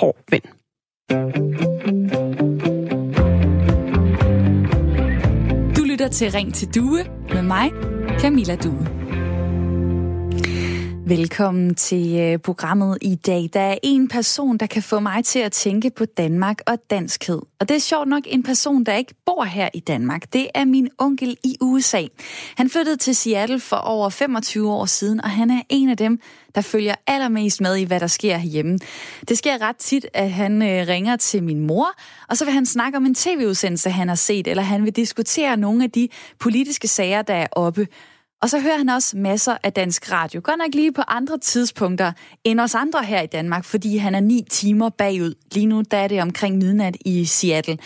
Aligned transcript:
hård 0.00 0.16
vind. 0.30 0.44
Du 5.76 5.82
lytter 5.84 6.08
til 6.08 6.30
Ring 6.32 6.54
til 6.54 6.74
Due 6.74 7.04
med 7.34 7.42
mig, 7.42 7.70
Camilla 8.20 8.56
Due. 8.56 8.97
Velkommen 11.08 11.74
til 11.74 12.18
øh, 12.18 12.38
programmet 12.38 12.98
i 13.00 13.14
dag. 13.14 13.50
Der 13.52 13.60
er 13.60 13.78
en 13.82 14.08
person, 14.08 14.58
der 14.58 14.66
kan 14.66 14.82
få 14.82 15.00
mig 15.00 15.24
til 15.24 15.38
at 15.38 15.52
tænke 15.52 15.90
på 15.90 16.04
Danmark 16.04 16.58
og 16.66 16.78
danskhed. 16.90 17.40
Og 17.60 17.68
det 17.68 17.74
er 17.74 17.80
sjovt 17.80 18.08
nok 18.08 18.22
en 18.26 18.42
person, 18.42 18.84
der 18.84 18.94
ikke 18.94 19.14
bor 19.26 19.44
her 19.44 19.68
i 19.74 19.80
Danmark. 19.80 20.32
Det 20.32 20.48
er 20.54 20.64
min 20.64 20.88
onkel 20.98 21.36
i 21.44 21.56
USA. 21.60 22.02
Han 22.56 22.70
flyttede 22.70 22.96
til 22.96 23.16
Seattle 23.16 23.60
for 23.60 23.76
over 23.76 24.10
25 24.10 24.72
år 24.72 24.86
siden, 24.86 25.20
og 25.20 25.30
han 25.30 25.50
er 25.50 25.62
en 25.68 25.88
af 25.88 25.96
dem, 25.96 26.20
der 26.54 26.60
følger 26.60 26.94
allermest 27.06 27.60
med 27.60 27.76
i, 27.76 27.84
hvad 27.84 28.00
der 28.00 28.06
sker 28.06 28.38
hjemme. 28.38 28.78
Det 29.28 29.38
sker 29.38 29.62
ret 29.62 29.76
tit, 29.76 30.06
at 30.14 30.30
han 30.30 30.62
øh, 30.62 30.88
ringer 30.88 31.16
til 31.16 31.42
min 31.42 31.66
mor, 31.66 31.88
og 32.28 32.36
så 32.36 32.44
vil 32.44 32.54
han 32.54 32.66
snakke 32.66 32.96
om 32.96 33.06
en 33.06 33.14
tv-udsendelse, 33.14 33.90
han 33.90 34.08
har 34.08 34.14
set, 34.14 34.46
eller 34.46 34.62
han 34.62 34.84
vil 34.84 34.96
diskutere 34.96 35.56
nogle 35.56 35.84
af 35.84 35.90
de 35.90 36.08
politiske 36.38 36.88
sager, 36.88 37.22
der 37.22 37.34
er 37.34 37.46
oppe. 37.52 37.86
Og 38.42 38.50
så 38.50 38.60
hører 38.60 38.76
han 38.76 38.88
også 38.88 39.16
masser 39.16 39.56
af 39.62 39.72
dansk 39.72 40.12
radio. 40.12 40.40
Godt 40.44 40.58
nok 40.58 40.74
lige 40.74 40.92
på 40.92 41.02
andre 41.08 41.38
tidspunkter 41.38 42.12
end 42.44 42.60
os 42.60 42.74
andre 42.74 43.04
her 43.04 43.20
i 43.20 43.26
Danmark, 43.26 43.64
fordi 43.64 43.96
han 43.96 44.14
er 44.14 44.20
ni 44.20 44.44
timer 44.50 44.88
bagud. 44.88 45.34
Lige 45.52 45.66
nu 45.66 45.82
der 45.90 45.96
er 45.96 46.08
det 46.08 46.22
omkring 46.22 46.56
midnat 46.56 46.96
i 47.04 47.24
Seattle. 47.24 47.78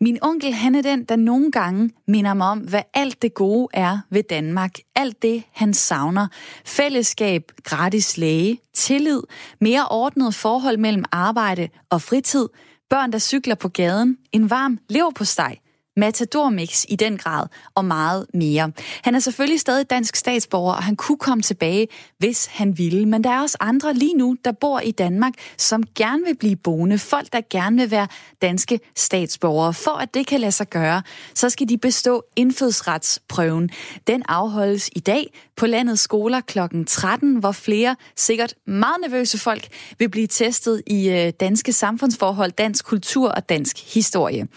Min 0.00 0.18
onkel, 0.22 0.54
han 0.54 0.74
er 0.74 0.82
den, 0.82 1.04
der 1.04 1.16
nogle 1.16 1.50
gange 1.50 1.90
minder 2.08 2.34
mig 2.34 2.46
om, 2.46 2.58
hvad 2.58 2.82
alt 2.94 3.22
det 3.22 3.34
gode 3.34 3.68
er 3.74 3.98
ved 4.10 4.22
Danmark. 4.22 4.72
Alt 4.94 5.22
det, 5.22 5.42
han 5.52 5.74
savner. 5.74 6.26
Fællesskab, 6.64 7.42
gratis 7.64 8.16
læge, 8.16 8.58
tillid, 8.74 9.20
mere 9.60 9.88
ordnet 9.88 10.34
forhold 10.34 10.76
mellem 10.76 11.04
arbejde 11.12 11.68
og 11.90 12.02
fritid, 12.02 12.48
børn, 12.90 13.12
der 13.12 13.18
cykler 13.18 13.54
på 13.54 13.68
gaden, 13.68 14.18
en 14.32 14.50
varm 14.50 14.78
leverpostej, 14.88 15.56
Matador-mix 15.96 16.84
i 16.88 16.96
den 16.96 17.18
grad, 17.18 17.46
og 17.74 17.84
meget 17.84 18.26
mere. 18.34 18.72
Han 19.02 19.14
er 19.14 19.18
selvfølgelig 19.18 19.60
stadig 19.60 19.90
dansk 19.90 20.16
statsborger, 20.16 20.74
og 20.74 20.82
han 20.82 20.96
kunne 20.96 21.18
komme 21.18 21.42
tilbage, 21.42 21.88
hvis 22.18 22.46
han 22.46 22.78
ville. 22.78 23.06
Men 23.06 23.24
der 23.24 23.30
er 23.30 23.40
også 23.40 23.56
andre 23.60 23.94
lige 23.94 24.14
nu, 24.14 24.36
der 24.44 24.52
bor 24.52 24.80
i 24.80 24.90
Danmark, 24.90 25.32
som 25.56 25.82
gerne 25.94 26.22
vil 26.26 26.36
blive 26.36 26.56
boende. 26.56 26.98
Folk, 26.98 27.32
der 27.32 27.40
gerne 27.50 27.76
vil 27.76 27.90
være 27.90 28.08
danske 28.42 28.80
statsborgere. 28.96 29.74
For 29.74 29.90
at 29.90 30.14
det 30.14 30.26
kan 30.26 30.40
lade 30.40 30.52
sig 30.52 30.70
gøre, 30.70 31.02
så 31.34 31.50
skal 31.50 31.68
de 31.68 31.78
bestå 31.78 32.24
indfødsretsprøven. 32.36 33.70
Den 34.06 34.22
afholdes 34.28 34.90
i 34.96 35.00
dag 35.00 35.32
på 35.56 35.66
landets 35.66 36.02
skoler 36.02 36.40
kl. 36.40 36.58
13, 36.86 37.36
hvor 37.36 37.52
flere, 37.52 37.96
sikkert 38.16 38.54
meget 38.66 38.96
nervøse 39.02 39.38
folk, 39.38 39.68
vil 39.98 40.08
blive 40.08 40.26
testet 40.26 40.82
i 40.86 41.08
øh, 41.08 41.32
danske 41.40 41.72
samfundsforhold, 41.72 42.52
dansk 42.52 42.84
kultur 42.84 43.28
og 43.28 43.48
dansk 43.48 43.94
historie. 43.94 44.48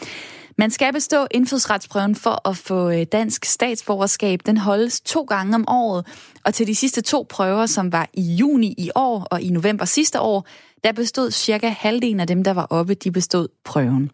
Man 0.58 0.72
skal 0.72 0.94
bestå 0.94 1.28
indfødsretsprøven 1.32 2.16
for 2.16 2.50
at 2.50 2.58
få 2.58 2.90
øh, 2.90 3.06
dansk 3.12 3.46
statsborgerskab. 3.46 4.40
Den 4.46 4.58
holdes 4.58 5.02
to 5.02 5.22
gange 5.22 5.56
om 5.56 5.66
året, 5.68 6.08
og 6.46 6.54
til 6.54 6.68
de 6.68 6.76
sidste 6.76 7.02
to 7.02 7.26
prøver, 7.30 7.66
som 7.66 7.92
var 7.92 8.10
i 8.14 8.22
juni 8.22 8.76
i 8.78 8.92
år 8.96 9.28
og 9.32 9.42
i 9.42 9.50
november 9.50 9.86
sidste 9.86 10.20
år, 10.20 10.48
der 10.84 10.92
bestod 10.92 11.32
cirka 11.32 11.68
halvdelen 11.68 12.20
af 12.20 12.28
dem, 12.28 12.44
der 12.44 12.52
var 12.52 12.68
oppe, 12.70 12.94
de 12.94 13.12
bestod 13.12 13.48
prøven. 13.64 14.12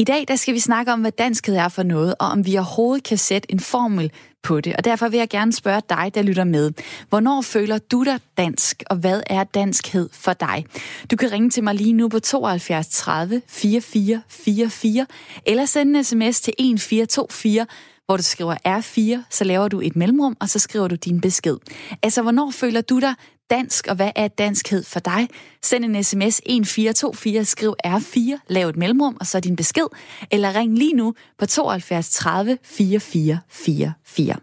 I 0.00 0.04
dag 0.04 0.24
der 0.28 0.36
skal 0.36 0.54
vi 0.54 0.58
snakke 0.58 0.92
om, 0.92 1.00
hvad 1.00 1.12
danskhed 1.12 1.56
er 1.56 1.68
for 1.68 1.82
noget, 1.82 2.14
og 2.18 2.26
om 2.28 2.46
vi 2.46 2.56
overhovedet 2.56 3.04
kan 3.04 3.18
sætte 3.18 3.52
en 3.52 3.60
formel 3.60 4.12
på 4.42 4.60
det. 4.60 4.76
Og 4.76 4.84
derfor 4.84 5.08
vil 5.08 5.18
jeg 5.18 5.28
gerne 5.28 5.52
spørge 5.52 5.82
dig, 5.88 6.10
der 6.14 6.22
lytter 6.22 6.44
med. 6.44 6.72
Hvornår 7.08 7.40
føler 7.42 7.78
du 7.78 8.04
dig 8.04 8.20
dansk, 8.36 8.82
og 8.90 8.96
hvad 8.96 9.22
er 9.26 9.44
danskhed 9.44 10.08
for 10.12 10.32
dig? 10.32 10.66
Du 11.10 11.16
kan 11.16 11.32
ringe 11.32 11.50
til 11.50 11.64
mig 11.64 11.74
lige 11.74 11.92
nu 11.92 12.08
på 12.08 12.18
72 12.18 12.88
30 12.88 13.42
44 13.48 14.22
44, 14.28 15.06
eller 15.46 15.64
sende 15.64 15.98
en 15.98 16.04
sms 16.04 16.40
til 16.40 16.54
1424, 16.58 17.66
hvor 18.06 18.16
du 18.16 18.22
skriver 18.22 18.54
R4, 18.68 19.24
så 19.30 19.44
laver 19.44 19.68
du 19.68 19.80
et 19.80 19.96
mellemrum, 19.96 20.36
og 20.40 20.48
så 20.48 20.58
skriver 20.58 20.88
du 20.88 20.94
din 20.94 21.20
besked. 21.20 21.56
Altså, 22.02 22.22
hvornår 22.22 22.50
føler 22.50 22.80
du 22.80 22.98
dig 23.00 23.14
dansk, 23.50 23.86
og 23.86 23.96
hvad 23.96 24.10
er 24.16 24.28
danskhed 24.28 24.82
for 24.82 25.00
dig? 25.00 25.28
Send 25.62 25.84
en 25.84 26.04
sms 26.04 26.40
1424, 26.46 27.44
skriv 27.44 27.74
R4, 27.86 28.38
lav 28.48 28.68
et 28.68 28.76
mellemrum, 28.76 29.16
og 29.20 29.26
så 29.26 29.40
din 29.40 29.56
besked, 29.56 29.86
eller 30.30 30.56
ring 30.56 30.78
lige 30.78 30.94
nu 30.94 31.14
på 31.38 31.46
72 31.46 32.10
30 32.10 32.58
44 32.64 33.40
44. 33.48 34.36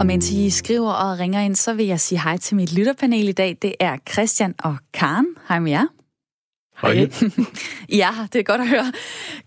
Og 0.00 0.06
mens 0.06 0.30
I 0.30 0.50
skriver 0.50 0.92
og 0.92 1.18
ringer 1.18 1.40
ind, 1.40 1.56
så 1.56 1.72
vil 1.72 1.86
jeg 1.86 2.00
sige 2.00 2.20
hej 2.22 2.36
til 2.36 2.56
mit 2.56 2.72
lytterpanel 2.72 3.28
i 3.28 3.32
dag. 3.32 3.58
Det 3.62 3.74
er 3.80 3.96
Christian 4.10 4.54
og 4.58 4.76
Karen. 4.94 5.26
Hej 5.48 5.58
med 5.58 5.70
jer. 5.70 6.01
Hej. 6.82 7.10
ja, 8.02 8.10
det 8.32 8.38
er 8.38 8.42
godt 8.42 8.60
at 8.60 8.68
høre. 8.68 8.92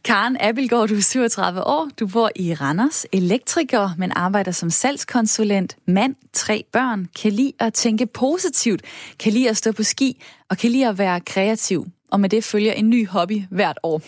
Karen 0.04 0.38
Abelgaard, 0.40 0.88
du 0.88 0.96
er 0.96 1.02
37 1.02 1.64
år. 1.64 1.90
Du 2.00 2.08
bor 2.08 2.30
i 2.36 2.54
Randers. 2.54 3.06
Elektriker, 3.12 3.90
men 3.98 4.12
arbejder 4.16 4.52
som 4.52 4.70
salgskonsulent. 4.70 5.76
Mand, 5.88 6.16
tre 6.34 6.66
børn. 6.72 7.08
Kan 7.22 7.32
lide 7.32 7.52
at 7.60 7.74
tænke 7.74 8.06
positivt. 8.06 8.82
Kan 9.20 9.34
lide 9.34 9.50
at 9.50 9.58
stå 9.58 9.72
på 9.72 9.84
ski. 9.84 10.24
Og 10.50 10.58
kan 10.58 10.72
lide 10.72 10.88
at 10.88 10.98
være 10.98 11.22
kreativ 11.22 11.86
og 12.16 12.20
med 12.20 12.30
det 12.30 12.44
følger 12.44 12.74
en 12.74 12.90
ny 12.90 13.08
hobby 13.08 13.44
hvert 13.50 13.80
år. 13.84 14.02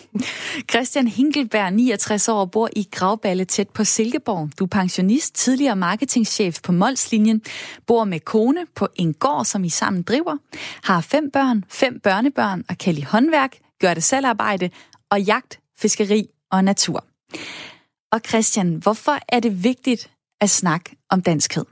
Christian 0.70 1.08
Hinkelberg, 1.08 1.72
69 1.72 2.28
år, 2.28 2.44
bor 2.44 2.68
i 2.76 2.88
Gravballe 2.90 3.44
tæt 3.44 3.68
på 3.68 3.84
Silkeborg. 3.84 4.50
Du 4.58 4.64
er 4.64 4.68
pensionist, 4.68 5.34
tidligere 5.34 5.76
marketingchef 5.76 6.60
på 6.62 6.72
Molslinjen, 6.72 7.42
bor 7.86 8.04
med 8.04 8.20
kone 8.20 8.66
på 8.74 8.88
en 8.96 9.14
gård, 9.14 9.44
som 9.44 9.64
I 9.64 9.68
sammen 9.68 10.02
driver, 10.02 10.36
har 10.82 11.00
fem 11.00 11.30
børn, 11.30 11.64
fem 11.68 12.00
børnebørn 12.00 12.64
og 12.68 12.78
kan 12.78 12.94
lide 12.94 13.06
håndværk, 13.06 13.56
gør 13.80 13.94
det 13.94 14.04
selvarbejde 14.04 14.70
og 15.10 15.22
jagt, 15.22 15.60
fiskeri 15.78 16.28
og 16.50 16.64
natur. 16.64 17.04
Og 18.12 18.20
Christian, 18.28 18.74
hvorfor 18.74 19.18
er 19.28 19.40
det 19.40 19.64
vigtigt 19.64 20.10
at 20.40 20.50
snakke 20.50 20.96
om 21.10 21.22
danskhed? 21.22 21.64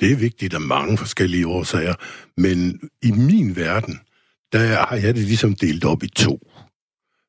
Det 0.00 0.12
er 0.12 0.16
vigtigt 0.16 0.54
af 0.54 0.60
mange 0.60 0.98
forskellige 0.98 1.46
årsager, 1.46 1.94
men 2.36 2.80
i 3.02 3.10
min 3.10 3.56
verden, 3.56 3.98
der 4.52 4.86
har 4.86 4.96
jeg 4.96 5.14
det 5.14 5.22
ligesom 5.24 5.54
delt 5.54 5.84
op 5.84 6.02
i 6.02 6.08
to. 6.08 6.50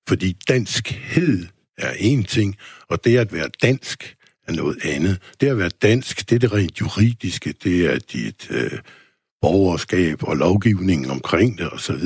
Fordi 0.08 0.38
danskhed 0.48 1.46
er 1.78 1.94
en 2.00 2.24
ting, 2.24 2.56
og 2.90 3.04
det 3.04 3.18
at 3.18 3.34
være 3.34 3.50
dansk 3.62 4.16
er 4.48 4.54
noget 4.54 4.78
andet. 4.86 5.22
Det 5.42 5.48
at 5.48 5.58
være 5.58 5.70
dansk, 5.70 6.30
det 6.30 6.36
er 6.36 6.40
det 6.40 6.54
rent 6.54 6.82
juridiske, 6.82 7.54
det 7.64 7.86
er 7.86 8.00
dit 8.00 8.48
øh, 8.52 8.80
borgerskab 9.42 10.24
og 10.24 10.38
lovgivningen 10.38 11.12
omkring 11.12 11.58
det 11.58 11.70
osv. 11.72 12.04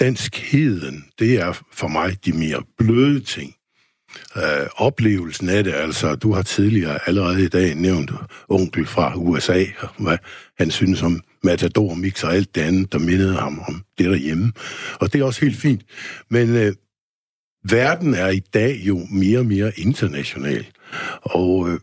Danskheden, 0.00 1.04
det 1.18 1.40
er 1.40 1.52
for 1.72 1.88
mig 1.88 2.24
de 2.24 2.32
mere 2.32 2.62
bløde 2.78 3.20
ting 3.20 3.54
øh, 4.36 4.66
oplevelsen 4.76 5.48
af 5.48 5.64
det. 5.64 5.74
Altså, 5.74 6.14
du 6.14 6.32
har 6.32 6.42
tidligere 6.42 6.98
allerede 7.06 7.44
i 7.44 7.48
dag 7.48 7.74
nævnt 7.74 8.10
onkel 8.48 8.86
fra 8.86 9.16
USA, 9.16 9.64
hvad 9.98 10.18
han 10.58 10.70
synes 10.70 11.02
om 11.02 11.20
Matador 11.42 11.94
Mix 11.94 12.24
og 12.24 12.34
alt 12.34 12.54
det 12.54 12.60
andet, 12.60 12.92
der 12.92 12.98
mindede 12.98 13.34
ham 13.34 13.62
om 13.68 13.84
det 13.98 14.06
derhjemme. 14.06 14.52
Og 15.00 15.12
det 15.12 15.20
er 15.20 15.24
også 15.24 15.40
helt 15.40 15.56
fint. 15.56 15.82
Men 16.30 16.56
øh, 16.56 16.72
verden 17.64 18.14
er 18.14 18.28
i 18.28 18.38
dag 18.38 18.80
jo 18.82 19.06
mere 19.10 19.38
og 19.38 19.46
mere 19.46 19.72
international. 19.76 20.66
Og 21.22 21.70
øh, 21.70 21.80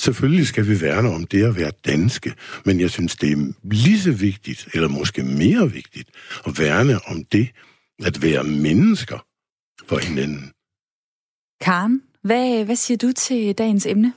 selvfølgelig 0.00 0.46
skal 0.46 0.68
vi 0.68 0.80
værne 0.80 1.10
om 1.10 1.26
det 1.26 1.44
at 1.44 1.56
være 1.56 1.72
danske, 1.86 2.34
men 2.64 2.80
jeg 2.80 2.90
synes, 2.90 3.16
det 3.16 3.32
er 3.32 3.52
lige 3.62 4.00
så 4.00 4.12
vigtigt, 4.12 4.68
eller 4.74 4.88
måske 4.88 5.22
mere 5.22 5.72
vigtigt, 5.72 6.10
at 6.46 6.58
værne 6.58 6.98
om 7.06 7.24
det 7.24 7.48
at 8.04 8.22
være 8.22 8.44
mennesker 8.44 9.26
for 9.88 9.98
hinanden. 9.98 10.52
Karen, 11.60 12.02
hvad, 12.22 12.64
hvad 12.64 12.76
siger 12.76 12.98
du 12.98 13.12
til 13.12 13.52
dagens 13.52 13.86
emne? 13.86 14.12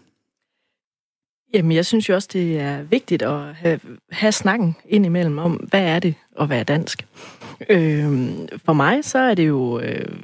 Jamen, 1.53 1.71
jeg 1.71 1.85
synes 1.85 2.09
jo 2.09 2.13
også, 2.13 2.29
det 2.33 2.59
er 2.59 2.81
vigtigt 2.81 3.21
at 3.21 3.55
have, 3.55 3.79
have 4.11 4.31
snakken 4.31 4.75
indimellem 4.85 5.37
om, 5.37 5.53
hvad 5.53 5.81
er 5.81 5.99
det 5.99 6.15
at 6.39 6.49
være 6.49 6.63
dansk. 6.63 7.07
Øh, 7.69 8.31
for 8.65 8.73
mig, 8.73 9.05
så 9.05 9.19
er 9.19 9.35
det 9.35 9.47
jo 9.47 9.79
øh, 9.79 10.23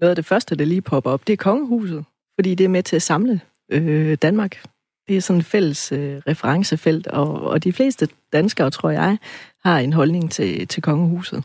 noget 0.00 0.10
af 0.10 0.16
det 0.16 0.26
første, 0.26 0.56
der 0.56 0.64
lige 0.64 0.82
popper 0.82 1.10
op, 1.10 1.26
det 1.26 1.32
er 1.32 1.36
kongehuset, 1.36 2.04
fordi 2.34 2.54
det 2.54 2.64
er 2.64 2.68
med 2.68 2.82
til 2.82 2.96
at 2.96 3.02
samle 3.02 3.40
øh, 3.68 4.16
Danmark. 4.22 4.64
Det 5.08 5.16
er 5.16 5.20
sådan 5.20 5.40
et 5.40 5.46
fælles 5.46 5.92
øh, 5.92 6.16
referencefelt, 6.26 7.06
og, 7.06 7.40
og 7.40 7.64
de 7.64 7.72
fleste 7.72 8.08
danskere, 8.32 8.70
tror 8.70 8.90
jeg, 8.90 9.18
har 9.64 9.78
en 9.78 9.92
holdning 9.92 10.30
til, 10.30 10.68
til 10.68 10.82
kongehuset. 10.82 11.44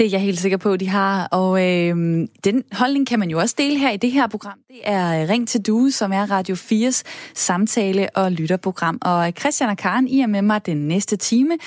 Det 0.00 0.06
er 0.06 0.10
jeg 0.10 0.20
helt 0.20 0.38
sikker 0.38 0.58
på, 0.58 0.76
de 0.76 0.88
har. 0.88 1.28
Og 1.30 1.68
øh, 1.68 1.96
den 2.44 2.64
holdning 2.72 3.06
kan 3.06 3.18
man 3.18 3.30
jo 3.30 3.38
også 3.38 3.54
dele 3.58 3.78
her 3.78 3.90
i 3.90 3.96
det 3.96 4.10
her 4.10 4.26
program. 4.26 4.58
Det 4.68 4.80
er 4.84 5.22
øh, 5.22 5.28
Ring 5.28 5.48
til 5.48 5.62
Due, 5.62 5.92
som 5.92 6.12
er 6.12 6.30
Radio 6.30 6.54
4's 6.54 7.02
samtale- 7.34 8.08
og 8.16 8.32
lytterprogram. 8.32 8.98
Og 9.02 9.26
øh, 9.26 9.32
Christian 9.32 9.70
og 9.70 9.76
Karen, 9.76 10.08
I 10.08 10.20
er 10.20 10.26
med 10.26 10.42
mig 10.42 10.66
den 10.66 10.88
næste 10.88 11.16
time. 11.16 11.58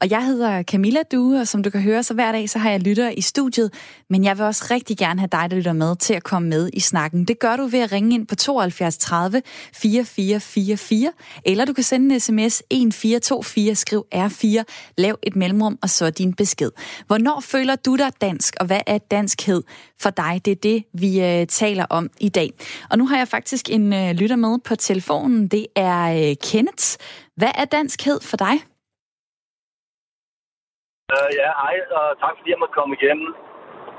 Og 0.00 0.10
jeg 0.10 0.26
hedder 0.26 0.62
Camilla 0.62 1.02
Due, 1.12 1.40
og 1.40 1.48
som 1.48 1.62
du 1.62 1.70
kan 1.70 1.82
høre, 1.82 2.02
så 2.02 2.14
hver 2.14 2.32
dag 2.32 2.50
så 2.50 2.58
har 2.58 2.70
jeg 2.70 2.80
lytter 2.80 3.10
i 3.10 3.20
studiet. 3.20 3.72
Men 4.10 4.24
jeg 4.24 4.38
vil 4.38 4.46
også 4.46 4.66
rigtig 4.70 4.96
gerne 4.96 5.20
have 5.20 5.28
dig, 5.32 5.50
der 5.50 5.56
lytter 5.56 5.72
med, 5.72 5.96
til 5.96 6.14
at 6.14 6.22
komme 6.22 6.48
med 6.48 6.70
i 6.72 6.80
snakken. 6.80 7.24
Det 7.24 7.38
gør 7.38 7.56
du 7.56 7.66
ved 7.66 7.80
at 7.80 7.92
ringe 7.92 8.14
ind 8.14 8.26
på 8.26 8.34
72 8.34 8.98
30 8.98 9.42
4444, 9.74 11.12
eller 11.44 11.64
du 11.64 11.72
kan 11.72 11.84
sende 11.84 12.14
en 12.14 12.20
sms 12.20 12.62
1424, 12.70 13.74
skriv 13.74 14.06
R4, 14.14 14.62
lav 14.98 15.18
et 15.22 15.36
mellemrum 15.36 15.78
og 15.82 15.90
så 15.90 16.10
din 16.10 16.34
besked. 16.34 16.70
Hvornår 17.06 17.40
føler 17.40 17.77
du 17.86 17.92
dig 18.02 18.10
dansk, 18.20 18.52
og 18.60 18.66
hvad 18.66 18.82
er 18.86 18.98
danskhed 18.98 19.62
for 20.02 20.10
dig? 20.22 20.32
Det 20.44 20.52
er 20.56 20.62
det, 20.70 20.78
vi 21.02 21.10
øh, 21.28 21.46
taler 21.46 21.86
om 21.98 22.04
i 22.28 22.30
dag. 22.38 22.48
Og 22.90 22.98
nu 22.98 23.04
har 23.06 23.16
jeg 23.22 23.28
faktisk 23.36 23.64
en 23.76 23.84
øh, 24.00 24.10
lytter 24.20 24.36
med 24.36 24.54
på 24.68 24.74
telefonen. 24.88 25.48
Det 25.48 25.66
er 25.76 26.00
øh, 26.20 26.32
Kenneth. 26.48 26.86
Hvad 27.40 27.52
er 27.62 27.64
danskhed 27.78 28.18
for 28.30 28.36
dig? 28.46 28.54
Uh, 31.14 31.30
ja, 31.40 31.50
hej, 31.62 31.74
og 31.98 32.06
tak 32.22 32.34
fordi 32.36 32.48
jeg 32.50 32.60
måtte 32.62 32.78
komme 32.78 32.94
igennem. 33.00 33.28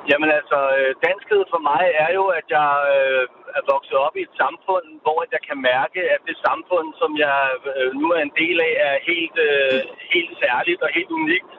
Jamen 0.09 0.29
altså, 0.39 0.59
øh, 0.77 0.91
danskhed 1.07 1.43
for 1.53 1.61
mig 1.69 1.83
er 2.05 2.11
jo, 2.17 2.23
at 2.39 2.45
jeg 2.57 2.71
øh, 2.95 3.23
er 3.57 3.63
vokset 3.73 3.97
op 4.05 4.15
i 4.19 4.25
et 4.27 4.35
samfund, 4.43 4.85
hvor 5.03 5.19
jeg 5.33 5.41
kan 5.47 5.59
mærke, 5.71 5.99
at 6.15 6.21
det 6.27 6.45
samfund, 6.47 6.87
som 7.01 7.11
jeg 7.25 7.39
øh, 7.77 7.89
nu 8.01 8.07
er 8.17 8.21
en 8.23 8.35
del 8.41 8.57
af, 8.69 8.73
er 8.89 8.95
helt, 9.11 9.37
øh, 9.47 9.79
helt 10.13 10.33
særligt 10.43 10.81
og 10.85 10.89
helt 10.97 11.11
unikt 11.21 11.51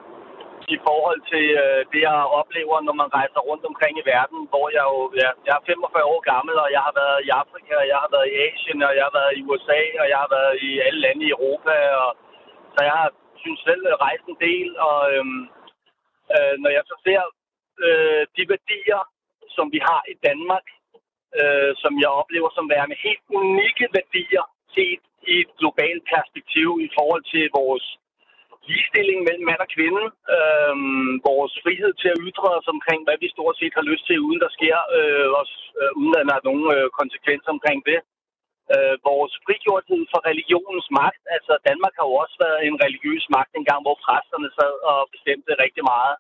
i 0.77 0.81
forhold 0.89 1.21
til 1.33 1.47
øh, 1.65 1.81
det, 1.93 2.01
jeg 2.09 2.33
oplever, 2.41 2.77
når 2.87 2.95
man 3.03 3.11
rejser 3.19 3.41
rundt 3.51 3.65
omkring 3.71 3.95
i 3.99 4.09
verden, 4.15 4.41
hvor 4.53 4.67
jeg 4.77 4.85
jo, 4.93 4.99
ja, 5.21 5.29
jeg 5.47 5.55
er 5.59 5.67
45 5.67 6.13
år 6.15 6.23
gammel, 6.33 6.55
og 6.65 6.69
jeg 6.77 6.83
har 6.89 6.95
været 7.03 7.21
i 7.27 7.31
Afrika, 7.43 7.73
og 7.83 7.87
jeg 7.93 7.99
har 8.05 8.11
været 8.15 8.29
i 8.31 8.39
Asien, 8.47 8.81
og 8.89 8.93
jeg 8.99 9.05
har 9.09 9.15
været 9.21 9.33
i 9.39 9.45
USA, 9.49 9.81
og 10.03 10.07
jeg 10.13 10.19
har 10.25 10.31
været 10.39 10.55
i 10.69 10.71
alle 10.87 11.01
lande 11.07 11.23
i 11.25 11.35
Europa, 11.37 11.75
og 12.03 12.11
så 12.75 12.81
jeg 12.89 12.95
har, 13.01 13.09
synes 13.43 13.61
selv, 13.69 13.83
rejst 14.07 14.27
en 14.33 14.39
del, 14.49 14.69
og 14.89 14.99
øhm, 15.15 15.43
øh, 16.35 16.55
når 16.63 16.71
jeg 16.77 16.85
så 16.91 16.97
ser 17.07 17.23
øh, 17.87 18.23
de 18.37 18.43
værdier, 18.53 19.01
som 19.57 19.67
vi 19.75 19.81
har 19.89 20.03
i 20.15 20.17
Danmark, 20.29 20.67
øh, 21.41 21.73
som 21.83 21.93
jeg 22.03 22.11
oplever 22.21 22.51
som 22.57 22.71
værende 22.73 22.97
helt 23.07 23.25
unikke 23.41 23.87
værdier 23.97 24.45
set 24.77 25.03
i 25.33 25.35
et 25.45 25.51
globalt 25.61 26.05
perspektiv 26.15 26.69
i 26.87 26.89
forhold 26.97 27.25
til 27.33 27.45
vores 27.61 27.87
ligestilling 28.69 29.21
mellem 29.27 29.45
mand 29.51 29.61
og 29.67 29.71
kvinde, 29.77 30.05
øh, 30.37 30.75
vores 31.31 31.53
frihed 31.63 31.93
til 32.01 32.11
at 32.15 32.23
ytre 32.29 32.49
os 32.59 32.69
omkring, 32.75 33.01
hvad 33.05 33.17
vi 33.23 33.29
stort 33.37 33.57
set 33.61 33.75
har 33.79 33.89
lyst 33.91 34.05
til, 34.07 34.25
uden 34.27 34.41
der 34.45 34.51
sker, 34.59 34.77
øh, 34.99 35.29
os, 35.41 35.53
øh, 35.81 35.91
uden 36.01 36.15
at 36.21 36.27
der 36.29 36.37
er 36.37 36.49
nogen 36.51 36.67
øh, 36.77 36.87
konsekvenser 37.01 37.51
omkring 37.57 37.81
det. 37.91 38.01
Øh, 38.75 38.97
vores 39.11 39.33
frigjorthed 39.45 40.03
for 40.13 40.21
religionens 40.31 40.89
magt. 41.01 41.23
Altså, 41.37 41.53
Danmark 41.69 41.95
har 41.99 42.07
jo 42.11 42.15
også 42.23 42.37
været 42.45 42.61
en 42.69 42.77
religiøs 42.85 43.25
magt 43.37 43.53
engang, 43.61 43.81
hvor 43.85 43.97
præsterne 44.05 44.51
sad 44.59 44.75
og 44.91 44.99
bestemte 45.15 45.53
rigtig 45.65 45.85
meget. 45.93 46.15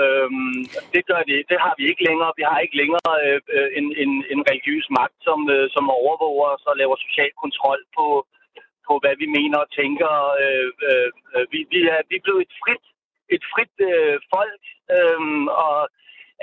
Øhm, 0.00 0.58
det 0.94 1.02
gør 1.10 1.22
det. 1.30 1.38
Det 1.50 1.58
har 1.64 1.74
vi 1.78 1.84
ikke 1.90 2.06
længere. 2.08 2.32
Vi 2.40 2.44
har 2.50 2.58
ikke 2.64 2.76
længere 2.82 3.12
øh, 3.26 3.40
øh, 3.56 3.68
en, 3.78 3.86
en, 4.02 4.12
en 4.32 4.40
religiøs 4.50 4.86
magt, 4.98 5.16
som, 5.26 5.38
øh, 5.56 5.66
som 5.74 5.84
overvåger 6.00 6.46
os 6.54 6.64
og 6.70 6.74
laver 6.80 6.96
social 7.04 7.32
kontrol 7.42 7.80
på, 7.98 8.06
på 8.90 8.94
hvad 9.02 9.14
vi 9.22 9.26
mener 9.38 9.58
og 9.64 9.70
tænker. 9.80 10.12
Øh, 10.44 10.70
øh, 10.88 11.10
øh, 11.34 11.44
vi, 11.52 11.58
vi, 11.72 11.78
er, 11.94 12.00
vi 12.10 12.14
er 12.16 12.24
blevet 12.26 12.42
et 12.46 12.54
frit, 12.62 12.84
et 13.36 13.44
frit 13.52 13.74
øh, 13.90 14.16
folk, 14.34 14.62
øh, 14.96 15.20
og 15.64 15.78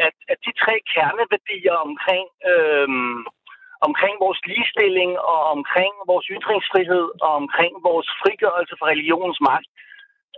at, 0.05 0.15
at 0.31 0.39
de 0.45 0.51
tre 0.63 0.75
kerneværdier 0.93 1.77
omkring, 1.87 2.27
øh, 2.51 2.89
omkring 3.87 4.15
vores 4.25 4.39
ligestilling 4.49 5.11
og 5.33 5.41
omkring 5.55 5.93
vores 6.11 6.27
ytringsfrihed 6.35 7.05
og 7.25 7.31
omkring 7.41 7.73
vores 7.89 8.09
frigørelse 8.21 8.75
fra 8.79 8.89
religionens 8.93 9.41
magt, 9.49 9.69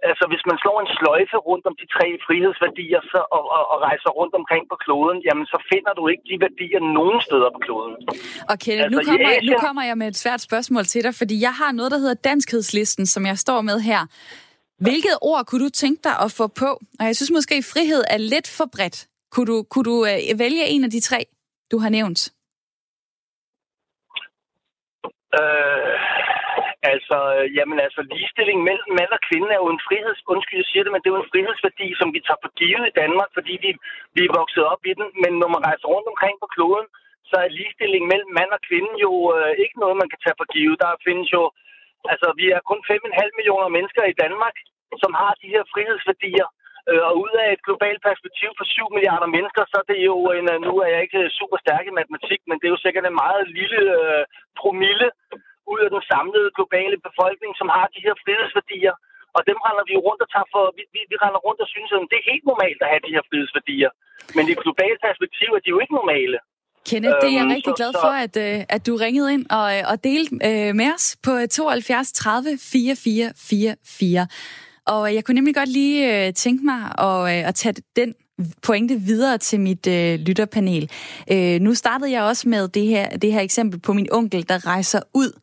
altså 0.09 0.23
hvis 0.31 0.43
man 0.49 0.57
slår 0.63 0.77
en 0.83 0.91
sløjfe 0.97 1.37
rundt 1.49 1.65
om 1.69 1.75
de 1.81 1.85
tre 1.95 2.07
frihedsværdier 2.25 3.01
så, 3.11 3.19
og, 3.35 3.43
og, 3.55 3.63
og 3.71 3.77
rejser 3.87 4.09
rundt 4.19 4.33
omkring 4.39 4.63
på 4.71 4.75
kloden, 4.85 5.17
jamen 5.27 5.45
så 5.53 5.57
finder 5.71 5.93
du 5.99 6.03
ikke 6.11 6.23
de 6.31 6.35
værdier 6.45 6.81
nogen 6.97 7.19
steder 7.27 7.49
på 7.55 7.59
kloden. 7.65 7.95
Og 8.51 8.55
Kenneth, 8.63 8.85
altså, 8.85 8.95
nu, 8.95 9.05
kommer, 9.09 9.29
Asien... 9.29 9.51
nu 9.51 9.53
kommer 9.65 9.83
jeg 9.89 9.97
med 10.01 10.07
et 10.13 10.17
svært 10.23 10.41
spørgsmål 10.47 10.83
til 10.93 11.01
dig, 11.05 11.13
fordi 11.21 11.35
jeg 11.47 11.53
har 11.61 11.71
noget, 11.77 11.91
der 11.93 11.99
hedder 12.03 12.17
danskhedslisten, 12.29 13.05
som 13.13 13.21
jeg 13.31 13.37
står 13.45 13.59
med 13.69 13.77
her. 13.89 14.01
Hvilket 14.85 15.15
ord 15.21 15.45
kunne 15.45 15.63
du 15.65 15.71
tænke 15.83 16.01
dig 16.03 16.15
at 16.25 16.29
få 16.39 16.45
på? 16.47 16.69
Og 16.99 17.03
jeg 17.09 17.15
synes 17.15 17.31
måske, 17.37 17.55
at 17.55 17.69
frihed 17.73 18.01
er 18.15 18.17
lidt 18.33 18.47
for 18.57 18.67
bredt. 18.75 18.97
Kunne 19.33 19.47
du, 19.51 19.57
kunne 19.71 19.87
du 19.91 19.97
uh, 20.01 20.39
vælge 20.43 20.65
en 20.73 20.83
af 20.83 20.91
de 20.95 20.99
tre, 20.99 21.19
du 21.71 21.77
har 21.83 21.89
nævnt? 21.89 22.21
Øh, 25.39 26.18
Altså, 26.93 27.17
øh, 27.35 27.45
jamen 27.57 27.77
altså, 27.87 28.01
ligestilling 28.11 28.59
mellem 28.69 28.91
mand 28.99 29.11
og 29.17 29.21
kvinde 29.29 29.49
er 29.55 29.61
jo 29.63 29.69
en 29.75 29.85
friheds... 29.87 30.21
Undskyld, 30.33 30.61
jeg 30.61 30.69
siger 30.69 30.83
det, 30.83 30.91
men 30.91 31.01
det 31.01 31.07
er 31.07 31.15
jo 31.15 31.23
en 31.23 31.31
frihedsværdi, 31.33 31.87
som 31.99 32.09
vi 32.15 32.19
tager 32.27 32.41
for 32.43 32.51
givet 32.59 32.85
i 32.87 32.97
Danmark, 33.01 33.29
fordi 33.37 33.53
vi, 33.65 33.69
vi 34.15 34.21
er 34.25 34.37
vokset 34.39 34.63
op 34.73 34.81
i 34.91 34.93
den. 34.99 35.07
Men 35.23 35.31
når 35.41 35.49
man 35.55 35.65
rejser 35.67 35.87
rundt 35.93 36.11
omkring 36.13 36.35
på 36.39 36.47
kloden, 36.55 36.87
så 37.29 37.35
er 37.45 37.55
ligestilling 37.57 38.03
mellem 38.11 38.31
mand 38.39 38.51
og 38.57 38.61
kvinde 38.69 38.91
jo 39.05 39.11
øh, 39.35 39.51
ikke 39.63 39.77
noget, 39.83 39.95
man 40.01 40.11
kan 40.11 40.21
tage 40.21 40.39
for 40.39 40.47
givet. 40.55 40.81
Der 40.83 41.03
findes 41.07 41.29
jo... 41.37 41.43
Altså, 42.11 42.27
vi 42.39 42.45
er 42.55 42.67
kun 42.69 42.81
5,5 42.91 43.37
millioner 43.39 43.69
mennesker 43.77 44.03
i 44.07 44.17
Danmark, 44.23 44.55
som 45.03 45.11
har 45.21 45.33
de 45.41 45.51
her 45.53 45.63
frihedsværdier. 45.73 46.47
Øh, 46.89 47.01
og 47.07 47.13
ud 47.23 47.33
af 47.43 47.47
et 47.51 47.65
globalt 47.67 48.01
perspektiv 48.09 48.49
på 48.59 48.63
7 48.65 48.87
milliarder 48.95 49.29
mennesker, 49.35 49.63
så 49.71 49.75
er 49.81 49.87
det 49.91 49.99
jo 50.09 50.15
en... 50.37 50.45
Øh, 50.53 50.59
nu 50.67 50.73
er 50.83 50.89
jeg 50.93 51.01
ikke 51.05 51.21
super 51.39 51.57
stærk 51.63 51.85
i 51.87 51.97
matematik, 51.99 52.41
men 52.47 52.57
det 52.57 52.65
er 52.65 52.75
jo 52.75 52.85
sikkert 52.85 53.05
en 53.07 53.21
meget 53.25 53.43
lille 53.59 53.81
øh, 53.99 54.23
promille 54.61 55.09
ud 55.73 55.79
af 55.85 55.89
den 55.95 56.03
samlede 56.11 56.49
globale 56.57 56.97
befolkning, 57.07 57.51
som 57.59 57.67
har 57.75 57.85
de 57.93 58.03
her 58.05 58.15
frihedsværdier. 58.23 58.95
Og 59.35 59.41
dem 59.49 59.57
render 59.67 59.85
vi 59.89 59.95
rundt 60.07 60.21
og 60.25 60.29
tager 60.33 60.49
for, 60.53 60.63
vi, 60.77 60.83
vi, 60.93 61.01
vi 61.11 61.15
render 61.23 61.41
rundt 61.47 61.59
og 61.63 61.69
synes, 61.73 61.89
at 61.95 61.99
det 62.11 62.17
er 62.21 62.29
helt 62.31 62.45
normalt 62.51 62.79
at 62.83 62.91
have 62.91 63.03
de 63.07 63.15
her 63.15 63.23
frihedsværdier. 63.29 63.91
Men 64.35 64.43
i 64.49 64.51
et 64.55 64.61
globalt 64.65 64.99
perspektiv 65.07 65.49
er 65.57 65.61
de 65.63 65.73
jo 65.73 65.79
ikke 65.83 65.95
normale. 66.01 66.37
Kenneth, 66.89 67.15
det 67.21 67.29
er 67.29 67.37
jeg 67.39 67.47
øhm, 67.47 67.55
rigtig 67.55 67.73
glad 67.81 67.91
for, 68.03 68.13
at, 68.25 68.35
øh, 68.45 68.75
at 68.75 68.81
du 68.87 68.93
ringede 69.05 69.33
ind 69.35 69.45
og, 69.59 69.67
øh, 69.77 69.83
og 69.91 69.95
delte 70.03 70.31
øh, 70.49 70.71
med 70.79 70.89
os 70.95 71.05
på 71.25 71.31
72 71.51 72.11
30 72.11 72.49
44 72.73 73.33
44. 73.35 74.27
Og 74.85 75.15
jeg 75.15 75.21
kunne 75.23 75.35
nemlig 75.35 75.55
godt 75.55 75.69
lige 75.69 76.31
tænke 76.31 76.63
mig 76.65 76.81
at, 77.07 77.47
at 77.49 77.55
tage 77.55 77.75
den 77.95 78.15
pointe 78.63 78.95
videre 78.95 79.37
til 79.37 79.59
mit 79.59 79.87
øh, 79.87 80.19
lytterpanel. 80.19 80.91
Øh, 81.31 81.59
nu 81.61 81.73
startede 81.73 82.11
jeg 82.11 82.23
også 82.23 82.49
med 82.49 82.67
det 82.67 82.85
her, 82.85 83.09
det 83.09 83.33
her 83.33 83.41
eksempel 83.41 83.79
på 83.79 83.93
min 83.93 84.07
onkel, 84.11 84.49
der 84.49 84.67
rejser 84.67 85.01
ud 85.13 85.39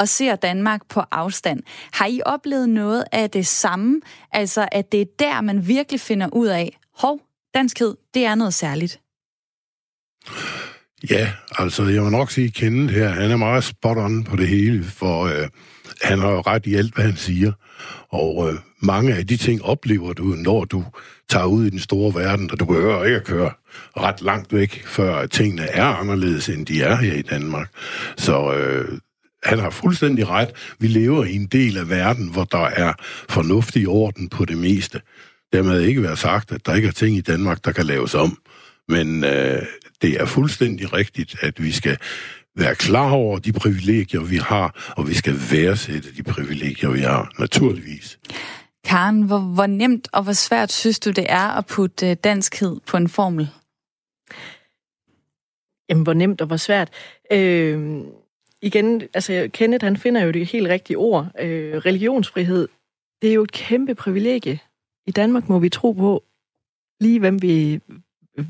og 0.00 0.08
ser 0.08 0.36
Danmark 0.36 0.80
på 0.88 1.02
afstand. 1.10 1.62
Har 1.92 2.06
I 2.06 2.20
oplevet 2.26 2.68
noget 2.68 3.04
af 3.12 3.30
det 3.30 3.46
samme? 3.46 4.00
Altså, 4.32 4.68
at 4.72 4.92
det 4.92 5.00
er 5.00 5.06
der, 5.18 5.40
man 5.40 5.68
virkelig 5.68 6.00
finder 6.00 6.28
ud 6.32 6.46
af, 6.46 6.78
hov, 6.94 7.20
danskhed, 7.54 7.94
det 8.14 8.24
er 8.24 8.34
noget 8.34 8.54
særligt. 8.54 9.00
Ja, 11.10 11.32
altså 11.58 11.84
jeg 11.84 12.02
må 12.02 12.10
nok 12.10 12.30
sige, 12.30 12.50
Kenneth 12.50 12.94
her, 12.94 13.08
han 13.08 13.30
er 13.30 13.36
meget 13.36 13.64
spot 13.64 13.96
on 13.96 14.24
på 14.24 14.36
det 14.36 14.48
hele, 14.48 14.84
for 14.84 15.24
øh, 15.24 15.48
han 16.02 16.18
har 16.18 16.30
jo 16.30 16.40
ret 16.40 16.66
i 16.66 16.74
alt, 16.74 16.94
hvad 16.94 17.04
han 17.04 17.16
siger. 17.16 17.52
Og 18.08 18.48
øh, 18.48 18.58
mange 18.80 19.14
af 19.14 19.26
de 19.26 19.36
ting 19.36 19.62
oplever 19.62 20.12
du, 20.12 20.24
når 20.24 20.64
du 20.64 20.84
tager 21.28 21.46
ud 21.46 21.66
i 21.66 21.70
den 21.70 21.78
store 21.78 22.14
verden, 22.14 22.50
og 22.50 22.60
du 22.60 22.64
behøver 22.64 23.04
ikke 23.04 23.16
at 23.16 23.24
køre 23.24 23.50
ret 23.96 24.22
langt 24.22 24.52
væk, 24.52 24.86
før 24.86 25.26
tingene 25.26 25.62
er 25.62 25.84
anderledes, 25.84 26.48
end 26.48 26.66
de 26.66 26.82
er 26.82 26.96
her 26.96 27.14
i 27.14 27.22
Danmark. 27.22 27.70
Så 28.16 28.54
øh, 28.54 28.98
han 29.42 29.58
har 29.58 29.70
fuldstændig 29.70 30.28
ret. 30.28 30.76
Vi 30.78 30.86
lever 30.86 31.24
i 31.24 31.34
en 31.34 31.46
del 31.46 31.76
af 31.76 31.88
verden, 31.88 32.28
hvor 32.28 32.44
der 32.44 32.66
er 32.66 32.92
fornuftig 33.28 33.88
orden 33.88 34.28
på 34.28 34.44
det 34.44 34.58
meste. 34.58 35.00
Dermed 35.52 35.80
ikke 35.80 36.02
være 36.02 36.16
sagt, 36.16 36.52
at 36.52 36.66
der 36.66 36.74
ikke 36.74 36.88
er 36.88 36.92
ting 36.92 37.16
i 37.16 37.20
Danmark, 37.20 37.64
der 37.64 37.72
kan 37.72 37.86
laves 37.86 38.14
om. 38.14 38.38
Men 38.88 39.24
øh, 39.24 39.62
det 40.02 40.20
er 40.20 40.26
fuldstændig 40.26 40.92
rigtigt, 40.92 41.36
at 41.40 41.62
vi 41.62 41.72
skal 41.72 41.98
være 42.56 42.74
klar 42.74 43.10
over 43.10 43.38
de 43.38 43.52
privilegier, 43.52 44.20
vi 44.20 44.36
har, 44.36 44.92
og 44.96 45.08
vi 45.08 45.14
skal 45.14 45.34
værdsætte 45.50 46.16
de 46.16 46.22
privilegier, 46.22 46.90
vi 46.90 47.00
har, 47.00 47.32
naturligvis. 47.38 48.18
Karen, 48.84 49.22
hvor, 49.22 49.38
hvor 49.38 49.66
nemt 49.66 50.08
og 50.12 50.22
hvor 50.22 50.32
svært 50.32 50.72
synes 50.72 51.00
du, 51.00 51.10
det 51.10 51.26
er 51.28 51.58
at 51.58 51.66
putte 51.66 52.10
øh, 52.10 52.16
danskhed 52.24 52.76
på 52.86 52.96
en 52.96 53.08
formel? 53.08 53.48
Jamen, 55.88 56.02
hvor 56.02 56.14
nemt 56.14 56.40
og 56.40 56.46
hvor 56.46 56.56
svært. 56.56 56.90
Øh, 57.32 58.00
igen, 58.62 59.02
altså 59.14 59.50
Kenneth, 59.52 59.84
han 59.84 59.96
finder 59.96 60.20
jo 60.22 60.30
det 60.30 60.46
helt 60.46 60.68
rigtige 60.68 60.96
ord. 60.96 61.30
Øh, 61.40 61.76
religionsfrihed, 61.76 62.68
det 63.22 63.30
er 63.30 63.34
jo 63.34 63.42
et 63.42 63.52
kæmpe 63.52 63.94
privilegie. 63.94 64.60
I 65.06 65.10
Danmark 65.10 65.48
må 65.48 65.58
vi 65.58 65.68
tro 65.68 65.92
på 65.92 66.24
lige, 67.00 67.20
hvem 67.20 67.42
vi, 67.42 67.80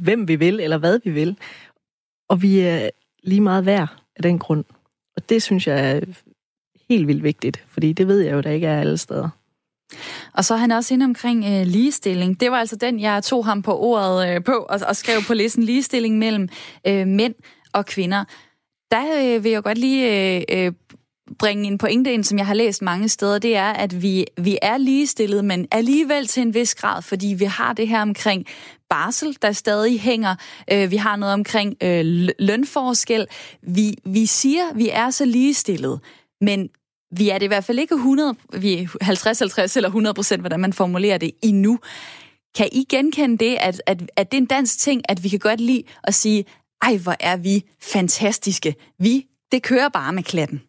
hvem 0.01 0.29
vi 0.29 0.37
vil, 0.37 0.61
eller 0.61 0.79
hvad 0.79 1.01
vi 1.05 1.11
vil. 1.11 1.39
Og 2.29 2.43
vi 2.43 2.61
er 2.61 2.91
lige 3.23 3.41
meget 3.41 3.67
værd 3.67 3.89
af 4.17 4.23
den 4.23 4.39
grund. 4.39 4.65
Og 5.17 5.29
det 5.29 5.43
synes 5.43 5.67
jeg 5.67 5.97
er 5.97 6.01
helt 6.91 7.07
vildt 7.07 7.23
vigtigt, 7.23 7.65
fordi 7.69 7.93
det 7.93 8.09
ved 8.09 8.21
jeg 8.21 8.33
jo, 8.33 8.41
der 8.41 8.51
ikke 8.51 8.67
er 8.67 8.81
alle 8.81 8.99
steder. 8.99 9.29
Og 10.33 10.45
så 10.45 10.55
er 10.55 10.59
han 10.59 10.71
også 10.71 10.95
inde 10.95 11.05
omkring 11.05 11.45
øh, 11.45 11.67
ligestilling. 11.67 12.41
Det 12.41 12.51
var 12.51 12.57
altså 12.57 12.77
den, 12.77 13.01
jeg 13.01 13.25
tog 13.25 13.45
ham 13.45 13.63
på 13.63 13.79
ordet 13.79 14.29
øh, 14.29 14.45
på 14.45 14.53
og, 14.53 14.81
og 14.89 14.97
skrev 14.97 15.21
på 15.27 15.35
listen 15.35 15.63
ligestilling 15.63 16.19
mellem 16.19 16.49
øh, 16.87 17.07
mænd 17.07 17.35
og 17.73 17.87
kvinder. 17.87 18.25
Der 18.91 19.37
øh, 19.37 19.45
vil 19.45 19.53
jeg 19.53 19.63
godt 19.63 19.79
lige 19.79 20.37
øh, 20.37 20.67
øh, 20.67 20.73
bringe 21.39 21.67
en 21.67 21.79
pointe 21.79 22.13
ind, 22.13 22.25
som 22.25 22.39
jeg 22.39 22.47
har 22.47 22.55
læst 22.55 22.83
mange 22.83 23.09
steder, 23.09 23.39
det 23.39 23.57
er, 23.57 23.73
at 23.73 24.03
vi, 24.03 24.27
vi 24.37 24.59
er 24.63 24.79
ligestillet, 24.79 25.45
men 25.45 25.69
alligevel 25.73 26.27
til 26.27 26.43
en 26.43 26.55
vis 26.55 26.75
grad, 26.75 27.03
fordi 27.03 27.27
vi 27.39 27.45
har 27.45 27.73
det 27.73 27.89
her 27.89 28.03
omkring 28.03 28.47
barsel, 28.91 29.37
der 29.43 29.53
stadig 29.53 30.01
hænger. 30.01 30.37
Øh, 30.73 30.91
vi 30.91 30.97
har 30.97 31.17
noget 31.17 31.35
omkring 31.35 31.77
øh, 31.83 32.29
lønforskel. 32.39 33.27
Vi, 33.63 33.95
vi 34.05 34.27
siger, 34.27 34.75
vi 34.75 34.89
er 34.93 35.11
så 35.11 35.25
ligestillet, 35.25 36.01
men 36.41 36.69
vi 37.17 37.29
er 37.29 37.39
det 37.39 37.47
i 37.47 37.49
hvert 37.49 37.65
fald 37.65 37.79
ikke 37.79 37.95
100, 37.95 38.35
vi 38.53 38.89
50-50 39.03 39.77
eller 39.77 39.89
100 39.89 40.15
procent, 40.15 40.43
hvordan 40.43 40.61
man 40.61 40.73
formulerer 40.73 41.19
det 41.19 41.31
endnu. 41.43 41.79
Kan 42.57 42.69
I 42.73 42.85
genkende 42.89 43.39
det, 43.39 43.57
at, 43.61 43.83
at, 43.87 44.11
at 44.17 44.33
det 44.33 44.39
er 44.39 44.43
en 44.43 44.47
dansk 44.47 44.79
ting, 44.79 45.03
at 45.09 45.25
vi 45.25 45.29
kan 45.29 45.39
godt 45.39 45.61
lide 45.61 45.83
at 46.05 46.15
sige, 46.15 46.45
ej, 46.83 46.97
hvor 46.97 47.17
er 47.21 47.37
vi 47.37 47.65
fantastiske. 47.83 48.75
Vi, 48.99 49.27
det 49.53 49.63
kører 49.63 49.89
bare 49.89 50.13
med 50.13 50.23
klatten. 50.23 50.63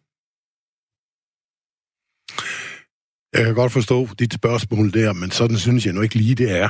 Jeg 3.32 3.44
kan 3.44 3.54
godt 3.54 3.72
forstå 3.72 4.08
dit 4.18 4.34
spørgsmål 4.34 4.92
der, 4.92 5.12
men 5.12 5.30
sådan 5.30 5.58
synes 5.58 5.86
jeg 5.86 5.94
nu 5.94 6.00
ikke 6.00 6.14
lige, 6.14 6.34
det 6.34 6.50
er. 6.50 6.68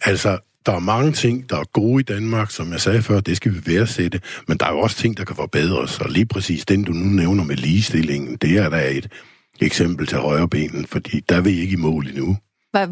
Altså, 0.00 0.38
der 0.66 0.72
er 0.72 0.78
mange 0.78 1.12
ting, 1.12 1.50
der 1.50 1.56
er 1.56 1.64
gode 1.64 2.00
i 2.00 2.02
Danmark, 2.02 2.50
som 2.50 2.72
jeg 2.72 2.80
sagde 2.80 3.02
før, 3.02 3.20
det 3.20 3.36
skal 3.36 3.54
vi 3.54 3.66
værdsætte, 3.66 4.20
men 4.48 4.58
der 4.58 4.66
er 4.66 4.72
jo 4.72 4.78
også 4.78 4.96
ting, 4.96 5.16
der 5.16 5.24
kan 5.24 5.36
forbedres, 5.36 6.00
og 6.00 6.10
lige 6.10 6.26
præcis 6.26 6.66
den, 6.66 6.84
du 6.84 6.92
nu 6.92 7.04
nævner 7.04 7.44
med 7.44 7.56
ligestillingen, 7.56 8.36
det 8.36 8.58
er 8.58 8.68
da 8.68 8.90
et 8.90 9.12
eksempel 9.60 10.06
til 10.06 10.18
højrebenen, 10.18 10.86
fordi 10.86 11.20
der 11.20 11.36
er 11.36 11.40
vi 11.40 11.50
ikke 11.50 11.72
i 11.72 11.76
mål 11.76 12.06
endnu. 12.06 12.36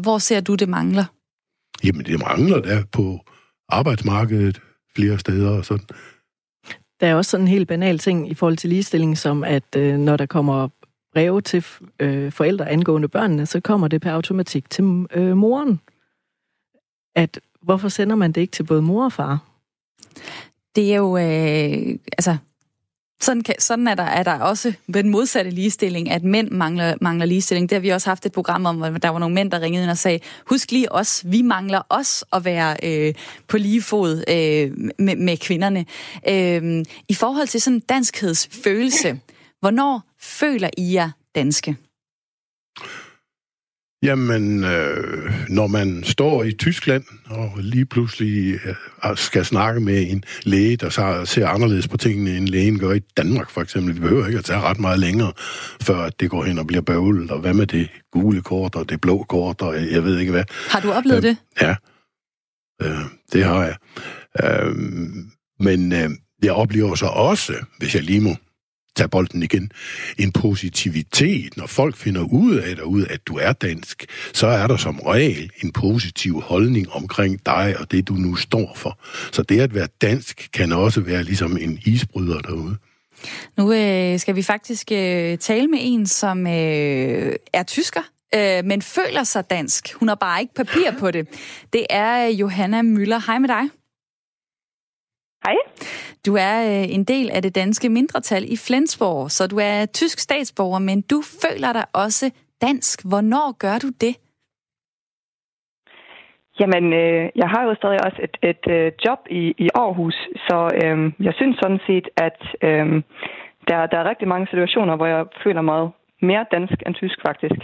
Hvor 0.01 0.17
ser 0.17 0.39
du, 0.39 0.55
det 0.55 0.69
mangler? 0.69 1.05
Jamen, 1.83 2.05
det 2.05 2.19
mangler 2.19 2.61
der 2.61 2.83
på 2.91 3.19
arbejdsmarkedet 3.69 4.61
flere 4.97 5.19
steder 5.19 5.57
og 5.57 5.65
sådan. 5.65 5.85
Der 6.99 7.07
er 7.07 7.15
også 7.15 7.31
sådan 7.31 7.43
en 7.43 7.47
helt 7.47 7.67
banal 7.67 7.97
ting 7.99 8.31
i 8.31 8.33
forhold 8.33 8.57
til 8.57 8.69
ligestilling, 8.69 9.17
som 9.17 9.43
at 9.43 9.75
øh, 9.75 9.97
når 9.97 10.17
der 10.17 10.25
kommer 10.25 10.67
breve 11.13 11.41
til 11.41 11.65
øh, 11.99 12.31
forældre 12.31 12.69
angående 12.69 13.07
børnene, 13.07 13.45
så 13.45 13.59
kommer 13.59 13.87
det 13.87 14.01
per 14.01 14.11
automatik 14.11 14.69
til 14.69 15.05
øh, 15.11 15.37
moren. 15.37 15.79
At 17.15 17.39
hvorfor 17.61 17.89
sender 17.89 18.15
man 18.15 18.31
det 18.31 18.41
ikke 18.41 18.51
til 18.51 18.63
både 18.63 18.81
mor 18.81 19.05
og 19.05 19.13
far? 19.13 19.45
Det 20.75 20.93
er 20.93 20.97
jo, 20.97 21.17
øh, 21.17 21.99
altså, 22.17 22.37
sådan, 23.21 23.43
kan, 23.43 23.55
sådan 23.59 23.87
er, 23.87 23.95
der, 23.95 24.03
er 24.03 24.23
der 24.23 24.39
også 24.39 24.73
den 24.93 25.09
modsatte 25.09 25.51
ligestilling, 25.51 26.09
at 26.09 26.23
mænd 26.23 26.51
mangler, 26.51 26.95
mangler 27.01 27.25
ligestilling. 27.25 27.69
Det 27.69 27.75
har 27.75 27.79
vi 27.79 27.89
også 27.89 28.09
haft 28.09 28.25
et 28.25 28.31
program 28.31 28.65
om, 28.65 28.77
hvor 28.77 28.89
der 28.89 29.09
var 29.09 29.19
nogle 29.19 29.35
mænd, 29.35 29.51
der 29.51 29.61
ringede 29.61 29.83
ind 29.83 29.91
og 29.91 29.97
sagde, 29.97 30.19
husk 30.45 30.71
lige 30.71 30.91
os, 30.91 31.23
vi 31.25 31.41
mangler 31.41 31.81
os 31.89 32.25
at 32.33 32.45
være 32.45 32.77
øh, 32.83 33.13
på 33.47 33.57
lige 33.57 33.81
fod 33.81 34.23
øh, 34.27 34.71
med, 34.99 35.15
med 35.15 35.37
kvinderne. 35.37 35.85
Øh, 36.29 36.85
I 37.07 37.13
forhold 37.13 37.47
til 37.47 37.61
sådan 37.61 37.79
danskhedsfølelse, 37.79 39.19
hvornår 39.59 40.01
føler 40.19 40.69
I 40.77 40.93
jer 40.93 41.11
danske? 41.35 41.75
Jamen, 44.03 44.63
øh, 44.63 45.33
når 45.49 45.67
man 45.67 46.03
står 46.03 46.43
i 46.43 46.51
Tyskland 46.51 47.03
og 47.25 47.51
lige 47.57 47.85
pludselig 47.85 48.59
øh, 48.65 49.17
skal 49.17 49.45
snakke 49.45 49.81
med 49.81 50.11
en 50.11 50.23
læge, 50.43 50.77
der 50.77 50.89
så 50.89 51.25
ser 51.25 51.47
anderledes 51.47 51.87
på 51.87 51.97
tingene, 51.97 52.37
end 52.37 52.47
lægen 52.47 52.79
gør 52.79 52.91
i 52.91 52.99
Danmark 52.99 53.49
for 53.49 53.61
eksempel. 53.61 53.93
Det 53.93 54.01
behøver 54.01 54.27
ikke 54.27 54.39
at 54.39 54.45
tage 54.45 54.59
ret 54.59 54.79
meget 54.79 54.99
længere, 54.99 55.31
før 55.81 56.09
det 56.09 56.29
går 56.29 56.43
hen 56.43 56.59
og 56.59 56.67
bliver 56.67 56.81
bøvlet. 56.81 57.31
Og 57.31 57.39
hvad 57.39 57.53
med 57.53 57.67
det 57.67 57.89
gule 58.11 58.41
kort 58.41 58.75
og 58.75 58.89
det 58.89 59.01
blå 59.01 59.23
kort 59.29 59.61
og 59.61 59.91
jeg 59.91 60.03
ved 60.03 60.19
ikke 60.19 60.31
hvad. 60.31 60.43
Har 60.69 60.79
du 60.79 60.91
oplevet 60.91 61.23
øh, 61.25 61.29
det? 61.29 61.37
Ja, 61.61 61.75
øh, 62.81 63.05
det 63.33 63.43
har 63.43 63.63
jeg. 63.63 63.75
Øh, 64.43 64.75
men 65.59 65.91
øh, 65.93 66.09
jeg 66.43 66.51
oplever 66.51 66.95
så 66.95 67.05
også, 67.05 67.53
hvis 67.77 67.95
jeg 67.95 68.03
lige 68.03 68.21
må 68.21 68.35
tage 68.97 69.09
bolden 69.09 69.43
igen, 69.43 69.71
en 70.17 70.31
positivitet. 70.31 71.57
Når 71.57 71.67
folk 71.67 71.95
finder 71.95 72.21
ud 72.21 72.55
af 72.55 72.75
derude, 72.75 73.07
at 73.07 73.27
du 73.27 73.37
er 73.37 73.51
dansk, 73.51 74.05
så 74.33 74.47
er 74.47 74.67
der 74.67 74.77
som 74.77 74.99
regel 74.99 75.51
en 75.63 75.71
positiv 75.71 76.41
holdning 76.41 76.91
omkring 76.91 77.45
dig 77.45 77.75
og 77.79 77.91
det, 77.91 78.07
du 78.07 78.13
nu 78.13 78.35
står 78.35 78.73
for. 78.75 78.99
Så 79.31 79.43
det 79.43 79.59
at 79.59 79.75
være 79.75 79.87
dansk 80.01 80.49
kan 80.53 80.71
også 80.71 81.01
være 81.01 81.23
ligesom 81.23 81.57
en 81.57 81.79
isbryder 81.85 82.39
derude. 82.39 82.75
Nu 83.57 83.73
øh, 83.73 84.19
skal 84.19 84.35
vi 84.35 84.43
faktisk 84.43 84.91
øh, 84.91 85.37
tale 85.37 85.67
med 85.67 85.79
en, 85.81 86.07
som 86.07 86.47
øh, 86.47 87.35
er 87.53 87.63
tysker, 87.63 88.01
øh, 88.35 88.65
men 88.65 88.81
føler 88.81 89.23
sig 89.23 89.49
dansk. 89.49 89.93
Hun 89.93 90.07
har 90.07 90.15
bare 90.15 90.41
ikke 90.41 90.53
papir 90.53 90.91
på 90.99 91.11
det. 91.11 91.27
Det 91.73 91.85
er 91.89 92.27
øh, 92.27 92.39
Johanna 92.39 92.81
Møller. 92.81 93.21
Hej 93.27 93.39
med 93.39 93.49
dig. 93.49 93.76
Hej. 95.45 95.55
Du 96.25 96.35
er 96.35 96.55
øh, 96.71 96.95
en 96.95 97.03
del 97.03 97.29
af 97.29 97.41
det 97.41 97.55
danske 97.55 97.89
mindretal 97.89 98.43
i 98.53 98.57
Flensborg, 98.67 99.31
så 99.31 99.47
du 99.47 99.57
er 99.57 99.85
tysk 99.85 100.19
statsborger, 100.19 100.79
men 100.79 101.01
du 101.01 101.21
føler 101.21 101.73
dig 101.73 101.85
også 101.93 102.31
dansk. 102.61 103.05
Hvornår 103.09 103.57
gør 103.57 103.77
du 103.79 103.89
det? 104.01 104.15
Jamen, 106.59 106.93
øh, 106.93 107.29
jeg 107.35 107.49
har 107.53 107.63
jo 107.63 107.75
stadig 107.75 107.99
også 108.05 108.19
et, 108.27 108.35
et 108.51 108.63
øh, 108.75 108.91
job 109.05 109.19
i, 109.29 109.43
i 109.65 109.69
Aarhus, 109.75 110.17
så 110.47 110.57
øh, 110.81 111.25
jeg 111.25 111.33
synes 111.39 111.55
sådan 111.61 111.81
set, 111.87 112.07
at 112.27 112.39
øh, 112.67 112.87
der, 113.67 113.77
der 113.91 113.97
er 113.99 114.09
rigtig 114.09 114.27
mange 114.27 114.47
situationer, 114.47 114.95
hvor 114.95 115.05
jeg 115.05 115.25
føler 115.43 115.61
mig 115.61 115.89
mere 116.21 116.45
dansk 116.51 116.77
end 116.85 116.95
tysk, 116.95 117.17
faktisk. 117.27 117.61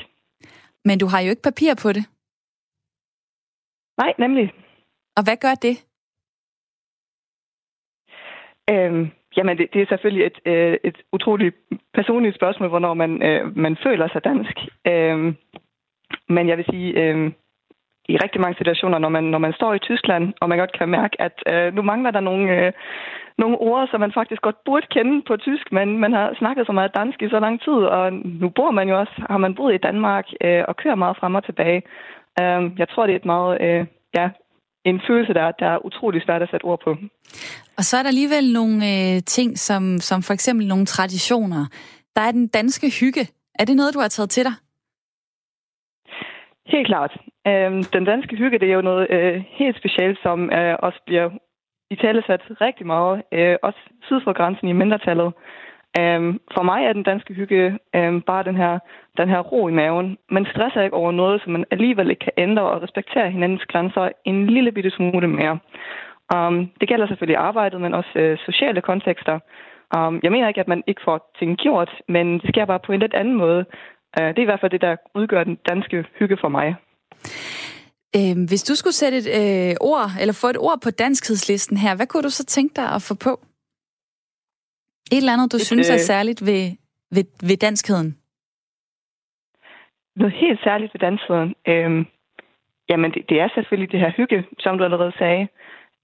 Men 0.86 1.00
du 1.00 1.08
har 1.08 1.20
jo 1.22 1.30
ikke 1.30 1.48
papir 1.50 1.74
på 1.84 1.90
det. 1.98 2.04
Nej, 4.02 4.14
nemlig. 4.20 4.54
Og 5.18 5.24
hvad 5.24 5.38
gør 5.38 5.56
det? 5.68 5.76
Øhm, 8.70 9.12
jamen, 9.38 9.58
det, 9.58 9.68
det 9.74 9.82
er 9.82 9.86
selvfølgelig 9.90 10.26
et, 10.26 10.40
øh, 10.46 10.78
et 10.84 10.98
utroligt 11.12 11.56
personligt 11.94 12.36
spørgsmål, 12.36 12.70
hvornår 12.70 12.94
man, 12.94 13.24
øh, 13.24 13.58
man 13.58 13.78
føler 13.84 14.08
sig 14.08 14.24
dansk. 14.24 14.58
Øhm, 14.88 15.36
men 16.30 16.48
jeg 16.50 16.58
vil 16.58 16.66
sige, 16.66 17.04
øh, 17.04 17.32
i 18.10 18.18
rigtig 18.18 18.42
mange 18.42 18.58
situationer, 18.58 18.98
når 19.00 19.10
man, 19.10 19.24
når 19.24 19.38
man 19.38 19.54
står 19.54 19.74
i 19.74 19.80
Tyskland, 19.80 20.34
og 20.42 20.50
man 20.50 20.58
godt 20.58 20.78
kan 20.78 20.90
mærke, 20.90 21.22
at 21.22 21.44
øh, 21.48 21.76
nu 21.76 21.82
mangler 21.82 22.12
der 22.12 22.20
nogle, 22.20 22.66
øh, 22.66 22.72
nogle 23.38 23.58
ord, 23.58 23.88
som 23.88 24.00
man 24.00 24.12
faktisk 24.12 24.42
godt 24.42 24.64
burde 24.66 24.88
kende 24.92 25.22
på 25.28 25.38
tysk, 25.38 25.72
men 25.72 25.98
man 26.00 26.14
har 26.14 26.36
snakket 26.38 26.66
så 26.66 26.72
meget 26.72 26.96
dansk 26.96 27.22
i 27.22 27.30
så 27.30 27.40
lang 27.40 27.62
tid, 27.62 27.80
og 27.96 28.14
nu 28.14 28.50
bor 28.50 28.72
man 28.72 28.90
jo 28.90 29.00
også, 29.00 29.14
har 29.30 29.38
man 29.38 29.56
boet 29.56 29.74
i 29.74 29.86
Danmark 29.88 30.26
øh, 30.44 30.64
og 30.68 30.78
kører 30.78 30.96
meget 30.96 31.18
frem 31.18 31.36
og 31.36 31.44
tilbage. 31.46 31.82
Øh, 32.42 32.62
jeg 32.78 32.90
tror, 32.90 33.06
det 33.06 33.14
er 33.14 33.20
et 33.20 33.26
meget 33.26 33.62
øh, 33.62 33.86
ja, 34.16 34.30
en 34.86 35.02
følelse, 35.08 35.34
der, 35.34 35.52
der 35.52 35.66
er 35.66 35.86
utrolig 35.86 36.22
svært 36.26 36.42
at 36.42 36.50
sætte 36.50 36.64
ord 36.64 36.80
på. 36.84 36.96
Og 37.78 37.84
så 37.84 37.98
er 37.98 38.04
der 38.04 38.10
alligevel 38.10 38.54
nogle 38.54 38.76
øh, 38.76 39.22
ting, 39.26 39.58
som, 39.58 39.98
som 39.98 40.22
for 40.22 40.34
eksempel 40.34 40.68
nogle 40.68 40.86
traditioner. 40.86 41.66
Der 42.16 42.22
er 42.22 42.32
den 42.32 42.48
danske 42.48 42.88
hygge. 43.00 43.28
Er 43.60 43.66
det 43.66 43.76
noget, 43.76 43.94
du 43.94 44.00
har 44.00 44.08
taget 44.08 44.30
til 44.30 44.44
dig? 44.44 44.54
Helt 46.68 46.88
klart. 46.88 47.12
Øhm, 47.48 47.84
den 47.84 48.06
danske 48.06 48.36
hygge, 48.36 48.60
det 48.60 48.70
er 48.70 48.74
jo 48.74 48.82
noget 48.82 49.08
øh, 49.10 49.44
helt 49.48 49.78
specielt, 49.78 50.20
som 50.24 50.52
øh, 50.52 50.76
også 50.80 51.00
bliver 51.06 51.30
i 51.92 51.96
tale 51.96 52.24
sat 52.28 52.42
rigtig 52.62 52.86
meget, 52.86 53.22
øh, 53.32 53.56
også 53.64 53.80
syd 54.04 54.20
for 54.24 54.34
grænsen 54.34 54.68
i 54.68 54.74
mindretallet. 54.74 55.30
Um, 56.00 56.42
for 56.56 56.64
mig 56.64 56.86
er 56.86 56.94
den 56.94 57.04
danske 57.04 57.34
hygge 57.34 57.80
um, 57.98 58.22
bare 58.22 58.44
den 58.44 58.56
her, 58.56 58.80
den 59.18 59.30
her 59.30 59.40
ro 59.40 59.68
i 59.68 59.72
maven. 59.72 60.18
Man 60.32 60.46
stresser 60.52 60.82
ikke 60.82 60.96
over 60.96 61.12
noget, 61.12 61.42
som 61.42 61.52
man 61.52 61.66
alligevel 61.72 62.10
ikke 62.10 62.26
kan 62.28 62.38
ændre 62.38 62.64
og 62.64 62.82
respektere 62.82 63.32
hinandens 63.32 63.66
grænser 63.72 64.10
en 64.26 64.48
lille 64.48 64.72
bitte 64.72 64.92
smule 64.92 65.28
mere. 65.28 65.60
Um, 66.36 66.72
det 66.80 66.90
gælder 66.90 67.08
selvfølgelig 67.08 67.38
arbejdet, 67.38 67.82
men 67.82 67.94
også 67.94 68.14
uh, 68.16 68.38
sociale 68.46 68.82
kontekster. 68.82 69.40
Um, 69.98 70.20
jeg 70.24 70.32
mener 70.32 70.48
ikke, 70.48 70.60
at 70.60 70.68
man 70.68 70.84
ikke 70.88 71.02
får 71.06 71.18
ting 71.40 71.58
gjort, 71.58 71.92
men 72.10 72.40
det 72.40 72.50
sker 72.50 72.66
bare 72.66 72.86
på 72.86 72.92
en 72.92 73.00
lidt 73.00 73.14
anden 73.14 73.36
måde. 73.36 73.66
Uh, 74.20 74.28
det 74.28 74.40
er 74.40 74.48
i 74.48 74.52
hvert 74.52 74.60
fald 74.62 74.72
det, 74.72 74.82
der 74.82 74.96
udgør 75.16 75.44
den 75.44 75.58
danske 75.70 76.06
hygge 76.20 76.38
for 76.42 76.50
mig. 76.50 76.76
Øh, 78.16 78.36
hvis 78.48 78.64
du 78.64 78.76
skulle 78.76 78.94
sætte 78.94 79.18
et 79.18 79.28
øh, 79.40 79.76
ord, 79.82 80.10
eller 80.22 80.34
få 80.34 80.48
et 80.48 80.58
ord 80.58 80.80
på 80.82 80.92
danskhedslisten 80.92 81.78
her, 81.78 81.96
hvad 81.96 82.08
kunne 82.08 82.24
du 82.24 82.30
så 82.30 82.46
tænke 82.46 82.76
dig 82.76 82.88
at 82.96 83.02
få 83.02 83.16
på? 83.16 83.40
Et 85.12 85.18
eller 85.18 85.34
andet, 85.34 85.52
du 85.52 85.58
et, 85.58 85.66
synes 85.66 85.90
er 85.90 85.94
øh, 85.94 86.00
særligt 86.00 86.46
ved, 86.46 86.72
ved, 87.12 87.24
ved 87.50 87.58
danskheden? 87.58 88.18
Noget 90.16 90.34
helt 90.34 90.60
særligt 90.64 90.94
ved 90.94 91.00
danskheden? 91.00 91.56
Øhm, 91.68 92.06
jamen, 92.90 93.12
det, 93.12 93.30
det 93.30 93.40
er 93.42 93.50
selvfølgelig 93.56 93.92
det 93.92 94.00
her 94.00 94.12
hygge, 94.12 94.46
som 94.60 94.78
du 94.78 94.84
allerede 94.84 95.14
sagde. 95.18 95.48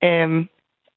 Øhm, 0.04 0.48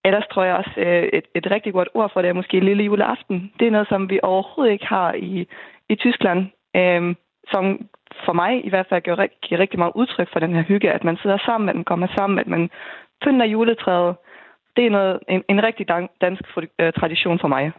ellers 0.04 0.26
tror 0.30 0.44
jeg 0.44 0.56
også, 0.56 0.74
øh, 0.76 1.02
et, 1.02 1.24
et 1.34 1.50
rigtig 1.50 1.72
godt 1.72 1.88
ord 1.94 2.10
for 2.12 2.22
det 2.22 2.28
er 2.28 2.40
måske 2.40 2.60
lille 2.60 2.84
juleaften. 2.84 3.52
Det 3.58 3.66
er 3.66 3.70
noget, 3.70 3.88
som 3.88 4.10
vi 4.10 4.20
overhovedet 4.22 4.72
ikke 4.72 4.86
har 4.86 5.12
i, 5.14 5.46
i 5.88 5.94
Tyskland. 5.94 6.46
Øhm, 6.76 7.16
som 7.50 7.88
for 8.24 8.32
mig 8.32 8.66
i 8.66 8.68
hvert 8.68 8.86
fald 8.88 9.02
giver, 9.02 9.26
giver 9.42 9.60
rigtig 9.60 9.78
meget 9.78 9.92
udtryk 9.94 10.28
for 10.32 10.40
den 10.40 10.54
her 10.54 10.62
hygge, 10.62 10.92
at 10.92 11.04
man 11.04 11.16
sidder 11.16 11.38
sammen, 11.46 11.68
at 11.68 11.74
man 11.74 11.84
kommer 11.84 12.06
sammen, 12.16 12.38
at 12.38 12.46
man 12.46 12.70
pynter 13.24 13.46
juletræet. 13.46 14.16
Det 14.76 14.86
er 14.86 14.90
noget, 14.90 15.20
en, 15.28 15.42
en 15.48 15.62
rigtig 15.62 15.88
dansk 16.20 16.42
øh, 16.78 16.92
tradition 16.92 17.38
for 17.38 17.48
mig. 17.48 17.72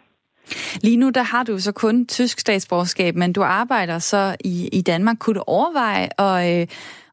Lige 0.84 0.98
nu 0.98 1.10
der 1.10 1.24
har 1.24 1.44
du 1.44 1.58
så 1.58 1.72
kun 1.72 2.08
tysk 2.08 2.40
statsborgerskab, 2.40 3.16
men 3.16 3.34
du 3.34 3.42
arbejder 3.44 4.00
så 4.00 4.36
i, 4.46 4.70
i 4.74 4.82
Danmark. 4.82 5.18
Kunne 5.20 5.36
du 5.36 5.44
overveje 5.48 6.08
at, 6.28 6.62
øh, 6.62 6.68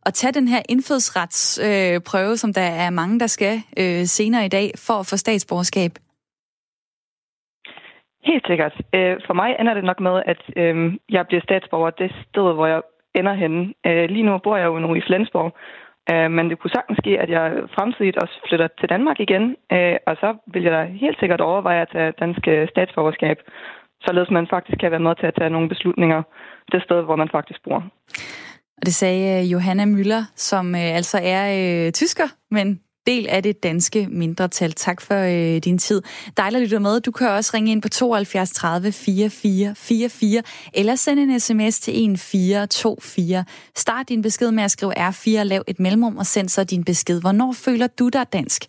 at 0.06 0.14
tage 0.14 0.32
den 0.32 0.48
her 0.48 0.62
indfødsretsprøve, 0.68 2.30
øh, 2.30 2.36
som 2.36 2.52
der 2.52 2.68
er 2.84 2.90
mange, 2.90 3.20
der 3.20 3.26
skal 3.26 3.54
øh, 3.78 4.04
senere 4.04 4.44
i 4.44 4.48
dag, 4.48 4.70
for 4.86 4.94
at 4.94 5.06
få 5.06 5.16
statsborgerskab? 5.16 5.90
Helt 8.24 8.46
sikkert. 8.46 8.74
Øh, 8.94 9.16
for 9.26 9.34
mig 9.34 9.56
ender 9.60 9.74
det 9.74 9.84
nok 9.84 10.00
med, 10.00 10.22
at 10.26 10.40
øh, 10.56 10.94
jeg 11.08 11.26
bliver 11.26 11.42
statsborger 11.42 11.90
det 11.90 12.10
sted, 12.28 12.54
hvor 12.54 12.66
jeg 12.66 12.82
ender 13.14 13.34
henne. 13.34 13.74
Øh, 13.86 14.10
lige 14.10 14.22
nu 14.22 14.38
bor 14.38 14.56
jeg 14.56 14.66
jo 14.66 14.78
nu 14.78 14.94
i 14.94 15.02
Flensborg, 15.06 15.52
Øh, 16.10 16.30
men 16.36 16.44
det 16.50 16.58
kunne 16.58 16.76
sagtens 16.76 16.98
ske, 17.02 17.12
at 17.22 17.30
jeg 17.36 17.44
fremtidigt 17.76 18.16
også 18.22 18.36
flytter 18.48 18.68
til 18.80 18.88
Danmark 18.94 19.18
igen, 19.20 19.44
øh, 19.74 19.96
og 20.08 20.14
så 20.22 20.28
vil 20.52 20.62
jeg 20.62 20.72
da 20.72 20.82
helt 21.04 21.18
sikkert 21.18 21.40
overveje 21.40 21.82
at 21.82 21.92
tage 21.92 22.12
dansk 22.22 22.42
øh, 22.48 22.68
statsborgerskab, 22.72 23.38
således 24.06 24.30
man 24.30 24.46
faktisk 24.54 24.78
kan 24.80 24.90
være 24.90 25.06
med 25.06 25.14
til 25.16 25.26
at 25.26 25.36
tage 25.38 25.54
nogle 25.54 25.68
beslutninger 25.68 26.22
det 26.72 26.82
sted, 26.82 27.02
hvor 27.02 27.16
man 27.16 27.30
faktisk 27.36 27.60
bor. 27.64 27.80
Og 28.78 28.82
det 28.86 28.94
sagde 28.94 29.44
Johanna 29.52 29.84
Müller, 29.84 30.22
som 30.36 30.74
altså 30.74 31.18
er 31.22 31.42
øh, 31.58 31.92
tysker, 31.92 32.28
men 32.50 32.80
del 33.06 33.26
af 33.28 33.42
det 33.42 33.62
danske 33.62 34.08
mindretal. 34.10 34.72
Tak 34.72 35.00
for 35.00 35.14
øh, 35.14 35.56
din 35.56 35.78
tid. 35.78 36.02
Dejligt 36.36 36.62
at 36.62 36.62
lytte 36.62 36.80
med. 36.80 37.00
Du 37.00 37.10
kan 37.10 37.28
også 37.28 37.50
ringe 37.54 37.72
ind 37.72 37.82
på 37.82 37.88
72 37.88 38.50
30 38.50 38.92
44 38.92 39.74
44 39.74 40.42
eller 40.74 40.94
sende 40.94 41.22
en 41.22 41.40
sms 41.40 41.80
til 41.80 42.04
1424. 42.04 43.44
Start 43.76 44.08
din 44.08 44.22
besked 44.22 44.50
med 44.50 44.64
at 44.64 44.70
skrive 44.70 45.08
R4 45.08 45.42
lav 45.42 45.62
et 45.66 45.80
mellemrum 45.80 46.16
og 46.16 46.26
send 46.26 46.48
så 46.48 46.64
din 46.64 46.84
besked. 46.84 47.20
Hvornår 47.20 47.52
føler 47.52 47.86
du 47.86 48.08
dig 48.08 48.32
dansk? 48.32 48.64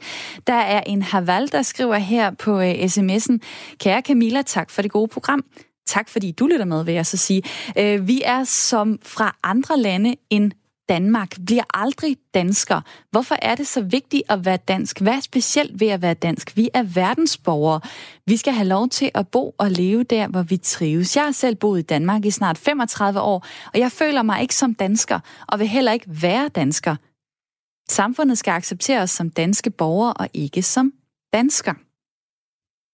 Der 0.48 0.54
er 0.54 0.82
en 0.82 1.02
Haval, 1.02 1.52
der 1.52 1.62
skriver 1.62 1.96
her 1.96 2.32
på 2.32 2.60
øh, 2.62 2.74
sms'en. 2.74 3.38
Kære 3.80 4.02
Camilla, 4.02 4.42
tak 4.42 4.70
for 4.70 4.82
det 4.82 4.92
gode 4.92 5.08
program. 5.08 5.44
Tak 5.88 6.10
fordi 6.10 6.32
du 6.32 6.48
lytter 6.48 6.66
med, 6.66 6.86
vil 6.86 6.94
jeg 6.94 7.06
så 7.06 7.18
sige. 7.18 7.44
Øh, 7.78 8.08
vi 8.08 8.22
er 8.26 8.44
som 8.44 9.00
fra 9.04 9.38
andre 9.44 9.80
lande 9.80 10.16
en 10.30 10.54
Danmark, 10.92 11.36
bliver 11.46 11.64
aldrig 11.74 12.18
dansker. 12.34 12.82
Hvorfor 13.12 13.36
er 13.42 13.56
det 13.56 13.68
så 13.68 13.82
vigtigt 13.82 14.24
at 14.30 14.46
være 14.46 14.58
dansk? 14.58 15.02
Hvad 15.02 15.14
er 15.14 15.20
specielt 15.20 15.80
ved 15.80 15.88
at 15.88 16.02
være 16.02 16.14
dansk? 16.14 16.58
Vi 16.58 16.70
er 16.74 16.84
verdensborgere. 16.84 17.82
Vi 18.28 18.38
skal 18.38 18.54
have 18.54 18.68
lov 18.68 18.90
til 18.90 19.12
at 19.14 19.28
bo 19.28 19.56
og 19.58 19.72
leve 19.72 20.04
der, 20.04 20.28
hvor 20.28 20.44
vi 20.44 20.58
trives. 20.58 21.16
Jeg 21.16 21.24
har 21.24 21.32
selv 21.32 21.56
boet 21.56 21.80
i 21.80 21.82
Danmark 21.82 22.26
i 22.26 22.32
snart 22.32 22.58
35 22.58 23.22
år, 23.22 23.46
og 23.74 23.80
jeg 23.80 23.92
føler 23.92 24.24
mig 24.24 24.42
ikke 24.42 24.56
som 24.56 24.76
dansker, 24.76 25.20
og 25.48 25.60
vil 25.60 25.68
heller 25.68 25.92
ikke 25.92 26.06
være 26.22 26.50
dansker. 26.50 26.96
Samfundet 27.90 28.38
skal 28.38 28.52
acceptere 28.52 29.02
os 29.02 29.12
som 29.12 29.30
danske 29.30 29.70
borgere, 29.70 30.14
og 30.14 30.28
ikke 30.34 30.62
som 30.62 30.94
dansker. 31.34 31.74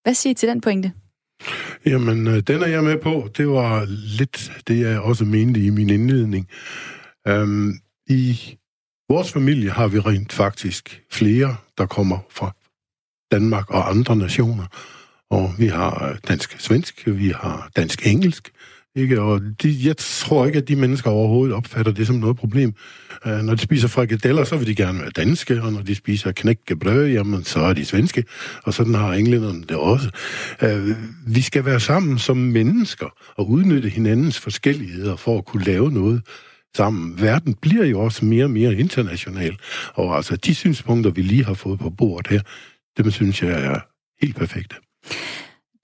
Hvad 0.04 0.14
siger 0.14 0.32
I 0.32 0.34
til 0.34 0.50
den 0.50 0.62
pointe? 0.62 0.92
Jamen, 1.86 2.28
øh, 2.28 2.40
den 2.40 2.62
er 2.62 2.68
jeg 2.68 2.84
med 2.84 2.98
på. 2.98 3.30
Det 3.38 3.48
var 3.48 3.86
lidt 4.18 4.52
det, 4.68 4.80
jeg 4.80 5.00
også 5.00 5.26
mente 5.26 5.60
i 5.60 5.70
min 5.70 5.90
indledning. 5.90 6.48
Øhm, 7.28 7.74
i 8.10 8.58
vores 9.10 9.32
familie 9.32 9.70
har 9.70 9.88
vi 9.88 10.00
rent 10.00 10.34
faktisk 10.34 11.04
flere, 11.12 11.56
der 11.78 11.86
kommer 11.86 12.20
fra 12.30 12.56
Danmark 13.32 13.70
og 13.70 13.90
andre 13.90 14.16
nationer. 14.16 14.66
Og 15.30 15.54
vi 15.58 15.68
har 15.68 16.10
øh, 16.10 16.18
dansk-svensk, 16.28 17.04
vi 17.06 17.30
har 17.36 17.70
dansk-engelsk, 17.76 18.52
ikke? 18.96 19.22
Og 19.22 19.42
de, 19.64 19.76
jeg 19.84 19.98
tror 19.98 20.46
ikke, 20.46 20.58
at 20.58 20.68
de 20.68 20.76
mennesker 20.76 21.10
overhovedet 21.10 21.56
opfatter 21.56 21.92
det 21.92 22.08
som 22.08 22.16
noget 22.16 22.38
problem. 22.38 22.74
Uh, 23.26 23.32
når 23.32 23.56
de 23.56 23.62
spiser 23.62 23.88
frikadeller, 23.88 24.44
så 24.44 24.58
vil 24.58 24.68
de 24.68 24.76
gerne 24.76 25.00
være 25.00 25.10
danske, 25.10 25.62
og 25.62 25.74
når 25.74 25.82
de 25.82 25.96
spiser 25.96 26.32
knækkebrød, 26.32 27.08
jamen, 27.08 27.44
så 27.44 27.60
er 27.60 27.74
de 27.74 27.86
svenske. 27.86 28.24
Og 28.64 28.74
sådan 28.74 28.94
har 28.94 29.14
englænderne 29.14 29.64
det 29.64 29.78
også. 29.78 30.10
Uh, 30.64 30.96
vi 31.36 31.42
skal 31.42 31.66
være 31.66 31.80
sammen 31.80 32.20
som 32.20 32.38
mennesker 32.38 33.08
og 33.36 33.50
udnytte 33.50 33.90
hinandens 33.90 34.40
forskelligheder 34.40 35.16
for 35.16 35.38
at 35.38 35.46
kunne 35.46 35.64
lave 35.64 35.92
noget 35.92 36.22
sammen. 36.76 37.22
Verden 37.22 37.54
bliver 37.54 37.86
jo 37.86 38.00
også 38.00 38.26
mere 38.26 38.44
og 38.44 38.52
mere 38.52 38.76
international, 38.76 39.58
og 39.94 40.16
altså 40.16 40.36
de 40.36 40.56
synspunkter, 40.56 41.12
vi 41.12 41.22
lige 41.22 41.46
har 41.46 41.54
fået 41.54 41.80
på 41.80 41.90
bordet 41.90 42.28
her, 42.28 42.42
dem 42.98 43.12
synes 43.12 43.44
jeg 43.44 43.52
er 43.52 43.80
helt 44.22 44.36
perfekte. 44.36 44.76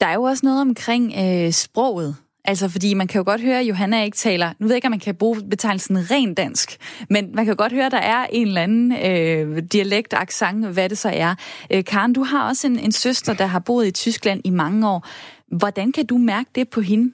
Der 0.02 0.08
er 0.08 0.14
jo 0.14 0.24
også 0.24 0.46
noget 0.46 0.62
omkring 0.62 1.14
øh, 1.20 1.52
sproget. 1.52 2.16
Altså, 2.46 2.70
fordi 2.70 2.94
man 2.94 3.08
kan 3.08 3.20
jo 3.20 3.24
godt 3.26 3.42
høre, 3.42 3.60
at 3.60 3.66
Johanna 3.66 4.04
ikke 4.04 4.18
taler, 4.18 4.54
nu 4.60 4.68
ved 4.68 4.74
jeg 4.74 4.76
ikke, 4.76 4.86
om 4.86 4.92
man 4.92 5.00
kan 5.00 5.16
bruge 5.16 5.42
betegnelsen 5.50 6.12
ren 6.12 6.34
dansk, 6.34 6.78
men 7.10 7.36
man 7.36 7.46
kan 7.46 7.54
jo 7.54 7.58
godt 7.58 7.72
høre, 7.72 7.86
at 7.86 7.92
der 7.92 7.98
er 7.98 8.28
en 8.32 8.48
eller 8.48 8.62
anden 8.62 8.92
øh, 8.92 9.64
dialekt, 9.72 10.14
accent, 10.14 10.66
hvad 10.66 10.90
det 10.90 10.98
så 10.98 11.10
er. 11.14 11.36
Øh, 11.72 11.84
Karen, 11.84 12.14
du 12.14 12.24
har 12.24 12.48
også 12.48 12.68
en, 12.68 12.80
en 12.80 12.92
søster, 12.92 13.34
der 13.34 13.46
har 13.46 13.60
boet 13.60 13.88
i 13.88 13.92
Tyskland 13.92 14.42
i 14.44 14.50
mange 14.50 14.90
år. 14.90 15.08
Hvordan 15.58 15.92
kan 15.92 16.06
du 16.06 16.18
mærke 16.18 16.50
det 16.56 16.70
på 16.70 16.82
hende? 16.82 17.14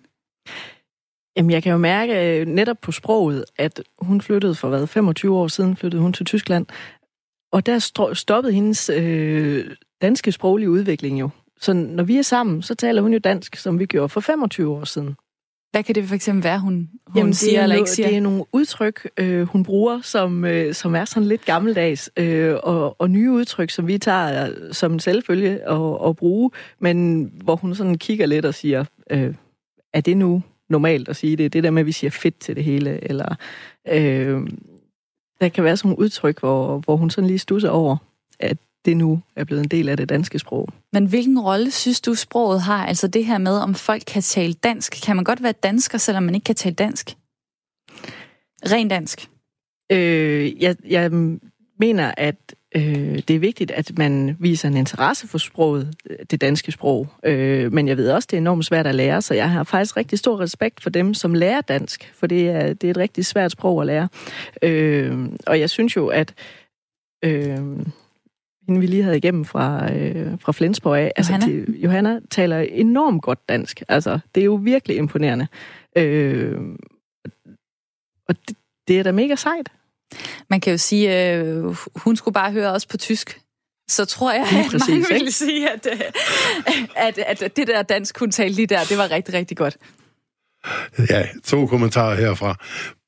Jamen, 1.39 1.51
jeg 1.51 1.63
kan 1.63 1.71
jo 1.71 1.77
mærke 1.77 2.39
øh, 2.39 2.47
netop 2.47 2.77
på 2.81 2.91
sproget, 2.91 3.45
at 3.57 3.83
hun 3.99 4.21
flyttede 4.21 4.55
for 4.55 4.69
hvad, 4.69 4.87
25 4.87 5.37
år 5.37 5.47
siden 5.47 5.75
flyttede 5.75 6.01
hun 6.01 6.13
til 6.13 6.25
Tyskland, 6.25 6.65
og 7.51 7.65
der 7.65 7.79
stoppede 8.13 8.53
hendes 8.53 8.89
øh, 8.89 9.65
danske 10.01 10.31
sproglige 10.31 10.69
udvikling 10.69 11.19
jo. 11.19 11.29
Så 11.59 11.73
når 11.73 12.03
vi 12.03 12.17
er 12.17 12.21
sammen, 12.21 12.61
så 12.61 12.75
taler 12.75 13.01
hun 13.01 13.13
jo 13.13 13.19
dansk, 13.19 13.55
som 13.55 13.79
vi 13.79 13.85
gjorde 13.85 14.09
for 14.09 14.19
25 14.19 14.71
år 14.71 14.85
siden. 14.85 15.15
Hvad 15.71 15.83
kan 15.83 15.95
det 15.95 16.07
for 16.07 16.15
eksempel 16.15 16.43
være, 16.43 16.59
hun, 16.59 16.89
hun 17.07 17.17
Jamen, 17.17 17.33
siger 17.33 17.63
eller 17.63 17.75
ikke 17.75 17.89
siger? 17.89 18.07
Det 18.07 18.17
er 18.17 18.21
nogle 18.21 18.43
udtryk, 18.51 19.09
øh, 19.17 19.41
hun 19.47 19.63
bruger, 19.63 20.01
som, 20.01 20.45
øh, 20.45 20.73
som 20.73 20.95
er 20.95 21.05
sådan 21.05 21.27
lidt 21.27 21.45
gammeldags, 21.45 22.09
øh, 22.17 22.55
og, 22.63 23.01
og 23.01 23.09
nye 23.09 23.31
udtryk, 23.31 23.69
som 23.69 23.87
vi 23.87 23.97
tager 23.97 24.53
som 24.71 24.99
selvfølge 24.99 25.49
at, 25.49 26.09
at 26.09 26.15
bruge, 26.15 26.51
men 26.79 27.23
hvor 27.43 27.55
hun 27.55 27.75
sådan 27.75 27.97
kigger 27.97 28.25
lidt 28.25 28.45
og 28.45 28.53
siger, 28.53 28.85
øh, 29.09 29.33
er 29.93 30.01
det 30.01 30.17
nu 30.17 30.43
normalt 30.69 31.09
at 31.09 31.15
sige 31.15 31.35
det. 31.35 31.53
Det 31.53 31.63
der 31.63 31.71
med, 31.71 31.79
at 31.79 31.85
vi 31.85 31.91
siger 31.91 32.11
fedt 32.11 32.39
til 32.39 32.55
det 32.55 32.63
hele, 32.63 33.09
eller 33.09 33.35
øh, 33.87 34.47
der 35.41 35.49
kan 35.49 35.63
være 35.63 35.77
sådan 35.77 35.89
nogle 35.89 35.99
udtryk, 35.99 36.39
hvor, 36.39 36.77
hvor 36.77 36.95
hun 36.95 37.09
sådan 37.09 37.27
lige 37.27 37.39
stusser 37.39 37.69
over, 37.69 37.97
at 38.39 38.57
det 38.85 38.97
nu 38.97 39.21
er 39.35 39.43
blevet 39.43 39.63
en 39.63 39.67
del 39.67 39.89
af 39.89 39.97
det 39.97 40.09
danske 40.09 40.39
sprog. 40.39 40.69
Men 40.93 41.05
hvilken 41.05 41.39
rolle 41.39 41.71
synes 41.71 42.01
du, 42.01 42.15
sproget 42.15 42.61
har? 42.61 42.85
Altså 42.85 43.07
det 43.07 43.25
her 43.25 43.37
med, 43.37 43.57
om 43.57 43.75
folk 43.75 44.03
kan 44.07 44.21
tale 44.21 44.53
dansk. 44.53 45.01
Kan 45.05 45.15
man 45.15 45.25
godt 45.25 45.43
være 45.43 45.51
dansker, 45.51 45.97
selvom 45.97 46.23
man 46.23 46.35
ikke 46.35 46.45
kan 46.45 46.55
tale 46.55 46.75
dansk? 46.75 47.15
Ren 48.71 48.87
dansk? 48.87 49.29
Øh, 49.91 50.63
jeg, 50.63 50.75
jeg 50.85 51.11
mener, 51.79 52.13
at 52.17 52.55
øh, 52.75 53.17
det 53.27 53.29
er 53.29 53.39
vigtigt, 53.39 53.71
at 53.71 53.97
man 53.97 54.37
viser 54.39 54.67
en 54.67 54.77
interesse 54.77 55.27
for 55.27 55.37
sproget, 55.37 55.95
det 56.31 56.41
danske 56.41 56.71
sprog. 56.71 57.07
Øh, 57.23 57.73
men 57.73 57.87
jeg 57.87 57.97
ved 57.97 58.11
også, 58.11 58.27
det 58.31 58.37
er 58.37 58.41
enormt 58.41 58.65
svært 58.65 58.87
at 58.87 58.95
lære, 58.95 59.21
så 59.21 59.33
jeg 59.33 59.49
har 59.49 59.63
faktisk 59.63 59.97
rigtig 59.97 60.19
stor 60.19 60.39
respekt 60.39 60.83
for 60.83 60.89
dem, 60.89 61.13
som 61.13 61.33
lærer 61.33 61.61
dansk, 61.61 62.13
for 62.15 62.27
det 62.27 62.49
er, 62.49 62.73
det 62.73 62.87
er 62.87 62.91
et 62.91 62.97
rigtig 62.97 63.25
svært 63.25 63.51
sprog 63.51 63.81
at 63.81 63.87
lære. 63.87 64.07
Øh, 64.61 65.29
og 65.47 65.59
jeg 65.59 65.69
synes 65.69 65.95
jo, 65.95 66.07
at 66.07 66.33
øh, 67.25 67.57
hende 68.67 68.79
vi 68.79 68.87
lige 68.87 69.03
havde 69.03 69.17
igennem 69.17 69.45
fra, 69.45 69.93
øh, 69.93 70.39
fra 70.39 70.51
Flensborg 70.51 70.97
af, 70.97 71.11
altså, 71.15 71.33
Johanna? 71.33 71.55
Altså, 71.55 71.71
til, 71.71 71.81
Johanna 71.81 72.19
taler 72.29 72.59
enormt 72.59 73.21
godt 73.21 73.49
dansk. 73.49 73.83
Altså, 73.87 74.19
det 74.35 74.41
er 74.41 74.45
jo 74.45 74.55
virkelig 74.55 74.97
imponerende. 74.97 75.47
Øh, 75.95 76.61
og 78.27 78.35
det, 78.47 78.57
det 78.87 78.99
er 78.99 79.03
da 79.03 79.11
mega 79.11 79.35
sejt. 79.35 79.71
Man 80.49 80.61
kan 80.61 80.71
jo 80.71 80.77
sige, 80.77 81.33
øh, 81.33 81.75
hun 81.95 82.15
skulle 82.15 82.33
bare 82.33 82.51
høre 82.51 82.71
os 82.71 82.85
på 82.85 82.97
tysk. 82.97 83.39
Så 83.89 84.05
tror 84.05 84.31
jeg, 84.31 84.41
at 84.41 84.71
præcis, 84.71 84.89
mange 84.89 85.05
ville 85.11 85.31
sige, 85.31 85.69
at, 85.69 85.87
øh, 85.91 85.99
at, 86.95 87.17
at, 87.17 87.41
at 87.41 87.55
det 87.55 87.67
der 87.67 87.81
dansk, 87.81 88.19
hun 88.19 88.31
talte 88.31 88.55
lige 88.55 88.67
der, 88.67 88.83
det 88.83 88.97
var 88.97 89.11
rigtig, 89.11 89.33
rigtig 89.33 89.57
godt. 89.57 89.77
Ja, 91.09 91.27
to 91.43 91.65
kommentarer 91.65 92.15
herfra. 92.15 92.55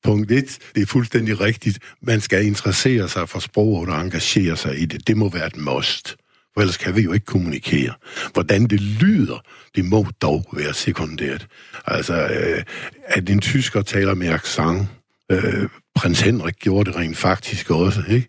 Punkt 0.04 0.30
1, 0.30 0.58
det 0.74 0.82
er 0.82 0.86
fuldstændig 0.86 1.40
rigtigt. 1.40 1.78
Man 2.02 2.20
skal 2.20 2.46
interessere 2.46 3.08
sig 3.08 3.28
for 3.28 3.38
sproget 3.38 3.88
og 3.88 4.00
engagere 4.00 4.56
sig 4.56 4.78
i 4.78 4.84
det. 4.84 5.06
Det 5.06 5.16
må 5.16 5.28
være 5.28 5.46
et 5.46 5.56
must. 5.56 6.16
For 6.54 6.60
ellers 6.60 6.76
kan 6.76 6.96
vi 6.96 7.00
jo 7.00 7.12
ikke 7.12 7.26
kommunikere. 7.26 7.94
Hvordan 8.32 8.66
det 8.66 8.80
lyder, 8.80 9.38
det 9.74 9.84
må 9.84 10.06
dog 10.22 10.44
være 10.52 10.74
sekundært. 10.74 11.46
Altså, 11.86 12.14
øh, 12.14 12.62
at 13.04 13.30
en 13.30 13.40
tysker 13.40 13.82
taler 13.82 14.14
med 14.14 14.28
accent, 14.28 14.88
øh, 15.32 15.68
prins 15.94 16.20
Henrik 16.20 16.54
gjorde 16.58 16.90
det 16.90 16.98
rent 16.98 17.16
faktisk 17.16 17.70
også, 17.70 18.02
ikke? 18.08 18.28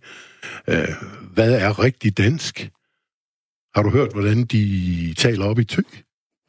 Øh, 0.67 0.87
hvad 1.33 1.53
er 1.53 1.79
rigtig 1.79 2.17
dansk? 2.17 2.69
Har 3.75 3.83
du 3.83 3.89
hørt, 3.89 4.13
hvordan 4.13 4.43
de 4.43 5.13
taler 5.17 5.45
op 5.45 5.59
i 5.59 5.63
Tø, 5.63 5.81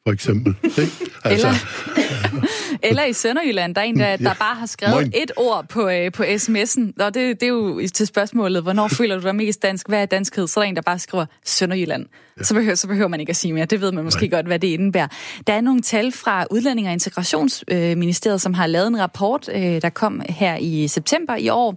for 0.06 0.12
eksempel? 0.12 0.56
Ikke? 0.82 0.92
Altså, 1.24 1.48
eller, 1.48 2.46
eller 2.88 3.04
i 3.04 3.12
Sønderjylland, 3.12 3.74
der 3.74 3.80
er 3.80 3.84
en, 3.84 3.98
der, 3.98 4.16
der 4.16 4.34
bare 4.34 4.54
har 4.54 4.66
skrevet 4.66 4.94
Moin. 4.94 5.12
et 5.14 5.32
ord 5.36 5.68
på, 5.68 5.88
øh, 5.88 6.12
på 6.12 6.22
sms'en. 6.22 6.92
Og 7.00 7.14
det, 7.14 7.40
det 7.40 7.42
er 7.42 7.48
jo 7.50 7.88
til 7.94 8.06
spørgsmålet, 8.06 8.62
hvornår 8.62 8.88
føler 8.88 9.18
du 9.18 9.22
dig 9.22 9.36
mest 9.36 9.62
dansk? 9.62 9.88
Hvad 9.88 10.02
er 10.02 10.06
danskhed? 10.06 10.46
Så 10.46 10.60
er 10.60 10.64
der 10.64 10.68
en, 10.68 10.76
der 10.76 10.82
bare 10.82 10.98
skriver 10.98 11.26
Sønderjylland. 11.44 12.06
Ja. 12.38 12.44
Så, 12.44 12.54
behøver, 12.54 12.74
så 12.74 12.88
behøver 12.88 13.08
man 13.08 13.20
ikke 13.20 13.30
at 13.30 13.36
sige 13.36 13.52
mere. 13.52 13.64
Det 13.64 13.80
ved 13.80 13.92
man 13.92 14.04
måske 14.04 14.26
Nej. 14.26 14.30
godt, 14.30 14.46
hvad 14.46 14.58
det 14.58 14.68
indebærer. 14.68 15.08
Der 15.46 15.52
er 15.52 15.60
nogle 15.60 15.82
tal 15.82 16.12
fra 16.12 16.46
Udlænding- 16.50 16.86
og 16.86 16.92
Integrationsministeriet, 16.92 18.40
som 18.40 18.54
har 18.54 18.66
lavet 18.66 18.86
en 18.86 19.00
rapport, 19.00 19.48
øh, 19.54 19.82
der 19.82 19.88
kom 19.88 20.22
her 20.28 20.56
i 20.56 20.88
september 20.88 21.36
i 21.36 21.48
år. 21.48 21.76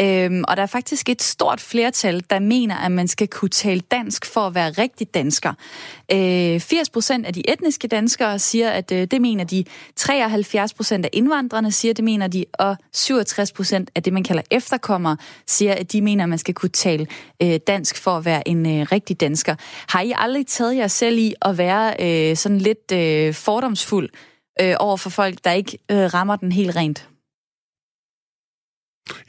Øhm, 0.00 0.44
og 0.48 0.56
der 0.56 0.62
er 0.62 0.66
faktisk 0.66 1.08
et 1.08 1.22
stort 1.22 1.60
flertal, 1.60 2.24
der 2.30 2.38
mener, 2.38 2.76
at 2.76 2.92
man 2.92 3.08
skal 3.08 3.28
kunne 3.28 3.48
tale 3.48 3.80
dansk 3.80 4.26
for 4.26 4.40
at 4.40 4.54
være 4.54 4.70
rigtig 4.70 5.14
dansker. 5.14 5.52
80 6.10 6.72
øh, 6.72 6.92
procent 6.92 7.26
af 7.26 7.32
de 7.32 7.50
etniske 7.50 7.88
danskere 7.88 8.38
siger, 8.38 8.70
at 8.70 8.92
øh, 8.92 9.06
det 9.10 9.20
mener 9.20 9.44
de. 9.44 9.64
73 9.96 10.74
procent 10.74 11.04
af 11.04 11.10
indvandrerne 11.12 11.72
siger, 11.72 11.94
det 11.94 12.04
mener 12.04 12.26
de. 12.26 12.44
Og 12.52 12.76
67 12.92 13.52
procent 13.52 13.90
af 13.94 14.02
det, 14.02 14.12
man 14.12 14.24
kalder 14.24 14.42
efterkommere, 14.50 15.16
siger, 15.46 15.74
at 15.74 15.92
de 15.92 16.02
mener, 16.02 16.24
at 16.24 16.28
man 16.28 16.38
skal 16.38 16.54
kunne 16.54 16.70
tale 16.70 17.06
dansk 17.66 17.96
for 17.96 18.10
at 18.10 18.24
være 18.24 18.48
en 18.48 18.92
rigtig 18.92 19.20
dansker. 19.20 19.54
Har 19.94 20.00
I 20.00 20.12
aldrig 20.16 20.46
taget 20.46 20.76
jer 20.76 20.86
selv 20.86 21.18
i 21.18 21.34
at 21.42 21.58
være 21.58 21.94
øh, 22.00 22.36
sådan 22.36 22.58
lidt 22.58 22.92
øh, 22.92 23.34
fordomsfuld 23.34 24.08
øh, 24.60 24.74
over 24.78 24.96
for 24.96 25.10
folk, 25.10 25.44
der 25.44 25.52
ikke 25.52 25.78
øh, 25.90 26.14
rammer 26.14 26.36
den 26.36 26.52
helt 26.52 26.76
rent? 26.76 27.08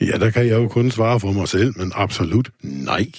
Ja, 0.01 0.17
der 0.17 0.29
kan 0.29 0.47
jeg 0.47 0.55
jo 0.55 0.67
kun 0.67 0.91
svare 0.91 1.19
for 1.19 1.31
mig 1.31 1.47
selv, 1.47 1.73
men 1.77 1.91
absolut 1.95 2.49
nej. 2.63 3.11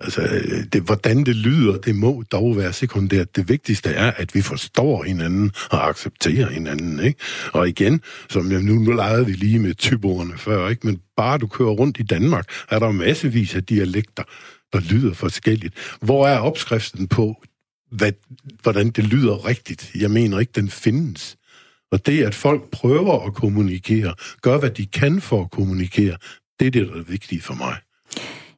Altså, 0.00 0.22
øh, 0.22 0.64
det, 0.72 0.82
hvordan 0.82 1.24
det 1.24 1.36
lyder, 1.36 1.78
det 1.78 1.94
må 1.96 2.22
dog 2.32 2.56
være 2.56 2.72
sekundært. 2.72 3.36
Det 3.36 3.48
vigtigste 3.48 3.90
er, 3.90 4.10
at 4.10 4.34
vi 4.34 4.42
forstår 4.42 5.02
hinanden 5.02 5.52
og 5.70 5.88
accepterer 5.88 6.50
hinanden, 6.50 7.00
ikke? 7.00 7.20
Og 7.52 7.68
igen, 7.68 8.00
som 8.30 8.52
jeg 8.52 8.62
nu, 8.62 8.72
nu 8.72 8.92
legede 8.92 9.26
vi 9.26 9.32
lige 9.32 9.58
med 9.58 9.74
typerne 9.74 10.38
før, 10.38 10.68
ikke? 10.68 10.86
Men 10.86 11.00
bare 11.16 11.38
du 11.38 11.46
kører 11.46 11.70
rundt 11.70 12.00
i 12.00 12.02
Danmark, 12.02 12.46
er 12.70 12.78
der 12.78 12.90
massevis 12.90 13.54
af 13.54 13.64
dialekter 13.64 14.22
og 14.72 14.82
lyder 14.82 15.14
forskelligt. 15.14 15.74
Hvor 16.00 16.26
er 16.26 16.38
opskriften 16.38 17.08
på, 17.08 17.44
hvad, 17.90 18.12
hvordan 18.62 18.90
det 18.90 19.04
lyder 19.04 19.46
rigtigt? 19.46 19.90
Jeg 19.94 20.10
mener 20.10 20.38
ikke, 20.38 20.52
den 20.54 20.70
findes. 20.70 21.36
Og 21.90 22.06
det, 22.06 22.24
at 22.24 22.34
folk 22.34 22.70
prøver 22.70 23.26
at 23.26 23.34
kommunikere, 23.34 24.14
gør, 24.42 24.58
hvad 24.58 24.70
de 24.70 24.86
kan 24.86 25.20
for 25.20 25.42
at 25.42 25.50
kommunikere, 25.50 26.16
det 26.60 26.66
er 26.66 26.70
det, 26.70 26.88
der 26.88 26.94
er 26.94 27.02
vigtigt 27.02 27.44
for 27.44 27.54
mig. 27.54 27.76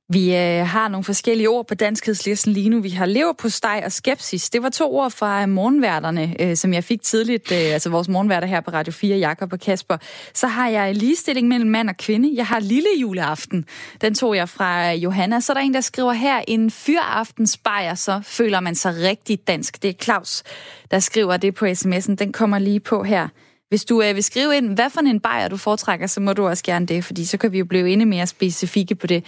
Vi 0.09 0.37
øh, 0.37 0.67
har 0.67 0.89
nogle 0.89 1.05
forskellige 1.05 1.49
ord 1.49 1.67
på 1.67 1.75
danskhedslisten 1.75 2.53
lige 2.53 2.69
nu. 2.69 2.81
Vi 2.81 2.91
har 2.91 3.07
lever 3.07 3.33
på 3.33 3.49
steg 3.49 3.83
og 3.85 3.93
skepsis. 3.93 4.51
Det 4.51 4.63
var 4.63 4.69
to 4.69 4.97
ord 4.97 5.11
fra 5.11 5.47
morgenværterne, 5.47 6.37
øh, 6.41 6.57
som 6.57 6.73
jeg 6.73 6.85
fik 6.85 7.03
tidligt, 7.03 7.53
øh, 7.53 7.59
altså 7.59 7.91
vores 7.91 8.09
morgenværter 8.09 8.47
her 8.47 8.61
på 8.61 8.71
Radio 8.71 8.93
4, 8.93 9.17
Jakob 9.17 9.53
og 9.53 9.61
Kasper. 9.61 9.97
Så 10.35 10.47
har 10.47 10.69
jeg 10.69 10.95
ligestilling 10.95 11.49
mellem 11.49 11.71
mand 11.71 11.89
og 11.89 11.97
kvinde. 11.97 12.33
Jeg 12.35 12.47
har 12.47 12.61
lille 12.61 12.89
juleaften. 13.01 13.65
Den 14.01 14.15
tog 14.15 14.37
jeg 14.37 14.49
fra 14.49 14.93
øh, 14.93 15.03
Johanna. 15.03 15.41
Så 15.41 15.53
er 15.53 15.55
der 15.55 15.61
en, 15.61 15.75
der 15.75 15.81
skriver 15.81 16.13
her, 16.13 16.43
en 16.49 16.71
fyraftensbajer, 16.71 17.95
så 17.95 18.21
føler 18.25 18.61
man 18.61 18.75
sig 18.75 18.95
rigtig 19.03 19.49
dansk. 19.49 19.83
Det 19.83 19.89
er 19.91 19.95
Claus, 20.03 20.43
der 20.91 20.99
skriver 20.99 21.37
det 21.37 21.55
på 21.55 21.65
sms'en. 21.65 22.15
Den 22.15 22.33
kommer 22.33 22.59
lige 22.59 22.81
på 22.81 23.03
her. 23.03 23.29
Hvis 23.75 23.85
du 23.85 23.97
øh, 24.03 24.15
vil 24.15 24.25
skrive 24.31 24.57
ind, 24.57 24.67
hvad 24.79 24.91
for 24.95 25.01
en 25.01 25.21
bajer 25.21 25.49
du 25.49 25.57
foretrækker, 25.57 26.07
så 26.07 26.21
må 26.21 26.33
du 26.33 26.43
også 26.47 26.65
gerne 26.71 26.87
det, 26.87 27.05
fordi 27.05 27.23
så 27.25 27.37
kan 27.39 27.53
vi 27.53 27.59
jo 27.59 27.67
blive 27.73 27.89
endnu 27.93 28.07
mere 28.15 28.27
specifikke 28.27 28.95
på 28.95 29.07
det. 29.07 29.21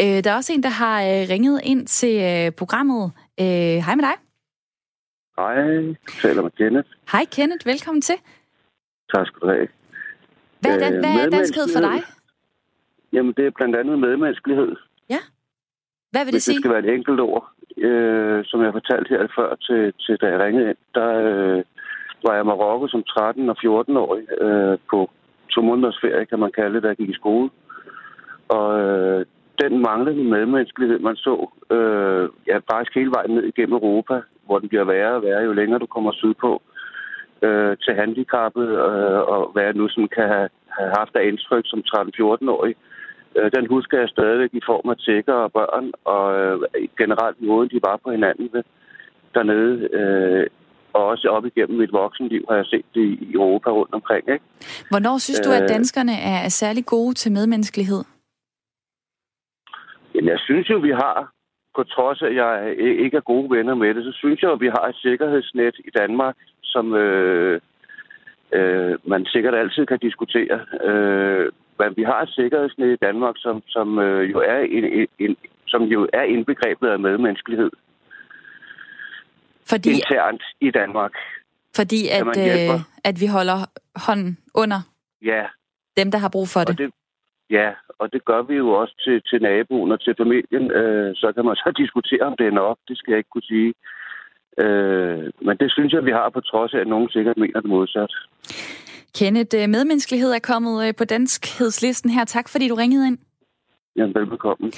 Øh, 0.00 0.18
der 0.24 0.30
er 0.30 0.36
også 0.40 0.52
en, 0.52 0.62
der 0.62 0.74
har 0.82 0.96
øh, 1.02 1.22
ringet 1.32 1.60
ind 1.64 1.86
til 1.86 2.14
øh, 2.30 2.52
programmet. 2.60 3.04
Øh, 3.40 3.76
hej 3.86 3.94
med 3.98 4.04
dig. 4.08 4.16
Hej, 5.38 5.54
du 6.08 6.14
taler 6.24 6.42
med 6.42 6.50
Kenneth. 6.50 6.88
Hej 7.12 7.24
Kenneth, 7.36 7.66
velkommen 7.72 8.02
til. 8.08 8.18
Tak 9.14 9.26
skal 9.26 9.40
du 9.42 9.48
have. 9.54 9.68
Hvad 10.60 10.72
er, 10.74 10.90
den, 10.90 10.94
hvad 11.04 11.14
er 11.24 11.30
danskhed 11.38 11.66
for 11.74 11.80
dig? 11.88 11.98
Jamen, 13.12 13.32
det 13.36 13.44
er 13.46 13.50
blandt 13.58 13.76
andet 13.76 13.98
medmenneskelighed. 13.98 14.72
Ja. 15.14 15.20
Hvad 16.12 16.22
vil 16.24 16.32
det 16.32 16.34
Hvis 16.34 16.42
sige? 16.42 16.54
det 16.54 16.62
skal 16.62 16.74
være 16.74 16.84
et 16.86 16.94
enkelt 16.96 17.20
ord. 17.20 17.44
Øh, 17.88 18.44
som 18.44 18.58
jeg 18.64 18.72
fortalte 18.72 19.08
her 19.14 19.22
før, 19.36 19.54
til, 19.66 19.92
til 20.04 20.14
da 20.20 20.26
jeg 20.32 20.38
ringede 20.44 20.68
ind, 20.70 20.80
der, 20.94 21.08
øh, 21.30 21.64
var 22.24 22.34
jeg 22.34 22.44
i 22.44 22.46
Marokko 22.46 22.88
som 22.88 23.04
13- 23.10 23.50
og 23.52 23.56
14-årig 23.64 24.24
øh, 24.40 24.78
på 24.90 25.10
to 25.50 25.60
måneders 25.62 25.98
ferie, 26.00 26.26
kan 26.26 26.38
man 26.38 26.52
kalde 26.52 26.74
det, 26.74 26.82
da 26.82 26.88
jeg 26.88 26.96
gik 26.96 27.10
i 27.10 27.20
skole. 27.22 27.50
Og 28.48 28.80
øh, 28.80 29.26
den 29.62 29.82
manglende 29.82 30.24
medmenneskelighed, 30.24 30.98
man 30.98 31.16
så, 31.16 31.34
øh, 31.70 32.28
ja, 32.46 32.56
faktisk 32.70 32.94
hele 32.94 33.12
vejen 33.16 33.30
ned 33.30 33.44
igennem 33.44 33.74
Europa, 33.74 34.20
hvor 34.46 34.58
den 34.58 34.68
bliver 34.68 34.84
værre 34.84 35.14
og 35.14 35.22
værre, 35.22 35.42
jo 35.42 35.52
længere 35.52 35.78
du 35.78 35.86
kommer 35.86 36.12
sydpå, 36.12 36.62
øh, 37.42 37.76
til 37.84 37.94
handicappet, 37.94 38.68
øh, 38.68 39.20
og 39.32 39.50
hvad 39.52 39.64
jeg 39.64 39.74
nu 39.74 39.88
sådan 39.88 40.14
kan 40.16 40.28
have, 40.28 40.48
have 40.78 40.92
haft 40.98 41.16
af 41.16 41.26
indtryk 41.26 41.64
som 41.66 41.80
13-14-årig, 41.90 42.74
øh, 43.36 43.50
den 43.56 43.66
husker 43.66 43.98
jeg 43.98 44.08
stadigvæk 44.08 44.50
i 44.52 44.66
form 44.66 44.90
af 44.90 44.96
tækker 44.96 45.34
og 45.34 45.52
børn, 45.52 45.92
og 46.04 46.24
øh, 46.40 46.88
generelt 46.98 47.42
måden, 47.42 47.68
de 47.70 47.80
var 47.82 48.00
på 48.04 48.10
hinanden 48.10 48.48
ved 48.52 48.62
dernede. 49.34 49.88
Øh, 49.98 50.46
og 50.92 51.06
også 51.06 51.28
op 51.28 51.46
igennem 51.46 51.78
mit 51.78 51.92
voksenliv 51.92 52.44
har 52.48 52.56
jeg 52.56 52.66
set 52.66 52.84
det 52.94 53.00
i 53.00 53.32
Europa 53.32 53.70
rundt 53.70 53.94
omkring. 53.94 54.28
Ikke? 54.28 54.44
Hvornår 54.90 55.18
synes 55.18 55.40
du, 55.40 55.50
at 55.50 55.62
øh. 55.62 55.68
danskerne 55.68 56.12
er 56.12 56.48
særlig 56.48 56.86
gode 56.86 57.14
til 57.14 57.32
medmenneskelighed? 57.32 58.04
Jamen, 60.14 60.28
jeg 60.28 60.38
synes 60.38 60.70
jo, 60.70 60.78
vi 60.78 60.90
har, 60.90 61.32
på 61.76 61.82
trods 61.84 62.22
af, 62.22 62.26
at 62.26 62.36
jeg 62.36 62.74
ikke 62.78 63.16
er 63.16 63.30
gode 63.32 63.56
venner 63.56 63.74
med 63.74 63.94
det, 63.94 64.04
så 64.04 64.12
synes 64.12 64.42
jeg, 64.42 64.52
at 64.52 64.60
vi 64.60 64.68
har 64.68 64.86
et 64.88 64.96
sikkerhedsnet 64.96 65.74
i 65.78 65.90
Danmark, 65.98 66.36
som 66.62 66.94
øh, 66.94 67.60
øh, 68.52 68.98
man 69.04 69.26
sikkert 69.26 69.54
altid 69.54 69.86
kan 69.86 69.98
diskutere. 69.98 70.60
Øh, 70.88 71.52
men 71.78 71.96
vi 71.96 72.02
har 72.02 72.22
et 72.22 72.28
sikkerhedsnet 72.28 72.92
i 72.92 73.02
Danmark, 73.06 73.34
som, 73.38 73.62
som, 73.68 73.98
øh, 73.98 74.30
jo, 74.32 74.38
er 74.38 74.58
en, 74.58 75.08
en, 75.18 75.36
som 75.66 75.82
jo 75.82 76.08
er 76.12 76.22
indbegrebet 76.22 76.88
af 76.88 76.98
medmenneskelighed. 76.98 77.70
Fordi, 79.66 79.90
internt 79.90 80.42
i 80.60 80.70
Danmark. 80.70 81.12
Fordi 81.76 82.08
at, 82.08 82.26
øh, 82.38 82.80
at 83.04 83.20
vi 83.20 83.26
holder 83.26 83.58
hånden 84.06 84.38
under 84.54 84.80
ja. 85.22 85.44
dem, 85.96 86.10
der 86.10 86.18
har 86.18 86.28
brug 86.28 86.48
for 86.48 86.60
det. 86.64 86.78
det. 86.78 86.90
Ja, 87.50 87.70
og 87.98 88.12
det 88.12 88.24
gør 88.24 88.42
vi 88.42 88.54
jo 88.54 88.68
også 88.68 88.94
til, 89.04 89.22
til 89.22 89.42
naboen 89.42 89.92
og 89.92 90.00
til 90.00 90.14
familien. 90.18 90.70
Øh, 90.70 91.16
så 91.16 91.32
kan 91.34 91.44
man 91.44 91.56
så 91.56 91.72
diskutere, 91.82 92.20
om 92.20 92.34
det 92.38 92.46
er 92.46 92.50
nok. 92.50 92.78
Det 92.88 92.98
skal 92.98 93.12
jeg 93.12 93.18
ikke 93.18 93.30
kunne 93.30 93.50
sige. 93.54 93.74
Øh, 94.58 95.30
men 95.46 95.56
det 95.56 95.72
synes 95.72 95.92
jeg, 95.92 96.04
vi 96.04 96.10
har 96.10 96.30
på 96.30 96.40
trods 96.40 96.74
af, 96.74 96.78
at 96.78 96.86
nogen 96.86 97.08
sikkert 97.08 97.36
mener 97.36 97.60
det 97.60 97.70
modsat. 97.70 98.12
Kenneth, 99.18 99.56
øh, 99.56 99.68
medmenneskelighed 99.68 100.32
er 100.32 100.38
kommet 100.38 100.88
øh, 100.88 100.94
på 100.98 101.04
danskhedslisten 101.04 102.10
her. 102.10 102.24
Tak, 102.24 102.48
fordi 102.48 102.68
du 102.68 102.74
ringede 102.74 103.06
ind. 103.06 103.18
Jamen, 103.96 104.14
velbekomme. 104.14 104.72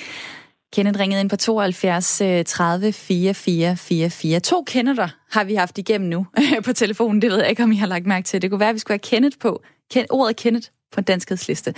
Kenneth 0.75 1.01
ringede 1.01 1.21
ind 1.21 1.31
på 1.31 1.37
72 1.37 2.23
30 2.47 2.93
44 2.93 3.77
44. 3.77 4.41
To 4.41 4.59
øh, 4.59 4.65
Kennether 4.67 5.09
har 5.31 5.45
vi 5.45 5.55
haft 5.55 5.79
igennem 5.79 6.11
nu 6.11 6.27
på 6.65 6.73
telefonen. 6.73 7.23
Det 7.23 7.31
ved 7.31 7.41
jeg 7.41 7.51
ikke, 7.51 7.63
om 7.63 7.73
I 7.73 7.77
har 7.77 7.87
lagt 7.87 8.07
mærke 8.07 8.25
til. 8.25 8.43
Det 8.43 8.51
kunne 8.51 8.61
være, 8.61 8.69
at 8.69 8.75
vi 8.75 8.79
skulle 8.79 8.95
have 8.95 9.11
Kenneth 9.11 9.39
på. 9.39 9.63
Ken, 9.91 10.07
ordet 10.11 10.37
Kenneth 10.37 10.69
på 10.93 11.01
danskhedsliste. 11.01 11.75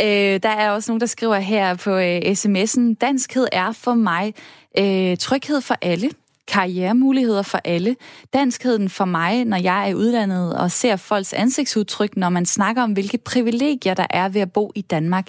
Øh, 0.00 0.40
der 0.42 0.48
er 0.48 0.70
også 0.70 0.90
nogen, 0.90 1.00
der 1.00 1.06
skriver 1.06 1.38
her 1.38 1.74
på 1.74 1.90
øh, 1.90 2.18
sms'en, 2.18 2.94
danskhed 3.00 3.46
er 3.52 3.72
for 3.72 3.94
mig 3.94 4.34
øh, 4.78 5.16
tryghed 5.16 5.60
for 5.60 5.76
alle, 5.82 6.10
karrieremuligheder 6.48 7.42
for 7.42 7.60
alle. 7.64 7.96
Danskheden 8.32 8.88
for 8.88 9.04
mig, 9.04 9.44
når 9.44 9.56
jeg 9.56 9.90
er 9.90 9.94
udlandet 9.94 10.56
og 10.58 10.70
ser 10.70 10.96
folks 10.96 11.32
ansigtsudtryk, 11.32 12.16
når 12.16 12.28
man 12.28 12.46
snakker 12.46 12.82
om, 12.82 12.92
hvilke 12.92 13.18
privilegier 13.18 13.94
der 13.94 14.06
er 14.10 14.28
ved 14.28 14.40
at 14.40 14.52
bo 14.52 14.72
i 14.74 14.80
Danmark. 14.80 15.26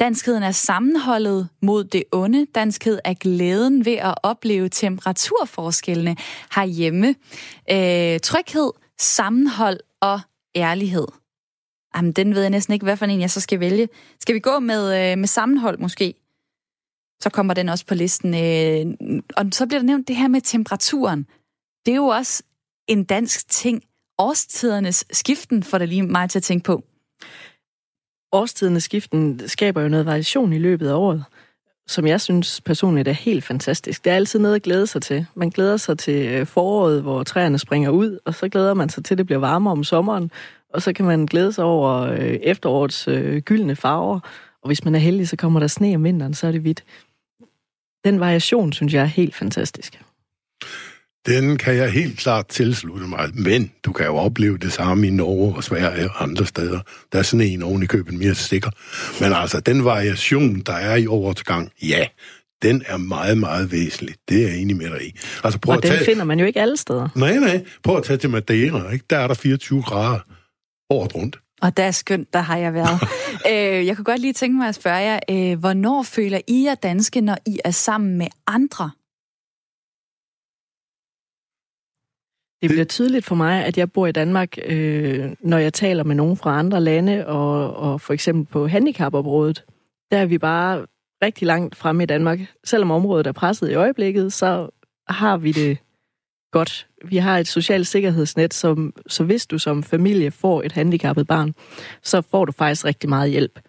Danskheden 0.00 0.42
er 0.42 0.50
sammenholdet 0.50 1.48
mod 1.62 1.84
det 1.84 2.04
onde. 2.12 2.46
Danskhed 2.54 2.98
er 3.04 3.14
glæden 3.14 3.84
ved 3.84 3.92
at 3.92 4.14
opleve 4.22 4.68
temperaturforskellene 4.68 6.16
herhjemme. 6.54 7.14
Øh, 7.70 8.20
tryghed, 8.20 8.70
sammenhold 8.98 9.80
og 10.00 10.20
ærlighed. 10.56 11.06
Jamen, 11.96 12.12
den 12.12 12.34
ved 12.34 12.40
jeg 12.40 12.50
næsten 12.50 12.74
ikke, 12.74 12.84
hvad 12.84 12.96
for 12.96 13.06
en 13.06 13.20
jeg 13.20 13.30
så 13.30 13.40
skal 13.40 13.60
vælge. 13.60 13.88
Skal 14.20 14.34
vi 14.34 14.40
gå 14.40 14.58
med, 14.58 15.12
øh, 15.12 15.18
med 15.18 15.28
sammenhold 15.28 15.78
måske? 15.78 16.14
Så 17.20 17.30
kommer 17.30 17.54
den 17.54 17.68
også 17.68 17.86
på 17.86 17.94
listen. 17.94 18.34
Øh, 18.34 18.94
og 19.36 19.46
så 19.52 19.66
bliver 19.66 19.80
der 19.80 19.86
nævnt 19.86 20.08
det 20.08 20.16
her 20.16 20.28
med 20.28 20.40
temperaturen. 20.40 21.26
Det 21.86 21.92
er 21.92 21.96
jo 21.96 22.06
også 22.06 22.42
en 22.88 23.04
dansk 23.04 23.48
ting. 23.48 23.82
Årstidernes 24.18 25.04
skiften 25.10 25.62
får 25.62 25.78
det 25.78 25.88
lige 25.88 26.02
mig 26.02 26.30
til 26.30 26.38
at 26.38 26.42
tænke 26.42 26.64
på 26.64 26.84
årstiderne 28.34 28.80
skiften 28.80 29.40
skaber 29.46 29.82
jo 29.82 29.88
noget 29.88 30.06
variation 30.06 30.52
i 30.52 30.58
løbet 30.58 30.88
af 30.88 30.94
året, 30.94 31.24
som 31.86 32.06
jeg 32.06 32.20
synes 32.20 32.60
personligt 32.60 33.08
er 33.08 33.12
helt 33.12 33.44
fantastisk. 33.44 34.04
Det 34.04 34.10
er 34.10 34.16
altid 34.16 34.38
noget 34.38 34.54
at 34.54 34.62
glæde 34.62 34.86
sig 34.86 35.02
til. 35.02 35.26
Man 35.34 35.50
glæder 35.50 35.76
sig 35.76 35.98
til 35.98 36.26
øh, 36.26 36.46
foråret, 36.46 37.02
hvor 37.02 37.22
træerne 37.22 37.58
springer 37.58 37.90
ud, 37.90 38.18
og 38.24 38.34
så 38.34 38.48
glæder 38.48 38.74
man 38.74 38.88
sig 38.88 39.04
til, 39.04 39.14
at 39.14 39.18
det 39.18 39.26
bliver 39.26 39.38
varmere 39.38 39.72
om 39.72 39.84
sommeren, 39.84 40.30
og 40.74 40.82
så 40.82 40.92
kan 40.92 41.04
man 41.04 41.26
glæde 41.26 41.52
sig 41.52 41.64
over 41.64 41.92
øh, 41.92 42.18
efterårets 42.20 43.08
øh, 43.08 43.42
gyldne 43.42 43.76
farver, 43.76 44.20
og 44.62 44.68
hvis 44.68 44.84
man 44.84 44.94
er 44.94 44.98
heldig, 44.98 45.28
så 45.28 45.36
kommer 45.36 45.60
der 45.60 45.66
sne 45.66 45.94
om 45.94 46.04
vinteren, 46.04 46.34
så 46.34 46.46
er 46.46 46.52
det 46.52 46.60
hvidt. 46.60 46.84
Den 48.04 48.20
variation, 48.20 48.72
synes 48.72 48.94
jeg, 48.94 49.02
er 49.02 49.06
helt 49.06 49.34
fantastisk. 49.34 50.03
Den 51.26 51.56
kan 51.56 51.76
jeg 51.76 51.90
helt 51.90 52.18
klart 52.18 52.46
tilslutte 52.48 53.06
mig, 53.06 53.30
men 53.34 53.70
du 53.84 53.92
kan 53.92 54.06
jo 54.06 54.16
opleve 54.16 54.58
det 54.58 54.72
samme 54.72 55.06
i 55.06 55.10
Norge 55.10 55.56
og 55.56 55.64
Sverige 55.64 56.10
og 56.10 56.22
andre 56.22 56.46
steder. 56.46 56.80
Der 57.12 57.18
er 57.18 57.22
sådan 57.22 57.46
en 57.46 57.62
oven 57.62 57.82
i 57.82 57.86
køben 57.86 58.18
mere 58.18 58.34
sikker. 58.34 58.70
Men 59.20 59.32
altså, 59.32 59.60
den 59.60 59.84
variation, 59.84 60.60
der 60.60 60.72
er 60.72 60.96
i 60.96 61.06
overgang, 61.06 61.70
ja, 61.82 62.06
den 62.62 62.82
er 62.86 62.96
meget, 62.96 63.38
meget 63.38 63.72
væsentlig. 63.72 64.14
Det 64.28 64.44
er 64.44 64.48
jeg 64.48 64.58
enig 64.58 64.76
med 64.76 64.90
dig 64.90 65.06
i. 65.06 65.18
Altså, 65.44 65.58
prøv 65.58 65.72
og 65.72 65.76
at 65.76 65.82
den 65.82 65.90
tage... 65.90 66.04
finder 66.04 66.24
man 66.24 66.40
jo 66.40 66.46
ikke 66.46 66.60
alle 66.60 66.76
steder. 66.76 67.08
Nej, 67.14 67.36
nej. 67.36 67.64
Prøv 67.82 67.96
at 67.96 68.04
tage 68.04 68.16
til 68.16 68.30
Madeira. 68.30 68.90
Ikke? 68.90 69.04
Der 69.10 69.18
er 69.18 69.26
der 69.26 69.34
24 69.34 69.82
grader 69.82 70.18
året 70.90 71.14
rundt. 71.14 71.38
Og 71.62 71.76
der 71.76 71.82
er 71.82 71.90
skønt, 71.90 72.32
der 72.32 72.40
har 72.40 72.56
jeg 72.56 72.74
været. 72.74 73.00
øh, 73.50 73.86
jeg 73.86 73.96
kunne 73.96 74.04
godt 74.04 74.20
lige 74.20 74.32
tænke 74.32 74.56
mig 74.56 74.68
at 74.68 74.74
spørge 74.74 74.96
jer, 74.96 75.20
øh, 75.30 75.58
hvornår 75.58 76.02
føler 76.02 76.40
I 76.48 76.64
jer 76.64 76.74
danske, 76.74 77.20
når 77.20 77.36
I 77.46 77.58
er 77.64 77.70
sammen 77.70 78.18
med 78.18 78.26
andre? 78.46 78.90
Det 82.64 82.70
bliver 82.70 82.84
tydeligt 82.84 83.24
for 83.24 83.34
mig, 83.34 83.64
at 83.64 83.78
jeg 83.78 83.92
bor 83.92 84.06
i 84.06 84.12
Danmark, 84.12 84.58
øh, 84.64 85.32
når 85.40 85.58
jeg 85.58 85.72
taler 85.72 86.04
med 86.04 86.14
nogen 86.14 86.36
fra 86.36 86.58
andre 86.58 86.80
lande, 86.80 87.26
og, 87.26 87.76
og 87.76 88.00
for 88.00 88.12
eksempel 88.12 88.52
på 88.52 88.66
handicapområdet. 88.66 89.64
Der 90.10 90.18
er 90.18 90.26
vi 90.26 90.38
bare 90.38 90.86
rigtig 91.22 91.46
langt 91.46 91.76
fremme 91.76 92.02
i 92.02 92.06
Danmark. 92.06 92.38
Selvom 92.64 92.90
området 92.90 93.26
er 93.26 93.32
presset 93.32 93.70
i 93.70 93.74
øjeblikket, 93.74 94.32
så 94.32 94.68
har 95.08 95.36
vi 95.36 95.52
det 95.52 95.78
godt. 96.52 96.86
Vi 97.04 97.16
har 97.16 97.38
et 97.38 97.48
socialt 97.48 97.86
sikkerhedsnet, 97.86 98.54
som, 98.54 98.92
så 99.06 99.24
hvis 99.24 99.46
du 99.46 99.58
som 99.58 99.82
familie 99.82 100.30
får 100.30 100.62
et 100.62 100.72
handicappet 100.72 101.26
barn, 101.26 101.54
så 102.02 102.22
får 102.30 102.44
du 102.44 102.52
faktisk 102.52 102.84
rigtig 102.84 103.08
meget 103.08 103.30
hjælp. 103.30 103.60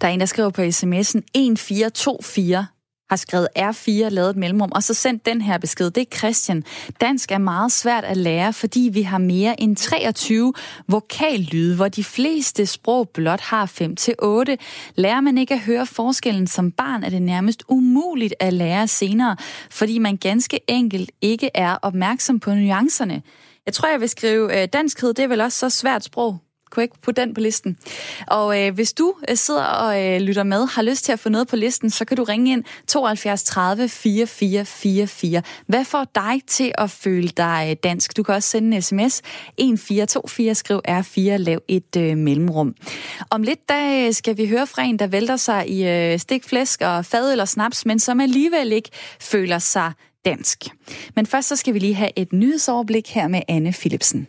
Der 0.00 0.08
er 0.08 0.12
en, 0.12 0.20
der 0.20 0.26
skriver 0.26 0.50
på 0.50 0.62
sms'en 0.62 1.22
1424 1.34 2.66
har 3.12 3.16
skrevet 3.16 3.48
R4, 3.58 4.08
lavet 4.08 4.30
et 4.30 4.36
mellemrum, 4.36 4.72
og 4.74 4.82
så 4.82 4.94
sendt 4.94 5.26
den 5.26 5.40
her 5.40 5.58
besked. 5.58 5.90
Det 5.90 6.00
er 6.00 6.16
Christian. 6.18 6.64
Dansk 7.00 7.32
er 7.32 7.38
meget 7.38 7.72
svært 7.72 8.04
at 8.04 8.16
lære, 8.16 8.52
fordi 8.52 8.90
vi 8.92 9.02
har 9.02 9.18
mere 9.18 9.60
end 9.60 9.76
23 9.76 10.52
vokallyde, 10.88 11.76
hvor 11.76 11.88
de 11.88 12.04
fleste 12.04 12.66
sprog 12.66 13.08
blot 13.08 13.40
har 13.40 13.66
5-8. 13.66 14.56
Lærer 14.94 15.20
man 15.20 15.38
ikke 15.38 15.54
at 15.54 15.60
høre 15.60 15.86
forskellen 15.86 16.46
som 16.46 16.70
barn, 16.70 17.04
er 17.04 17.10
det 17.10 17.22
nærmest 17.22 17.62
umuligt 17.68 18.34
at 18.40 18.52
lære 18.52 18.88
senere, 18.88 19.36
fordi 19.70 19.98
man 19.98 20.16
ganske 20.16 20.60
enkelt 20.68 21.10
ikke 21.20 21.50
er 21.54 21.76
opmærksom 21.82 22.40
på 22.40 22.54
nuancerne. 22.54 23.22
Jeg 23.66 23.74
tror, 23.74 23.88
jeg 23.88 24.00
vil 24.00 24.08
skrive, 24.08 24.62
øh, 24.62 24.68
danskhed, 24.72 25.14
det 25.14 25.22
er 25.22 25.28
vel 25.28 25.40
også 25.40 25.58
så 25.58 25.70
svært 25.70 26.04
sprog 26.04 26.38
kunne 26.72 26.82
ikke 26.82 27.00
putte 27.02 27.22
den 27.22 27.34
på 27.34 27.40
listen. 27.40 27.76
Og 28.26 28.60
øh, 28.60 28.74
hvis 28.74 28.92
du 28.92 29.14
øh, 29.28 29.36
sidder 29.36 29.64
og 29.64 30.02
øh, 30.04 30.20
lytter 30.20 30.42
med, 30.42 30.66
har 30.66 30.82
lyst 30.82 31.04
til 31.04 31.12
at 31.12 31.18
få 31.18 31.28
noget 31.28 31.48
på 31.48 31.56
listen, 31.56 31.90
så 31.90 32.04
kan 32.04 32.16
du 32.16 32.24
ringe 32.24 32.52
ind 32.52 32.64
72 32.86 33.42
30 33.42 33.88
44 33.88 34.66
44. 34.66 35.42
Hvad 35.66 35.84
får 35.84 36.06
dig 36.14 36.40
til 36.46 36.72
at 36.78 36.90
føle 36.90 37.28
dig 37.28 37.66
øh, 37.70 37.76
dansk? 37.82 38.16
Du 38.16 38.22
kan 38.22 38.34
også 38.34 38.48
sende 38.48 38.76
en 38.76 38.82
sms 38.82 39.18
1424, 39.58 40.54
skriv 40.54 40.80
R4, 40.88 41.20
lav 41.20 41.60
et 41.68 41.96
øh, 41.96 42.16
mellemrum. 42.16 42.74
Om 43.30 43.42
lidt 43.42 43.68
der 43.68 44.06
øh, 44.06 44.12
skal 44.12 44.36
vi 44.36 44.46
høre 44.48 44.66
fra 44.66 44.82
en, 44.82 44.98
der 44.98 45.06
vælter 45.06 45.36
sig 45.36 45.68
i 45.68 45.88
øh, 45.88 46.18
stikflæsk 46.18 46.80
og 46.80 47.04
fad 47.04 47.32
eller 47.32 47.44
snaps, 47.44 47.86
men 47.86 47.98
som 47.98 48.20
alligevel 48.20 48.72
ikke 48.72 48.90
føler 49.20 49.58
sig 49.58 49.92
dansk. 50.24 50.64
Men 51.16 51.26
først 51.26 51.48
så 51.48 51.56
skal 51.56 51.74
vi 51.74 51.78
lige 51.78 51.94
have 51.94 52.10
et 52.16 52.32
nyhedsoverblik 52.32 53.10
her 53.10 53.28
med 53.28 53.42
Anne 53.48 53.72
Philipsen. 53.72 54.26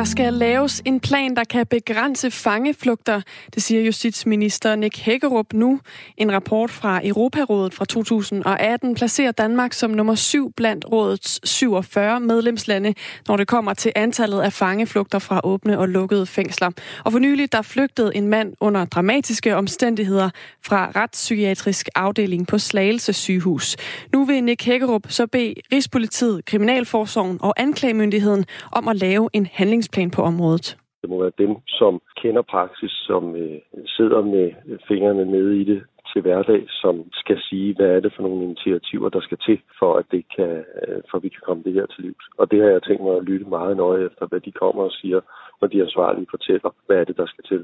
Der 0.00 0.06
skal 0.06 0.34
laves 0.34 0.82
en 0.84 1.00
plan, 1.00 1.36
der 1.36 1.44
kan 1.44 1.66
begrænse 1.66 2.30
fangeflugter, 2.30 3.20
det 3.54 3.62
siger 3.62 3.82
justitsminister 3.82 4.76
Nick 4.76 4.98
Hækkerup 4.98 5.52
nu. 5.52 5.80
En 6.16 6.32
rapport 6.32 6.70
fra 6.70 7.00
Europarådet 7.04 7.74
fra 7.74 7.84
2018 7.84 8.94
placerer 8.94 9.32
Danmark 9.32 9.72
som 9.72 9.90
nummer 9.90 10.14
syv 10.14 10.52
blandt 10.52 10.84
rådets 10.92 11.40
47 11.44 12.20
medlemslande, 12.20 12.94
når 13.28 13.36
det 13.36 13.48
kommer 13.48 13.74
til 13.74 13.92
antallet 13.96 14.40
af 14.40 14.52
fangeflugter 14.52 15.18
fra 15.18 15.40
åbne 15.44 15.78
og 15.78 15.88
lukkede 15.88 16.26
fængsler. 16.26 16.70
Og 17.04 17.12
for 17.12 17.18
nylig 17.18 17.52
der 17.52 17.62
flygtede 17.62 18.16
en 18.16 18.28
mand 18.28 18.52
under 18.60 18.84
dramatiske 18.84 19.56
omstændigheder 19.56 20.30
fra 20.62 20.90
retspsykiatrisk 20.96 21.88
afdeling 21.94 22.46
på 22.46 22.58
Slagelse 22.58 23.12
sygehus. 23.12 23.76
Nu 24.12 24.24
vil 24.24 24.44
Nick 24.44 24.64
Hækkerup 24.64 25.02
så 25.08 25.26
bede 25.26 25.54
Rigspolitiet, 25.72 26.44
Kriminalforsorgen 26.44 27.38
og 27.40 27.54
Anklagemyndigheden 27.56 28.44
om 28.72 28.88
at 28.88 28.96
lave 28.96 29.28
en 29.32 29.46
handling 29.52 29.89
handlingsplan 29.96 30.10
på 30.10 30.22
området? 30.22 30.76
Det 31.02 31.10
må 31.10 31.20
være 31.20 31.38
dem, 31.38 31.56
som 31.66 32.00
kender 32.22 32.42
praksis, 32.42 32.90
som 32.90 33.36
øh, 33.36 33.58
sidder 33.86 34.22
med 34.22 34.46
fingrene 34.88 35.24
nede 35.24 35.60
i 35.60 35.64
det 35.64 35.82
til 36.12 36.22
hverdag, 36.22 36.62
som 36.68 36.94
skal 37.12 37.38
sige, 37.48 37.74
hvad 37.76 37.86
er 37.86 38.00
det 38.00 38.12
for 38.16 38.22
nogle 38.22 38.44
initiativer, 38.44 39.08
der 39.08 39.20
skal 39.20 39.38
til, 39.46 39.58
for 39.78 39.90
at 40.00 40.06
det 40.10 40.24
kan, 40.36 40.64
øh, 40.82 41.00
for 41.10 41.18
vi 41.18 41.28
kan 41.28 41.42
komme 41.46 41.62
det 41.62 41.72
her 41.72 41.86
til 41.86 42.04
livs. 42.04 42.26
Og 42.38 42.50
det 42.50 42.58
har 42.62 42.70
jeg 42.70 42.82
tænkt 42.82 43.02
mig 43.02 43.16
at 43.16 43.24
lytte 43.24 43.46
meget 43.56 43.76
nøje 43.76 44.06
efter, 44.06 44.26
hvad 44.26 44.40
de 44.40 44.52
kommer 44.52 44.82
og 44.82 44.92
siger, 45.00 45.20
når 45.60 45.68
de 45.68 45.82
ansvarlige 45.82 46.26
fortæller, 46.30 46.70
hvad 46.86 46.96
er 46.96 47.04
det, 47.04 47.16
der 47.16 47.26
skal 47.26 47.44
til. 47.44 47.62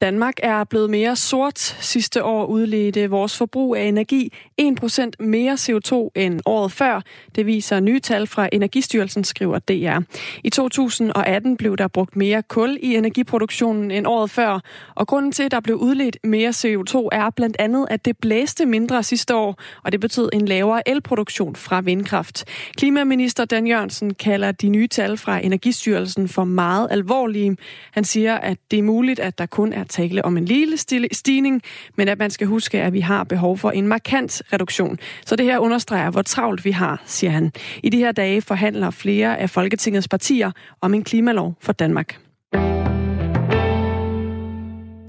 Danmark 0.00 0.34
er 0.42 0.64
blevet 0.64 0.90
mere 0.90 1.16
sort. 1.16 1.58
Sidste 1.58 2.24
år 2.24 2.46
udledte 2.46 3.10
vores 3.10 3.36
forbrug 3.36 3.76
af 3.76 3.82
energi 3.82 4.32
1% 4.60 5.10
mere 5.20 5.54
CO2 5.54 6.10
end 6.14 6.40
året 6.46 6.72
før. 6.72 7.00
Det 7.34 7.46
viser 7.46 7.80
nye 7.80 8.00
tal 8.00 8.26
fra 8.26 8.48
Energistyrelsen, 8.52 9.24
skriver 9.24 9.58
DR. 9.58 10.00
I 10.44 10.50
2018 10.50 11.56
blev 11.56 11.76
der 11.76 11.88
brugt 11.88 12.16
mere 12.16 12.42
kul 12.42 12.78
i 12.82 12.94
energiproduktionen 12.96 13.90
end 13.90 14.06
året 14.06 14.30
før. 14.30 14.60
Og 14.94 15.06
grunden 15.06 15.32
til, 15.32 15.42
at 15.42 15.50
der 15.50 15.60
blev 15.60 15.76
udledt 15.76 16.16
mere 16.24 16.50
CO2 16.50 17.08
er 17.12 17.30
blandt 17.30 17.56
andet, 17.58 17.86
at 17.90 18.04
det 18.04 18.16
blæste 18.18 18.66
mindre 18.66 19.02
sidste 19.02 19.34
år, 19.34 19.60
og 19.84 19.92
det 19.92 20.00
betød 20.00 20.28
en 20.32 20.48
lavere 20.48 20.88
elproduktion 20.88 21.56
fra 21.56 21.80
vindkraft. 21.80 22.44
Klimaminister 22.76 23.44
Dan 23.44 23.66
Jørgensen 23.66 24.14
kalder 24.14 24.52
de 24.52 24.68
nye 24.68 24.86
tal 24.86 25.16
fra 25.16 25.44
Energistyrelsen 25.44 26.28
for 26.28 26.44
meget 26.44 26.88
alvorlige. 26.90 27.56
Han 27.92 28.04
siger, 28.04 28.34
at 28.34 28.58
det 28.70 28.78
er 28.78 28.82
muligt, 28.82 29.20
at 29.20 29.38
der 29.38 29.46
kun 29.46 29.72
er 29.72 29.84
tale 29.90 30.24
om 30.24 30.36
en 30.36 30.44
lille 30.44 30.76
stigning, 31.12 31.62
men 31.96 32.08
at 32.08 32.18
man 32.18 32.30
skal 32.30 32.46
huske, 32.46 32.82
at 32.82 32.92
vi 32.92 33.00
har 33.00 33.24
behov 33.24 33.58
for 33.58 33.70
en 33.70 33.88
markant 33.88 34.42
reduktion. 34.52 34.98
Så 35.26 35.36
det 35.36 35.46
her 35.46 35.58
understreger, 35.58 36.10
hvor 36.10 36.22
travlt 36.22 36.64
vi 36.64 36.70
har, 36.70 37.02
siger 37.06 37.30
han. 37.30 37.52
I 37.82 37.88
de 37.88 37.98
her 37.98 38.12
dage 38.12 38.42
forhandler 38.42 38.90
flere 38.90 39.38
af 39.38 39.50
Folketingets 39.50 40.08
partier 40.08 40.50
om 40.80 40.94
en 40.94 41.04
klimalov 41.04 41.54
for 41.60 41.72
Danmark. 41.72 42.29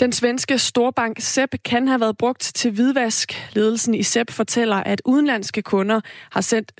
Den 0.01 0.11
svenske 0.11 0.57
storbank 0.57 1.19
SEB 1.19 1.55
kan 1.65 1.87
have 1.87 1.99
været 1.99 2.17
brugt 2.17 2.51
til 2.55 2.71
hvidvask. 2.71 3.49
Ledelsen 3.53 3.93
i 3.93 4.03
SEB 4.03 4.31
fortæller, 4.31 4.75
at 4.75 5.01
udenlandske 5.05 5.61
kunder 5.61 6.01
har 6.31 6.41
sendt 6.41 6.71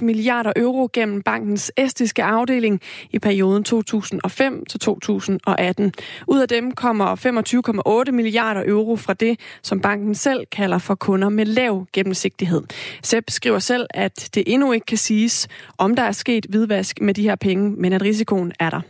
84,6 0.00 0.04
milliarder 0.04 0.52
euro 0.56 0.88
gennem 0.92 1.22
bankens 1.22 1.72
estiske 1.76 2.22
afdeling 2.22 2.80
i 3.10 3.18
perioden 3.18 3.64
2005 3.64 4.66
til 4.66 4.80
2018. 4.80 5.92
Ud 6.28 6.40
af 6.40 6.48
dem 6.48 6.72
kommer 6.72 8.06
25,8 8.06 8.12
milliarder 8.12 8.62
euro 8.66 8.96
fra 8.96 9.14
det, 9.14 9.40
som 9.62 9.80
banken 9.80 10.14
selv 10.14 10.46
kalder 10.46 10.78
for 10.78 10.94
kunder 10.94 11.28
med 11.28 11.44
lav 11.44 11.86
gennemsigtighed. 11.92 12.62
SEB 13.02 13.30
skriver 13.30 13.58
selv, 13.58 13.86
at 13.90 14.30
det 14.34 14.42
endnu 14.46 14.72
ikke 14.72 14.86
kan 14.86 14.98
siges, 14.98 15.48
om 15.78 15.96
der 15.96 16.02
er 16.02 16.12
sket 16.12 16.46
hvidvask 16.48 17.00
med 17.00 17.14
de 17.14 17.22
her 17.22 17.36
penge, 17.36 17.70
men 17.70 17.92
at 17.92 18.02
risikoen 18.02 18.52
er 18.60 18.70
der. 18.70 18.80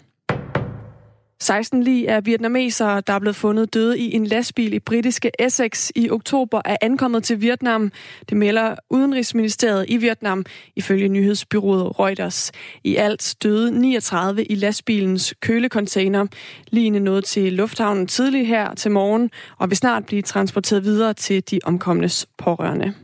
16 1.42 1.82
lige 1.82 2.10
af 2.10 2.26
vietnamesere, 2.26 3.02
der 3.06 3.12
er 3.12 3.18
blevet 3.18 3.36
fundet 3.36 3.74
døde 3.74 3.98
i 3.98 4.14
en 4.14 4.26
lastbil 4.26 4.72
i 4.72 4.78
britiske 4.78 5.30
Essex 5.38 5.90
i 5.96 6.10
oktober, 6.10 6.60
er 6.64 6.76
ankommet 6.80 7.24
til 7.24 7.40
Vietnam. 7.40 7.92
Det 8.28 8.36
melder 8.36 8.74
Udenrigsministeriet 8.90 9.84
i 9.88 9.96
Vietnam 9.96 10.44
ifølge 10.76 11.08
nyhedsbyrået 11.08 11.98
Reuters. 12.00 12.52
I 12.84 12.96
alt 12.96 13.34
døde 13.42 13.80
39 13.80 14.44
i 14.44 14.54
lastbilens 14.54 15.34
kølecontainer. 15.40 16.26
Ligene 16.68 17.00
nåede 17.00 17.22
til 17.22 17.52
lufthavnen 17.52 18.06
tidlig 18.06 18.48
her 18.48 18.74
til 18.74 18.90
morgen 18.90 19.30
og 19.58 19.70
vil 19.70 19.76
snart 19.76 20.06
blive 20.06 20.22
transporteret 20.22 20.84
videre 20.84 21.14
til 21.14 21.50
de 21.50 21.60
omkomnes 21.64 22.26
pårørende. 22.38 22.94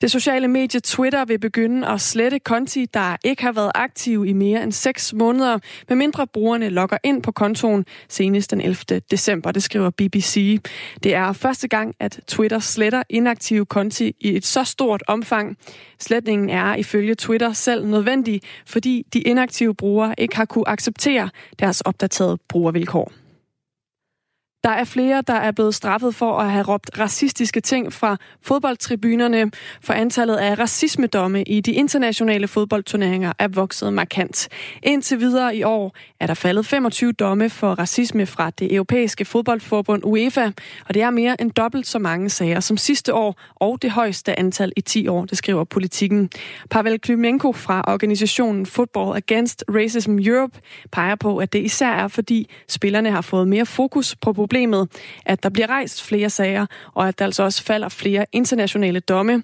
Det 0.00 0.10
sociale 0.10 0.48
medie 0.48 0.80
Twitter 0.80 1.24
vil 1.24 1.38
begynde 1.38 1.88
at 1.88 2.00
slette 2.00 2.38
konti, 2.38 2.86
der 2.94 3.16
ikke 3.24 3.42
har 3.42 3.52
været 3.52 3.70
aktive 3.74 4.28
i 4.28 4.32
mere 4.32 4.62
end 4.62 4.72
6 4.72 5.14
måneder, 5.14 5.58
medmindre 5.88 6.26
brugerne 6.26 6.68
logger 6.68 6.96
ind 7.04 7.22
på 7.22 7.32
kontoen 7.32 7.84
senest 8.08 8.50
den 8.50 8.60
11. 8.60 9.00
december, 9.10 9.52
det 9.52 9.62
skriver 9.62 9.90
BBC. 9.90 10.60
Det 11.02 11.14
er 11.14 11.32
første 11.32 11.68
gang, 11.68 11.94
at 12.00 12.20
Twitter 12.26 12.58
sletter 12.58 13.02
inaktive 13.08 13.66
konti 13.66 14.16
i 14.20 14.36
et 14.36 14.46
så 14.46 14.64
stort 14.64 15.02
omfang. 15.06 15.56
Sletningen 15.98 16.50
er 16.50 16.74
ifølge 16.74 17.14
Twitter 17.14 17.52
selv 17.52 17.86
nødvendig, 17.86 18.40
fordi 18.66 19.06
de 19.12 19.20
inaktive 19.20 19.74
brugere 19.74 20.14
ikke 20.18 20.36
har 20.36 20.44
kunne 20.44 20.68
acceptere 20.68 21.30
deres 21.58 21.80
opdaterede 21.80 22.38
brugervilkår. 22.48 23.12
Der 24.66 24.72
er 24.72 24.84
flere, 24.84 25.22
der 25.26 25.34
er 25.34 25.50
blevet 25.52 25.74
straffet 25.74 26.14
for 26.14 26.38
at 26.38 26.50
have 26.50 26.64
råbt 26.64 26.90
racistiske 26.98 27.60
ting 27.60 27.92
fra 27.92 28.16
fodboldtribunerne, 28.42 29.50
for 29.80 29.92
antallet 29.92 30.36
af 30.36 30.58
racismedomme 30.58 31.42
i 31.42 31.60
de 31.60 31.72
internationale 31.72 32.48
fodboldturneringer 32.48 33.32
er 33.38 33.48
vokset 33.48 33.92
markant. 33.92 34.48
Indtil 34.82 35.20
videre 35.20 35.56
i 35.56 35.62
år 35.62 35.96
er 36.20 36.26
der 36.26 36.34
faldet 36.34 36.66
25 36.66 37.12
domme 37.12 37.50
for 37.50 37.74
racisme 37.74 38.26
fra 38.26 38.50
det 38.50 38.74
europæiske 38.74 39.24
fodboldforbund 39.24 40.02
UEFA, 40.04 40.50
og 40.88 40.94
det 40.94 41.02
er 41.02 41.10
mere 41.10 41.40
end 41.40 41.50
dobbelt 41.50 41.86
så 41.86 41.98
mange 41.98 42.30
sager 42.30 42.60
som 42.60 42.76
sidste 42.76 43.14
år, 43.14 43.40
og 43.54 43.82
det 43.82 43.90
højeste 43.90 44.38
antal 44.38 44.72
i 44.76 44.80
10 44.80 45.08
år, 45.08 45.24
det 45.24 45.38
skriver 45.38 45.64
politikken. 45.64 46.30
Pavel 46.70 47.00
Klymenko 47.00 47.52
fra 47.52 47.84
organisationen 47.86 48.66
Football 48.66 49.16
Against 49.16 49.64
Racism 49.68 50.18
Europe 50.18 50.58
peger 50.92 51.14
på, 51.14 51.36
at 51.38 51.52
det 51.52 51.62
især 51.62 51.90
er 51.90 52.08
fordi 52.08 52.50
spillerne 52.68 53.10
har 53.10 53.20
fået 53.20 53.48
mere 53.48 53.66
fokus 53.66 54.16
på 54.16 54.32
problemet, 54.32 54.55
at 55.26 55.42
der 55.42 55.48
bliver 55.48 55.66
rejst 55.66 56.02
flere 56.02 56.30
sager, 56.30 56.66
og 56.94 57.08
at 57.08 57.18
der 57.18 57.24
altså 57.24 57.42
også 57.42 57.62
falder 57.62 57.88
flere 57.88 58.26
internationale 58.32 59.00
domme. 59.00 59.42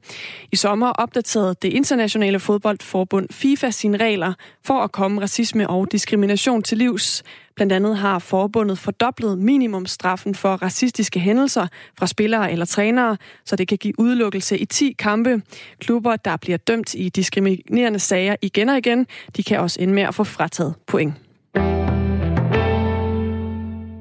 I 0.53 0.57
sommer 0.57 0.91
opdaterede 0.91 1.55
det 1.63 1.73
internationale 1.73 2.41
fodboldforbund 2.41 3.29
FIFA 3.31 3.71
sine 3.71 3.97
regler 3.97 4.33
for 4.65 4.81
at 4.81 4.93
komme 4.93 5.21
racisme 5.21 5.71
og 5.71 5.93
diskrimination 5.93 6.63
til 6.63 6.79
livs. 6.79 7.23
Blandt 7.57 7.73
andet 7.73 7.97
har 7.97 8.19
forbundet 8.19 8.79
fordoblet 8.79 9.39
minimumstraffen 9.39 10.35
for 10.35 10.55
racistiske 10.55 11.21
hændelser 11.21 11.67
fra 11.99 12.07
spillere 12.07 12.53
eller 12.53 12.65
trænere, 12.65 13.17
så 13.45 13.57
det 13.57 13.69
kan 13.69 13.79
give 13.79 13.95
udelukkelse 13.99 14.59
i 14.59 14.65
10 14.65 14.95
kampe. 14.99 15.43
Klubber, 15.81 16.17
der 16.17 16.37
bliver 16.37 16.59
dømt 16.59 16.95
i 16.95 17.09
diskriminerende 17.09 17.99
sager 17.99 18.37
igen 18.43 18.69
og 18.69 18.79
igen, 18.79 19.07
de 19.37 19.43
kan 19.43 19.61
også 19.61 19.83
ende 19.83 19.95
med 19.95 20.03
at 20.03 20.15
få 20.15 20.25
frataget 20.25 20.75
point. 20.87 21.22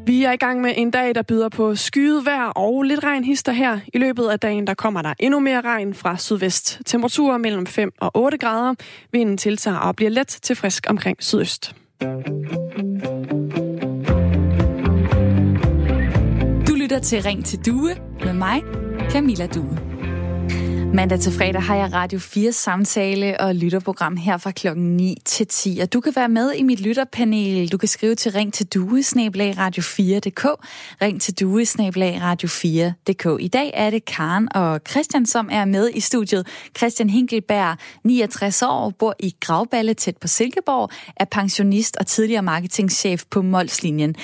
Vi 0.06 0.24
er 0.24 0.32
i 0.32 0.36
gang 0.36 0.62
med 0.62 0.74
en 0.78 0.92
dag, 0.92 1.16
der 1.16 1.22
byder 1.22 1.50
på 1.50 1.76
skyet 1.76 2.26
vejr 2.26 2.46
og 2.46 2.84
lidt 2.84 3.04
regnhister 3.04 3.52
her. 3.52 3.80
I 3.94 3.98
løbet 3.98 4.28
af 4.28 4.40
dagen, 4.40 4.68
der 4.68 4.74
kommer 4.74 5.02
der 5.02 5.14
endnu 5.20 5.40
mere 5.40 5.62
regn 5.62 5.94
fra 5.94 6.18
sydvest. 6.18 6.82
Temperaturer 6.86 7.38
mellem 7.38 7.68
5 7.68 7.92
og 8.00 8.12
8 8.16 8.38
grader. 8.38 8.76
Vinden 9.12 9.38
tiltager 9.38 9.78
og 9.78 9.96
bliver 9.96 10.10
let 10.10 10.28
til 10.28 10.56
frisk 10.56 10.86
omkring 10.90 11.18
sydøst. 11.20 11.76
Du 16.68 16.76
lytter 16.76 17.00
til 17.00 17.22
Ring 17.22 17.46
til 17.46 17.60
Due 17.66 17.96
med 18.24 18.34
mig, 18.34 18.62
Camilla 19.10 19.48
Due. 19.48 19.91
Mandag 20.94 21.20
til 21.20 21.32
fredag 21.32 21.62
har 21.62 21.76
jeg 21.76 21.94
Radio 21.94 22.20
4 22.20 22.52
samtale 22.52 23.42
og 23.42 23.56
lytterprogram 23.56 24.18
her 24.18 24.38
fra 24.38 24.52
klokken 24.52 24.98
9 24.98 25.18
til 25.26 25.48
10. 25.48 25.80
Og 25.82 25.94
du 25.94 26.02
kan 26.02 26.14
være 26.16 26.30
med 26.30 26.54
i 26.54 26.64
mit 26.64 26.80
lytterpanel. 26.80 27.72
Du 27.72 27.78
kan 27.78 27.88
skrive 27.88 28.16
til 28.16 28.32
ring 28.32 28.54
til 28.54 28.66
duesnablag 28.66 29.58
radio4.dk. 29.58 30.46
Ring 31.02 31.22
til 31.22 31.40
duesnablag 31.40 32.22
radio4.dk. 32.22 33.26
I 33.40 33.48
dag 33.48 33.72
er 33.74 33.90
det 33.90 34.06
Karen 34.06 34.56
og 34.56 34.82
Christian, 34.90 35.26
som 35.26 35.50
er 35.52 35.66
med 35.66 35.90
i 35.94 36.00
studiet. 36.00 36.48
Christian 36.78 37.10
Hinkelberg, 37.10 37.78
69 38.04 38.62
år, 38.62 38.90
bor 39.00 39.16
i 39.20 39.36
Gravballe 39.40 39.94
tæt 39.94 40.18
på 40.18 40.28
Silkeborg, 40.28 40.90
er 41.16 41.26
pensionist 41.26 41.98
og 41.98 42.08
tidligere 42.08 42.44
marketingchef 42.44 43.24
på 43.30 43.42
Molslinjen. 43.42 44.16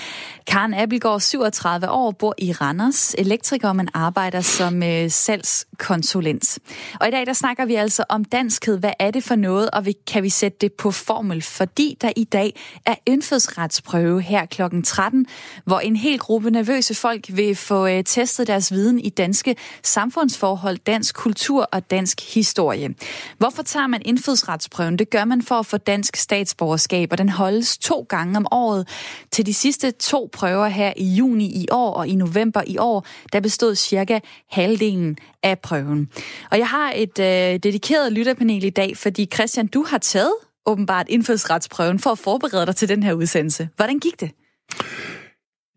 Karen 0.48 0.74
Abelgaard, 0.74 1.20
37 1.20 1.90
år, 1.90 2.12
bor 2.12 2.34
i 2.38 2.52
Randers, 2.52 3.16
elektriker, 3.18 3.74
men 3.74 3.90
arbejder 3.94 4.42
som 4.42 4.84
øh, 4.84 5.10
salgskonsulent. 5.10 6.57
Og 7.00 7.08
i 7.08 7.12
dag 7.12 7.26
der 7.26 7.34
snakker 7.34 7.66
vi 7.66 7.76
altså 7.76 8.04
om 8.10 8.26
danskhed. 8.26 8.78
Hvad 8.80 8.94
er 9.00 9.12
det 9.12 9.24
for 9.24 9.36
noget, 9.36 9.70
og 9.72 9.86
kan 10.08 10.24
vi 10.24 10.30
sætte 10.30 10.58
det 10.62 10.74
på 10.74 10.92
formel? 10.92 11.42
Fordi 11.42 11.98
der 12.02 12.12
i 12.16 12.24
dag 12.24 12.60
er 12.86 12.96
indfødsretsprøve 13.06 14.22
her 14.22 14.46
kl. 14.46 14.62
13, 14.84 15.26
hvor 15.66 15.80
en 15.80 15.96
hel 15.96 16.20
gruppe 16.20 16.52
nervøse 16.52 16.96
folk 16.96 17.26
vil 17.30 17.56
få 17.56 17.88
øh, 17.88 18.04
testet 18.04 18.48
deres 18.48 18.72
viden 18.72 19.00
i 19.00 19.10
danske 19.10 19.56
samfundsforhold, 19.84 20.78
dansk 20.78 21.16
kultur 21.16 21.70
og 21.72 21.92
dansk 21.92 22.34
historie. 22.34 22.96
Hvorfor 23.38 23.64
tager 23.64 23.88
man 23.88 24.02
indfødsretsprøven? 24.06 25.00
Det 25.00 25.10
gør 25.10 25.26
man 25.26 25.42
for 25.42 25.56
at 25.56 25.66
få 25.66 25.78
dansk 25.78 26.16
statsborgerskab, 26.16 27.12
og 27.12 27.18
den 27.18 27.30
holdes 27.30 27.78
to 27.78 28.06
gange 28.10 28.38
om 28.38 28.48
året. 28.52 28.88
Til 29.32 29.46
de 29.46 29.54
sidste 29.54 29.92
to 29.92 30.30
prøver 30.34 30.68
her 30.68 30.94
i 30.98 31.06
juni 31.06 31.46
i 31.46 31.66
år 31.72 31.94
og 31.94 32.08
i 32.08 32.16
november 32.16 32.62
i 32.68 32.78
år, 32.78 33.06
der 33.34 33.40
bestod 33.40 33.76
cirka 33.76 34.20
halvdelen 34.50 35.18
af 35.44 35.60
prøven. 35.60 36.10
Og 36.52 36.58
jeg 36.58 36.68
har 36.68 36.94
et 36.96 37.20
øh, 37.20 37.60
dedikeret 37.60 38.14
lytterpanel 38.14 38.64
i 38.64 38.70
dag, 38.70 38.98
fordi 38.98 39.28
Christian, 39.34 39.68
du 39.68 39.84
har 39.84 39.98
taget 39.98 40.34
åbenbart 40.66 41.06
indfødsretsprøven 41.10 42.00
for 42.00 42.10
at 42.10 42.20
forberede 42.20 42.66
dig 42.66 42.76
til 42.76 42.90
den 42.90 43.04
her 43.04 43.14
udsendelse. 43.14 43.70
Hvordan 43.76 44.00
gik 44.00 44.20
det? 44.20 44.32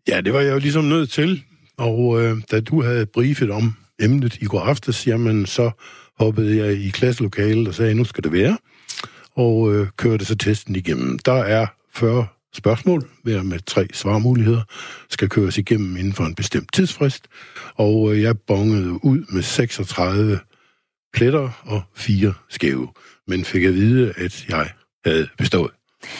Ja, 0.07 0.21
det 0.21 0.33
var 0.33 0.39
jeg 0.41 0.53
jo 0.53 0.59
ligesom 0.59 0.83
nødt 0.83 1.11
til. 1.11 1.43
Og 1.77 2.21
øh, 2.21 2.37
da 2.51 2.59
du 2.59 2.83
havde 2.83 3.05
briefet 3.05 3.51
om 3.51 3.75
emnet 3.99 4.37
i 4.41 4.45
går 4.45 4.59
aftes, 4.59 5.07
jamen 5.07 5.45
så 5.45 5.71
hoppede 6.19 6.57
jeg 6.57 6.73
i 6.73 6.89
klasselokalet 6.89 7.67
og 7.67 7.73
sagde, 7.73 7.93
nu 7.93 8.03
skal 8.03 8.23
det 8.23 8.31
være. 8.31 8.57
Og 9.35 9.73
øh, 9.73 9.87
kørte 9.97 10.25
så 10.25 10.35
testen 10.35 10.75
igennem. 10.75 11.19
Der 11.19 11.33
er 11.43 11.67
40 11.93 12.27
spørgsmål, 12.53 13.09
hver 13.23 13.43
med 13.43 13.59
tre 13.59 13.87
svarmuligheder, 13.93 14.61
skal 15.09 15.29
køres 15.29 15.57
igennem 15.57 15.97
inden 15.97 16.13
for 16.13 16.23
en 16.23 16.35
bestemt 16.35 16.73
tidsfrist. 16.73 17.27
Og 17.75 18.13
øh, 18.13 18.21
jeg 18.21 18.39
bongede 18.39 19.05
ud 19.05 19.25
med 19.33 19.41
36 19.41 20.39
pletter 21.13 21.61
og 21.65 21.81
fire 21.95 22.33
skæve, 22.49 22.87
men 23.27 23.45
fik 23.45 23.63
at 23.63 23.73
vide, 23.73 24.13
at 24.17 24.45
jeg 24.49 24.69
havde 25.05 25.27
bestået. 25.37 25.71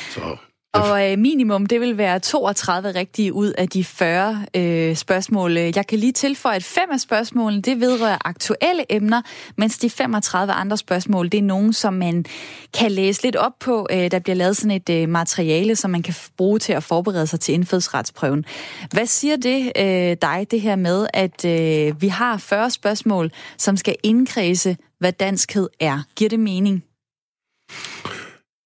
Så 0.09 0.37
og 0.73 1.11
øh, 1.11 1.19
minimum, 1.19 1.65
det 1.65 1.81
vil 1.81 1.97
være 1.97 2.19
32 2.19 2.91
rigtige 2.91 3.33
ud 3.33 3.53
af 3.57 3.69
de 3.69 3.83
40 3.83 4.45
øh, 4.55 4.95
spørgsmål. 4.95 5.51
Jeg 5.57 5.87
kan 5.87 5.99
lige 5.99 6.11
tilføje, 6.11 6.55
at 6.55 6.63
fem 6.63 6.91
af 6.91 6.99
spørgsmålene, 6.99 7.61
det 7.61 7.79
vedrører 7.79 8.17
aktuelle 8.25 8.85
emner, 8.89 9.21
mens 9.55 9.77
de 9.77 9.89
35 9.89 10.53
andre 10.53 10.77
spørgsmål, 10.77 11.29
det 11.29 11.37
er 11.37 11.41
nogen, 11.41 11.73
som 11.73 11.93
man 11.93 12.25
kan 12.73 12.91
læse 12.91 13.23
lidt 13.23 13.35
op 13.35 13.51
på. 13.59 13.87
Øh, 13.91 14.11
der 14.11 14.19
bliver 14.19 14.35
lavet 14.35 14.57
sådan 14.57 14.71
et 14.71 14.89
øh, 14.89 15.09
materiale, 15.09 15.75
som 15.75 15.91
man 15.91 16.01
kan 16.01 16.13
bruge 16.37 16.59
til 16.59 16.73
at 16.73 16.83
forberede 16.83 17.27
sig 17.27 17.39
til 17.39 17.53
indfødsretsprøven. 17.53 18.45
Hvad 18.91 19.05
siger 19.05 19.35
det 19.35 19.71
øh, 19.77 20.17
dig, 20.21 20.47
det 20.51 20.61
her 20.61 20.75
med, 20.75 21.07
at 21.13 21.45
øh, 21.45 22.01
vi 22.01 22.07
har 22.07 22.37
40 22.37 22.69
spørgsmål, 22.69 23.31
som 23.57 23.77
skal 23.77 23.95
indkredse, 24.03 24.77
hvad 24.99 25.11
danskhed 25.11 25.69
er? 25.79 25.99
Giver 26.15 26.29
det 26.29 26.39
mening? 26.39 26.83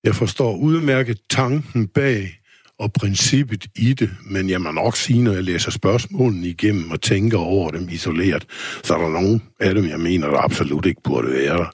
Jeg 0.06 0.16
forstår 0.16 0.58
udmærket 0.58 1.20
tanken 1.30 1.88
bag 1.88 2.40
og 2.80 2.94
princippet 2.94 3.68
i 3.76 3.94
det, 3.94 4.10
men 4.26 4.50
jeg 4.50 4.62
må 4.62 4.72
nok 4.72 4.96
sige, 4.96 5.24
når 5.24 5.34
jeg 5.34 5.44
læser 5.44 5.72
spørgsmålene 5.72 6.48
igennem 6.48 6.92
og 6.92 7.02
tænker 7.02 7.38
over 7.38 7.72
dem 7.72 7.90
isoleret, 7.90 8.46
så 8.84 8.96
er 8.96 9.02
der 9.02 9.10
nogen 9.10 9.44
af 9.60 9.76
dem, 9.76 9.86
jeg 9.86 10.00
mener, 10.00 10.28
der 10.28 10.38
absolut 10.38 10.86
ikke 10.86 11.02
burde 11.04 11.28
være 11.28 11.58
der. 11.58 11.72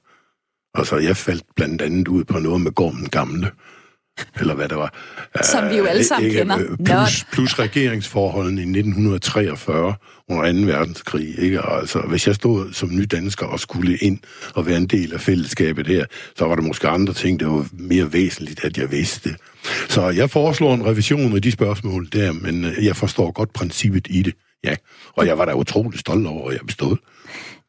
Altså, 0.73 0.97
jeg 0.97 1.17
faldt 1.17 1.43
blandt 1.55 1.81
andet 1.81 2.07
ud 2.07 2.23
på 2.23 2.39
noget 2.39 2.61
med 2.61 2.71
Gormen 2.71 3.09
Gamle, 3.09 3.51
eller 4.39 4.53
hvad 4.53 4.69
det 4.69 4.77
var. 4.77 4.93
Som 5.43 5.69
vi 5.69 5.75
jo 5.75 5.85
alle 5.85 6.03
sammen 6.03 6.27
ikke, 6.27 6.39
kender. 6.39 6.75
Plus, 6.85 7.25
plus 7.31 7.59
regeringsforholdene 7.59 8.61
i 8.61 8.63
1943 8.63 9.95
under 10.29 10.53
2. 10.53 10.59
verdenskrig. 10.59 11.39
Ikke? 11.39 11.61
Altså, 11.61 11.99
hvis 11.99 12.27
jeg 12.27 12.35
stod 12.35 12.73
som 12.73 12.95
ny 12.95 13.05
dansker 13.11 13.45
og 13.45 13.59
skulle 13.59 13.97
ind 13.97 14.19
og 14.55 14.65
være 14.65 14.77
en 14.77 14.87
del 14.87 15.13
af 15.13 15.21
fællesskabet 15.21 15.87
her, 15.87 16.05
så 16.35 16.45
var 16.45 16.55
der 16.55 16.61
måske 16.61 16.87
andre 16.87 17.13
ting, 17.13 17.39
der 17.39 17.47
var 17.47 17.67
mere 17.73 18.13
væsentligt, 18.13 18.63
at 18.63 18.77
jeg 18.77 18.91
vidste. 18.91 19.35
Så 19.89 20.09
jeg 20.09 20.29
foreslår 20.29 20.73
en 20.73 20.85
revision 20.85 21.35
af 21.35 21.41
de 21.41 21.51
spørgsmål 21.51 22.07
der, 22.13 22.31
men 22.31 22.65
øh, 22.65 22.85
jeg 22.85 22.95
forstår 22.95 23.31
godt 23.31 23.53
princippet 23.53 24.07
i 24.09 24.21
det. 24.21 24.33
Ja, 24.63 24.75
og 25.13 25.27
jeg 25.27 25.37
var 25.37 25.45
da 25.45 25.53
utrolig 25.53 25.99
stolt 25.99 26.27
over, 26.27 26.49
at 26.49 26.57
jeg 26.57 26.65
bestod. 26.67 26.97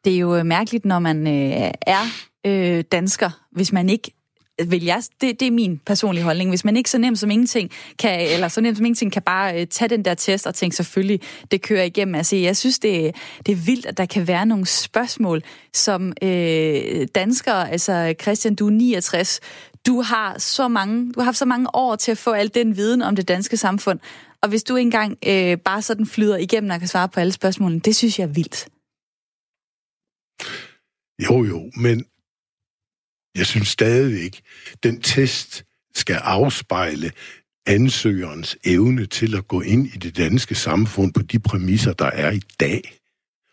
Det 0.05 0.13
er 0.13 0.17
jo 0.17 0.43
mærkeligt, 0.43 0.85
når 0.85 0.99
man 0.99 1.27
øh, 1.27 1.71
er 1.81 2.03
øh, 2.45 2.83
dansker, 2.91 3.29
hvis 3.51 3.71
man 3.71 3.89
ikke 3.89 4.22
vil 4.67 4.83
jeg, 4.83 5.03
det, 5.21 5.39
det 5.39 5.47
er 5.47 5.51
min 5.51 5.81
personlige 5.85 6.23
holdning. 6.23 6.49
Hvis 6.49 6.65
man 6.65 6.77
ikke 6.77 6.89
så 6.89 6.97
nemt 6.97 7.19
som 7.19 7.31
ingenting 7.31 7.71
kan, 7.99 8.29
eller 8.33 8.47
så 8.47 8.61
nemt 8.61 8.77
som 8.77 8.85
ingenting 8.85 9.11
kan 9.11 9.21
bare 9.21 9.61
øh, 9.61 9.67
tage 9.67 9.89
den 9.89 10.05
der 10.05 10.13
test 10.13 10.47
og 10.47 10.55
tænke 10.55 10.75
selvfølgelig, 10.75 11.19
det 11.51 11.61
kører 11.61 11.83
igennem. 11.83 12.15
Altså, 12.15 12.35
jeg 12.35 12.57
synes, 12.57 12.79
det, 12.79 13.15
det 13.45 13.51
er 13.51 13.55
vildt, 13.55 13.85
at 13.85 13.97
der 13.97 14.05
kan 14.05 14.27
være 14.27 14.45
nogle 14.45 14.65
spørgsmål, 14.65 15.41
som 15.73 16.13
øh, 16.21 17.07
danskere, 17.15 17.71
altså 17.71 18.13
Christian, 18.21 18.55
du 18.55 18.67
er 18.67 18.71
69, 18.71 19.39
du 19.85 20.01
har 20.01 20.37
så 20.37 20.67
mange, 20.67 21.13
du 21.13 21.19
har 21.19 21.25
haft 21.25 21.37
så 21.37 21.45
mange 21.45 21.75
år 21.75 21.95
til 21.95 22.11
at 22.11 22.17
få 22.17 22.31
al 22.31 22.51
den 22.53 22.77
viden 22.77 23.01
om 23.01 23.15
det 23.15 23.27
danske 23.27 23.57
samfund, 23.57 23.99
og 24.41 24.49
hvis 24.49 24.63
du 24.63 24.75
engang 24.75 25.17
øh, 25.27 25.57
bare 25.57 25.81
sådan 25.81 26.05
flyder 26.05 26.37
igennem 26.37 26.71
og 26.71 26.79
kan 26.79 26.87
svare 26.87 27.09
på 27.09 27.19
alle 27.19 27.33
spørgsmålene, 27.33 27.79
det 27.79 27.95
synes 27.95 28.19
jeg 28.19 28.25
er 28.25 28.33
vildt. 28.33 28.67
Jo, 31.29 31.43
jo, 31.43 31.71
men 31.77 32.05
jeg 33.35 33.45
synes 33.45 33.67
stadigvæk, 33.67 34.41
den 34.83 35.01
test 35.01 35.63
skal 35.95 36.15
afspejle 36.15 37.11
ansøgerens 37.65 38.57
evne 38.63 39.05
til 39.05 39.35
at 39.35 39.47
gå 39.47 39.61
ind 39.61 39.87
i 39.87 39.97
det 39.97 40.17
danske 40.17 40.55
samfund 40.55 41.13
på 41.13 41.21
de 41.21 41.39
præmisser, 41.39 41.93
der 41.93 42.05
er 42.05 42.31
i 42.31 42.41
dag. 42.59 42.81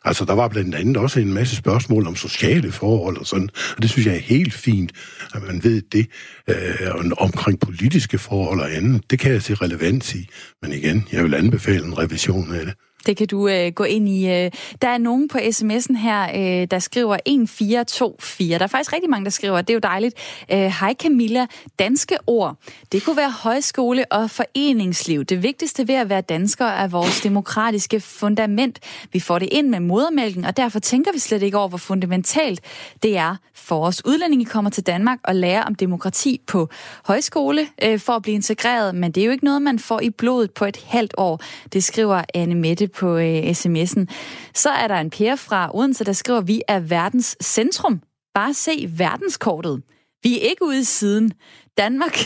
Altså, 0.05 0.25
der 0.25 0.33
var 0.33 0.49
blandt 0.49 0.75
andet 0.75 0.97
også 0.97 1.21
en 1.21 1.33
masse 1.33 1.57
spørgsmål 1.57 2.07
om 2.07 2.17
sociale 2.17 2.73
forhold 2.73 3.17
og 3.17 3.27
sådan, 3.27 3.49
og 3.77 3.83
det 3.83 3.91
synes 3.91 4.07
jeg 4.07 4.15
er 4.15 4.19
helt 4.19 4.55
fint, 4.55 4.93
at 5.35 5.43
man 5.43 5.65
ved 5.65 5.83
det 5.83 6.07
øh, 6.49 7.11
omkring 7.19 7.61
politiske 7.61 8.19
forhold 8.19 8.61
og 8.61 8.75
andet. 8.75 9.11
Det 9.11 9.19
kan 9.19 9.33
jeg 9.33 9.43
se 9.43 9.55
relevans 9.55 10.15
i, 10.15 10.29
men 10.63 10.73
igen, 10.73 11.09
jeg 11.13 11.25
vil 11.25 11.35
anbefale 11.35 11.85
en 11.85 11.99
revision 11.99 12.55
af 12.55 12.67
det. 12.67 12.75
Det 13.07 13.17
kan 13.17 13.27
du 13.27 13.49
øh, 13.49 13.73
gå 13.73 13.85
ind 13.85 14.09
i. 14.09 14.29
Øh. 14.29 14.51
Der 14.83 14.89
er 14.89 14.99
nogen 14.99 15.29
på 15.29 15.39
sms'en 15.39 15.97
her, 15.97 16.23
øh, 16.23 16.67
der 16.71 16.79
skriver 16.79 17.15
1424. 17.15 18.59
Der 18.59 18.63
er 18.63 18.67
faktisk 18.67 18.93
rigtig 18.93 19.11
mange, 19.11 19.25
der 19.25 19.31
skriver, 19.31 19.61
det 19.61 19.71
er 19.71 19.75
jo 19.75 19.81
dejligt. 19.83 20.15
Øh, 20.53 20.59
Hej 20.59 20.95
Camilla, 20.95 21.47
danske 21.79 22.17
ord. 22.27 22.57
Det 22.93 23.05
kunne 23.05 23.17
være 23.17 23.31
højskole 23.31 24.13
og 24.13 24.31
foreningsliv. 24.31 25.25
Det 25.25 25.43
vigtigste 25.43 25.89
ved 25.89 25.95
at 25.95 26.09
være 26.09 26.21
dansker 26.21 26.67
er 26.67 26.89
vores 26.89 27.21
demokratiske 27.21 28.01
fundament. 28.01 28.79
Vi 29.13 29.21
får 29.21 29.39
det 29.39 29.49
ind 29.53 29.69
med 29.69 29.81
modermælken, 29.81 30.45
og 30.45 30.57
derfor 30.57 30.79
tænker 30.79 31.13
vi 31.13 31.19
slet 31.19 31.43
ikke 31.43 31.59
over, 31.59 31.69
hvor 31.69 31.79
fundamentalt 31.79 32.61
det 33.03 33.17
er 33.17 33.37
for 33.55 33.87
os. 33.87 34.05
Udlændinge 34.05 34.45
kommer 34.45 34.71
til 34.71 34.87
Danmark 34.87 35.19
og 35.25 35.35
lærer 35.35 35.63
om 35.63 35.75
demokrati 35.75 36.41
på 36.47 36.69
højskole 37.05 37.67
øh, 37.83 37.99
for 37.99 38.13
at 38.13 38.23
blive 38.23 38.35
integreret, 38.35 38.95
men 38.95 39.13
det 39.13 39.21
er 39.21 39.25
jo 39.25 39.33
ikke 39.33 39.45
noget, 39.45 39.63
man 39.63 39.79
får 39.79 40.01
i 40.01 40.11
blodet 40.11 40.51
på 40.51 40.65
et 40.65 40.85
halvt 40.87 41.15
år. 41.17 41.41
Det 41.73 41.85
skriver 41.85 42.23
Anne 42.35 42.55
Mette 42.55 42.90
på 42.93 43.17
øh, 43.17 43.51
sms'en. 43.51 44.07
Så 44.55 44.71
er 44.71 44.89
der 44.89 44.95
en 44.95 45.11
Per 45.11 45.37
fra 45.37 45.71
Odense, 45.75 46.05
der 46.05 46.13
skriver, 46.13 46.41
vi 46.41 46.63
er 46.69 46.81
verdens 46.81 47.37
centrum. 47.43 48.01
Bare 48.35 48.55
se 48.55 48.91
verdenskortet. 48.97 49.83
Vi 50.23 50.39
er 50.39 50.43
ikke 50.43 50.65
ude 50.65 50.81
i 50.81 50.85
siden. 50.85 51.33
Danmark, 51.79 52.19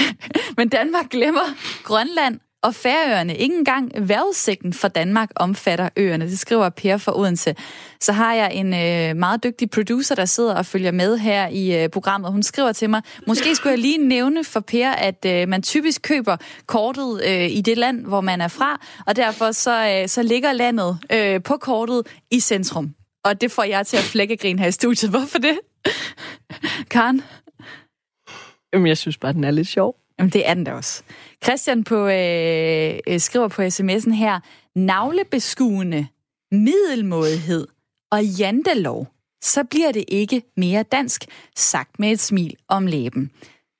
men 0.56 0.68
Danmark 0.68 1.10
glemmer 1.10 1.54
Grønland 1.84 2.40
og 2.66 2.74
Færøerne. 2.74 3.36
Ikke 3.36 3.54
engang 3.56 4.08
vejrudsigten 4.08 4.72
for 4.72 4.88
Danmark 4.88 5.30
omfatter 5.36 5.88
øerne. 5.96 6.24
Det 6.24 6.38
skriver 6.38 6.68
Per 6.68 6.96
for 6.96 7.12
Odense. 7.12 7.54
Så 8.00 8.12
har 8.12 8.34
jeg 8.34 8.54
en 8.54 8.66
øh, 8.74 9.16
meget 9.16 9.44
dygtig 9.44 9.70
producer, 9.70 10.14
der 10.14 10.24
sidder 10.24 10.54
og 10.54 10.66
følger 10.66 10.90
med 10.90 11.18
her 11.18 11.48
i 11.48 11.82
øh, 11.82 11.88
programmet. 11.88 12.32
Hun 12.32 12.42
skriver 12.42 12.72
til 12.72 12.90
mig, 12.90 13.02
måske 13.26 13.54
skulle 13.54 13.70
jeg 13.70 13.78
lige 13.78 13.98
nævne 13.98 14.44
for 14.44 14.60
Per, 14.60 14.90
at 14.90 15.24
øh, 15.26 15.48
man 15.48 15.62
typisk 15.62 16.02
køber 16.02 16.36
kortet 16.66 17.22
øh, 17.28 17.50
i 17.50 17.60
det 17.60 17.78
land, 17.78 18.06
hvor 18.06 18.20
man 18.20 18.40
er 18.40 18.48
fra, 18.48 18.80
og 19.06 19.16
derfor 19.16 19.52
så, 19.52 20.00
øh, 20.02 20.08
så 20.08 20.22
ligger 20.22 20.52
landet 20.52 20.98
øh, 21.12 21.42
på 21.42 21.56
kortet 21.56 22.02
i 22.30 22.40
centrum. 22.40 22.94
Og 23.24 23.40
det 23.40 23.50
får 23.50 23.62
jeg 23.62 23.86
til 23.86 23.96
at 23.96 24.02
flække 24.02 24.36
grin 24.36 24.58
her 24.58 24.66
i 24.66 24.72
studiet. 24.72 25.10
Hvorfor 25.10 25.38
det? 25.38 25.58
Karen? 26.90 27.22
Jamen, 28.72 28.86
jeg 28.86 28.98
synes 28.98 29.18
bare, 29.18 29.32
den 29.32 29.44
er 29.44 29.50
lidt 29.50 29.68
sjov. 29.68 29.96
Jamen, 30.18 30.30
det 30.30 30.48
er 30.48 30.54
den 30.54 30.64
da 30.64 30.72
også. 30.72 31.02
Christian 31.44 31.84
på, 31.84 32.06
øh, 32.06 32.98
øh 33.08 33.20
skriver 33.20 33.48
på 33.48 33.62
sms'en 33.62 34.12
her, 34.12 34.40
navlebeskuende, 34.74 36.06
middelmådighed 36.52 37.66
og 38.10 38.24
jantelov, 38.24 39.06
så 39.42 39.64
bliver 39.64 39.92
det 39.92 40.04
ikke 40.08 40.42
mere 40.56 40.82
dansk, 40.82 41.24
sagt 41.56 41.98
med 41.98 42.12
et 42.12 42.20
smil 42.20 42.56
om 42.68 42.86
læben. 42.86 43.30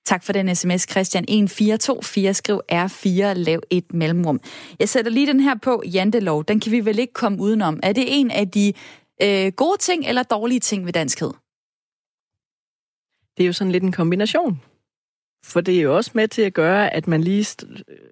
Tak 0.06 0.24
for 0.24 0.32
den 0.32 0.56
sms, 0.56 0.86
Christian. 0.90 1.22
1424, 1.22 2.34
skriv 2.34 2.60
R4, 2.72 3.32
lav 3.32 3.60
et 3.70 3.94
mellemrum. 3.94 4.40
Jeg 4.78 4.88
sætter 4.88 5.10
lige 5.10 5.26
den 5.26 5.40
her 5.40 5.54
på, 5.62 5.82
jantelov. 5.86 6.44
Den 6.44 6.60
kan 6.60 6.72
vi 6.72 6.84
vel 6.84 6.98
ikke 6.98 7.12
komme 7.12 7.40
udenom. 7.40 7.80
Er 7.82 7.92
det 7.92 8.04
en 8.20 8.30
af 8.30 8.50
de 8.50 8.72
øh, 9.22 9.52
gode 9.52 9.78
ting 9.78 10.06
eller 10.06 10.22
dårlige 10.22 10.60
ting 10.60 10.86
ved 10.86 10.92
danskhed? 10.92 11.30
Det 13.36 13.42
er 13.42 13.46
jo 13.46 13.52
sådan 13.52 13.72
lidt 13.72 13.84
en 13.84 13.92
kombination. 13.92 14.60
For 15.44 15.60
det 15.60 15.76
er 15.76 15.82
jo 15.82 15.96
også 15.96 16.10
med 16.14 16.28
til 16.28 16.42
at 16.42 16.54
gøre, 16.54 16.94
at 16.94 17.08
man 17.08 17.20
lige 17.20 17.46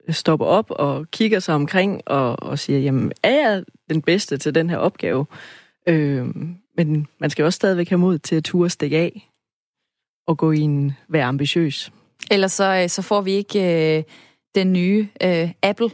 stopper 0.09 0.47
op 0.47 0.71
og 0.71 1.11
kigger 1.11 1.41
sig 1.41 1.55
omkring 1.55 2.03
og, 2.07 2.43
og 2.43 2.59
siger, 2.59 2.79
jamen, 2.79 3.13
er 3.23 3.49
jeg 3.49 3.65
den 3.91 4.03
bedste 4.03 4.37
til 4.37 4.55
den 4.55 4.71
her 4.71 4.77
opgave? 4.77 5.27
Øh, 5.89 6.27
men 6.77 7.07
man 7.19 7.31
skal 7.31 7.45
også 7.45 7.57
stadigvæk 7.57 7.89
have 7.89 7.99
mod 7.99 8.19
til 8.19 8.37
at 8.37 8.45
turde 8.45 8.71
stikke 8.71 8.99
af 8.99 9.31
og 10.27 10.39
gå 10.39 10.51
ind 10.51 10.93
være 11.09 11.25
ambitiøs. 11.25 11.93
Ellers 12.31 12.53
så, 12.53 12.81
øh, 12.83 12.89
så 12.89 13.03
får 13.03 13.21
vi 13.21 13.33
ikke 13.33 13.97
øh, 13.99 14.03
den 14.55 14.73
nye 14.73 15.09
øh, 15.23 15.51
Apple 15.63 15.91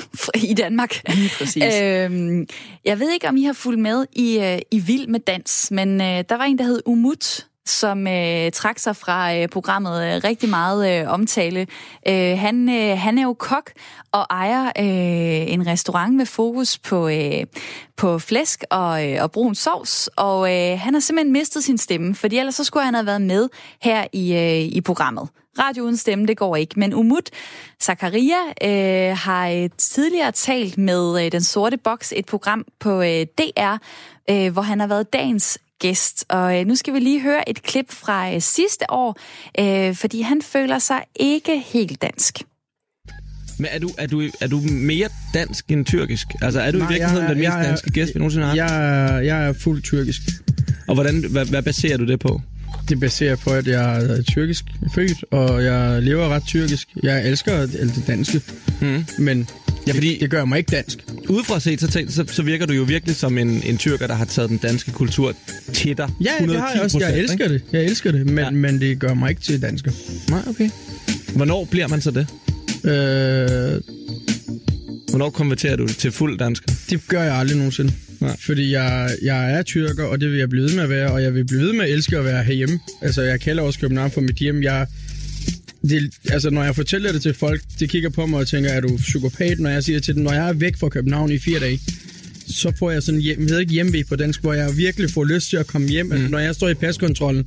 i 0.50 0.54
Danmark. 0.54 1.08
Lige 1.14 1.30
præcis. 1.38 1.80
Øhm, 1.82 2.46
jeg 2.84 2.98
ved 2.98 3.12
ikke, 3.12 3.28
om 3.28 3.36
I 3.36 3.42
har 3.42 3.52
fulgt 3.52 3.80
med 3.80 4.06
i, 4.12 4.38
øh, 4.38 4.58
i 4.70 4.78
Vild 4.78 5.06
med 5.06 5.20
Dans, 5.20 5.70
men 5.70 6.00
øh, 6.00 6.24
der 6.28 6.36
var 6.36 6.44
en, 6.44 6.58
der 6.58 6.64
hed 6.64 6.82
Umut, 6.86 7.46
som 7.66 8.06
øh, 8.06 8.52
trak 8.52 8.78
sig 8.78 8.96
fra 8.96 9.36
øh, 9.36 9.48
programmet 9.48 10.04
øh, 10.04 10.20
rigtig 10.24 10.48
meget 10.48 11.00
øh, 11.00 11.12
omtale. 11.12 11.66
Øh, 12.08 12.38
han, 12.38 12.68
øh, 12.68 12.98
han 12.98 13.18
er 13.18 13.22
jo 13.22 13.32
kok 13.38 13.70
og 14.12 14.26
ejer 14.30 14.64
øh, 14.66 15.52
en 15.52 15.66
restaurant 15.66 16.14
med 16.14 16.26
fokus 16.26 16.78
på, 16.78 17.08
øh, 17.08 17.44
på 17.96 18.18
flæsk 18.18 18.64
og, 18.70 19.10
øh, 19.10 19.22
og 19.22 19.32
brun 19.32 19.54
sovs, 19.54 20.10
og 20.16 20.54
øh, 20.54 20.78
han 20.78 20.94
har 20.94 21.00
simpelthen 21.00 21.32
mistet 21.32 21.64
sin 21.64 21.78
stemme, 21.78 22.14
fordi 22.14 22.38
ellers 22.38 22.54
så 22.54 22.64
skulle 22.64 22.84
han 22.84 22.94
have 22.94 23.06
været 23.06 23.22
med 23.22 23.48
her 23.82 24.06
i, 24.12 24.34
øh, 24.34 24.76
i 24.76 24.80
programmet. 24.80 25.28
Radio 25.58 25.84
uden 25.84 25.96
stemme, 25.96 26.26
det 26.26 26.36
går 26.36 26.56
ikke. 26.56 26.80
Men 26.80 26.94
Umut 26.94 27.30
Zakaria 27.82 28.38
øh, 28.62 29.16
har 29.16 29.48
øh, 29.48 29.70
tidligere 29.78 30.32
talt 30.32 30.78
med 30.78 31.24
øh, 31.24 31.32
Den 31.32 31.42
Sorte 31.42 31.76
Boks, 31.76 32.12
et 32.16 32.26
program 32.26 32.64
på 32.80 33.02
øh, 33.02 33.26
DR, 33.38 33.76
øh, 34.30 34.52
hvor 34.52 34.62
han 34.62 34.80
har 34.80 34.86
været 34.86 35.12
dagens 35.12 35.58
gæst. 35.82 36.24
Og 36.28 36.60
øh, 36.60 36.66
nu 36.66 36.74
skal 36.76 36.94
vi 36.94 36.98
lige 36.98 37.20
høre 37.20 37.48
et 37.48 37.62
klip 37.62 37.92
fra 37.92 38.34
øh, 38.34 38.40
sidste 38.40 38.84
år, 38.90 39.18
øh, 39.60 39.94
fordi 39.96 40.20
han 40.20 40.42
føler 40.42 40.78
sig 40.78 41.00
ikke 41.16 41.62
helt 41.66 42.02
dansk. 42.02 42.42
Men 43.58 43.68
er 43.70 43.78
du, 43.78 43.90
er, 43.98 44.06
du, 44.06 44.22
er 44.40 44.46
du 44.46 44.60
mere 44.70 45.08
dansk 45.34 45.70
end 45.70 45.86
tyrkisk? 45.86 46.26
Altså 46.42 46.60
er 46.60 46.70
du 46.70 46.78
Nej, 46.78 46.88
i 46.88 46.92
virkeligheden 46.92 47.28
den 47.28 47.38
mest 47.38 47.68
danske 47.68 47.90
gæst, 47.90 48.14
vi 48.14 48.18
nogensinde 48.18 48.46
har 48.46 48.54
Jeg, 48.54 49.26
jeg 49.26 49.48
er 49.48 49.52
fuldt 49.52 49.84
tyrkisk. 49.84 50.22
Og 50.88 50.94
hvordan, 50.94 51.24
hvad, 51.30 51.46
hvad 51.46 51.62
baserer 51.62 51.96
du 51.96 52.06
det 52.06 52.20
på? 52.20 52.40
Det 52.88 53.00
baserer 53.00 53.36
på, 53.36 53.50
at 53.50 53.66
jeg 53.66 54.02
er 54.02 54.22
tyrkisk 54.22 54.64
født, 54.94 55.24
og 55.30 55.64
jeg 55.64 56.02
lever 56.02 56.28
ret 56.28 56.42
tyrkisk. 56.46 56.88
Jeg 57.02 57.28
elsker 57.28 57.60
det 57.66 58.04
danske, 58.06 58.40
mm. 58.80 59.04
men 59.18 59.48
ja, 59.86 59.92
fordi, 59.92 60.12
det, 60.12 60.20
det 60.20 60.30
gør 60.30 60.44
mig 60.44 60.58
ikke 60.58 60.70
dansk. 60.70 61.04
Udefra 61.28 61.60
set, 61.60 61.80
så, 61.80 62.04
så, 62.08 62.24
så 62.26 62.42
virker 62.42 62.66
du 62.66 62.72
jo 62.72 62.82
virkelig 62.82 63.16
som 63.16 63.38
en, 63.38 63.62
en 63.66 63.78
tyrker, 63.78 64.06
der 64.06 64.14
har 64.14 64.24
taget 64.24 64.50
den 64.50 64.58
danske 64.58 64.92
kultur 64.92 65.34
til 65.72 65.96
dig. 65.98 66.08
Ja, 66.20 66.30
det 66.40 66.60
har 66.60 66.72
jeg 66.74 66.82
også. 66.82 66.98
Jeg 66.98 67.18
elsker 67.18 67.44
ikke? 67.44 67.54
det. 67.54 67.62
Jeg 67.72 67.84
elsker 67.84 68.12
det, 68.12 68.26
men, 68.26 68.38
ja. 68.38 68.50
men 68.50 68.80
det 68.80 68.98
gør 68.98 69.14
mig 69.14 69.30
ikke 69.30 69.42
til 69.42 69.62
dansker. 69.62 69.90
Nej, 70.30 70.40
okay. 70.48 70.70
Hvornår 71.36 71.64
bliver 71.64 71.88
man 71.88 72.00
så 72.00 72.10
det? 72.10 72.26
Øh... 72.84 73.80
Hvornår 75.10 75.30
konverterer 75.30 75.76
du 75.76 75.86
til 75.86 76.12
fuld 76.12 76.38
dansk? 76.38 76.64
Det 76.90 77.08
gør 77.08 77.22
jeg 77.22 77.34
aldrig 77.34 77.56
nogensinde. 77.56 77.92
Nej. 78.20 78.36
Fordi 78.40 78.72
jeg, 78.72 79.10
jeg 79.22 79.52
er 79.52 79.62
tyrker, 79.62 80.04
og 80.04 80.20
det 80.20 80.30
vil 80.30 80.38
jeg 80.38 80.48
blive 80.48 80.64
ved 80.64 80.74
med 80.74 80.82
at 80.82 80.90
være, 80.90 81.10
og 81.10 81.22
jeg 81.22 81.34
vil 81.34 81.44
blive 81.44 81.60
ved 81.60 81.72
med 81.72 81.84
at 81.84 81.90
elske 81.90 82.18
at 82.18 82.24
være 82.24 82.44
herhjemme. 82.44 82.80
Altså, 83.02 83.22
jeg 83.22 83.40
kalder 83.40 83.62
også 83.62 83.80
København 83.80 84.10
for 84.10 84.20
mit 84.20 84.36
hjem. 84.36 84.62
Jeg, 84.62 84.86
det, 85.82 86.12
altså, 86.30 86.50
når 86.50 86.64
jeg 86.64 86.76
fortæller 86.76 87.12
det 87.12 87.22
til 87.22 87.34
folk, 87.34 87.62
de 87.80 87.88
kigger 87.88 88.08
på 88.08 88.26
mig 88.26 88.40
og 88.40 88.48
tænker, 88.48 88.70
er 88.70 88.80
du 88.80 88.96
psykopat? 88.96 89.60
Når 89.60 89.70
jeg 89.70 89.84
siger 89.84 90.00
til 90.00 90.14
dem, 90.14 90.22
når 90.22 90.32
jeg 90.32 90.48
er 90.48 90.52
væk 90.52 90.76
fra 90.76 90.88
København 90.88 91.32
i 91.32 91.38
fire 91.38 91.60
dage, 91.60 91.80
så 92.48 92.72
får 92.78 92.90
jeg 92.90 93.02
sådan, 93.02 93.20
hjem, 93.20 93.48
ved 93.48 93.60
ikke 93.60 93.72
hjemme 93.72 94.04
på 94.08 94.16
dansk, 94.16 94.40
hvor 94.40 94.52
jeg 94.52 94.76
virkelig 94.76 95.10
får 95.10 95.24
lyst 95.24 95.50
til 95.50 95.56
at 95.56 95.66
komme 95.66 95.88
hjem. 95.88 96.06
Mm. 96.06 96.12
Altså, 96.12 96.28
når 96.28 96.38
jeg 96.38 96.54
står 96.54 96.68
i 96.68 96.74
paskontrollen, 96.74 97.46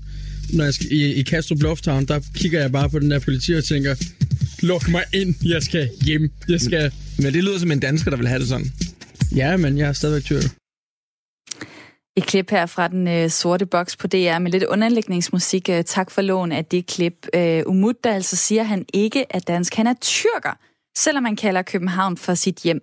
når 0.49 0.63
jeg 0.63 0.73
skal, 0.73 0.91
i, 0.91 1.13
i 1.13 1.21
Kastrup 1.21 1.61
Lufthavn, 1.61 2.05
der 2.05 2.19
kigger 2.35 2.61
jeg 2.61 2.71
bare 2.71 2.89
på 2.89 2.99
den 2.99 3.11
der 3.11 3.19
politi 3.19 3.51
og 3.51 3.63
tænker, 3.63 3.95
luk 4.59 4.89
mig 4.89 5.03
ind, 5.13 5.35
jeg 5.45 5.63
skal 5.63 5.89
hjem, 6.05 6.31
jeg 6.49 6.61
skal... 6.61 6.91
Men 7.17 7.33
det 7.33 7.43
lyder 7.43 7.59
som 7.59 7.71
en 7.71 7.79
dansker, 7.79 8.11
der 8.11 8.17
vil 8.17 8.27
have 8.27 8.39
det 8.39 8.47
sådan. 8.47 8.71
Ja, 9.35 9.57
men 9.57 9.77
jeg 9.77 9.89
er 9.89 9.93
stadigvæk 9.93 10.23
tyrker. 10.23 10.49
Et 12.17 12.25
klip 12.25 12.51
her 12.51 12.65
fra 12.65 12.87
den 12.87 13.07
øh, 13.07 13.29
sorte 13.29 13.65
boks 13.65 13.97
på 13.97 14.07
DR 14.07 14.39
med 14.39 14.51
lidt 14.51 14.63
underlægningsmusik. 14.63 15.69
Øh, 15.69 15.83
tak 15.83 16.11
for 16.11 16.21
lån 16.21 16.51
af 16.51 16.65
det 16.65 16.85
klip. 16.85 17.27
Øh, 17.35 17.63
Umut, 17.65 18.03
der 18.03 18.11
altså 18.11 18.35
siger, 18.35 18.61
at 18.61 18.67
han 18.67 18.85
ikke 18.93 19.25
er 19.29 19.39
dansk. 19.39 19.75
Han 19.75 19.87
er 19.87 19.93
tyrker, 20.01 20.57
selvom 20.97 21.23
man 21.23 21.35
kalder 21.35 21.61
København 21.61 22.17
for 22.17 22.33
sit 22.33 22.59
hjem. 22.63 22.81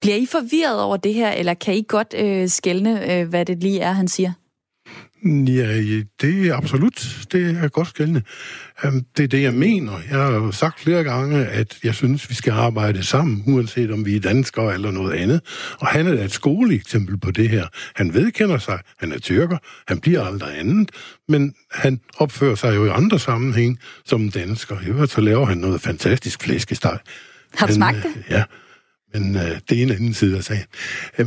Bliver 0.00 0.16
I 0.16 0.26
forvirret 0.26 0.82
over 0.82 0.96
det 0.96 1.14
her, 1.14 1.30
eller 1.30 1.54
kan 1.54 1.74
I 1.74 1.84
godt 1.88 2.14
øh, 2.18 2.48
skælne, 2.48 3.20
øh, 3.20 3.28
hvad 3.28 3.44
det 3.44 3.60
lige 3.60 3.80
er, 3.80 3.92
han 3.92 4.08
siger? 4.08 4.32
Ja, 5.24 6.02
det 6.20 6.48
er 6.48 6.54
absolut. 6.56 7.26
Det 7.32 7.56
er 7.64 7.68
godt 7.68 7.88
skældende. 7.88 8.22
Øhm, 8.84 9.04
det 9.16 9.24
er 9.24 9.28
det, 9.28 9.42
jeg 9.42 9.54
mener. 9.54 9.92
Jeg 10.10 10.18
har 10.18 10.30
jo 10.30 10.52
sagt 10.52 10.80
flere 10.80 11.04
gange, 11.04 11.46
at 11.46 11.78
jeg 11.84 11.94
synes, 11.94 12.30
vi 12.30 12.34
skal 12.34 12.52
arbejde 12.52 13.02
sammen, 13.02 13.42
uanset 13.46 13.90
om 13.90 14.06
vi 14.06 14.16
er 14.16 14.20
danskere 14.20 14.74
eller 14.74 14.90
noget 14.90 15.12
andet. 15.12 15.40
Og 15.78 15.86
han 15.86 16.06
er 16.06 16.24
et 16.24 16.32
skoleeksempel 16.32 17.18
på 17.18 17.30
det 17.30 17.48
her. 17.48 17.66
Han 17.94 18.14
vedkender 18.14 18.58
sig, 18.58 18.78
han 18.98 19.12
er 19.12 19.18
tyrker, 19.18 19.58
han 19.88 20.00
bliver 20.00 20.24
aldrig 20.24 20.58
andet, 20.58 20.90
men 21.28 21.54
han 21.72 22.00
opfører 22.16 22.54
sig 22.54 22.76
jo 22.76 22.86
i 22.86 22.88
andre 22.88 23.18
sammenhæng 23.18 23.78
som 24.04 24.30
dansker. 24.30 24.80
I 24.80 24.86
øvrigt 24.86 25.12
så 25.12 25.20
laver 25.20 25.46
han 25.46 25.58
noget 25.58 25.80
fantastisk 25.80 26.42
flæskesteg. 26.42 26.98
Har 27.54 27.66
du 27.66 27.72
smagt 27.72 28.02
det? 28.02 28.24
Ja, 28.30 28.44
men 29.14 29.36
uh, 29.36 29.42
det 29.42 29.78
er 29.78 29.82
en 29.82 29.90
anden 29.90 30.14
side 30.14 30.36
af 30.36 30.44
sagen. 30.44 30.66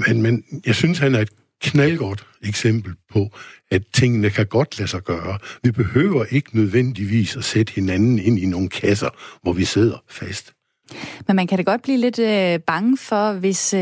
Men, 0.08 0.22
men 0.22 0.44
jeg 0.66 0.76
synes, 0.76 1.00
han 1.00 1.16
er 1.16 1.20
et 1.20 1.30
knaldgodt 1.64 2.28
eksempel 2.44 2.94
på, 3.14 3.30
at 3.72 3.82
tingene 3.94 4.30
kan 4.30 4.46
godt 4.46 4.80
lade 4.80 4.90
sig 4.90 5.04
gøre. 5.04 5.38
Vi 5.64 5.72
behøver 5.72 6.26
ikke 6.26 6.58
nødvendigvis 6.58 7.36
at 7.36 7.44
sætte 7.44 7.74
hinanden 7.74 8.20
ind 8.20 8.40
i 8.40 8.46
nogle 8.46 8.70
kasser, 8.70 9.10
hvor 9.42 9.54
vi 9.54 9.66
sidder 9.66 9.98
fast. 10.10 10.54
Men 11.28 11.36
man 11.36 11.48
kan 11.48 11.58
da 11.58 11.64
godt 11.64 11.82
blive 11.82 11.98
lidt 11.98 12.20
øh, 12.20 12.60
bange 12.60 12.98
for, 12.98 13.34
hvis 13.34 13.74
øh, 13.74 13.80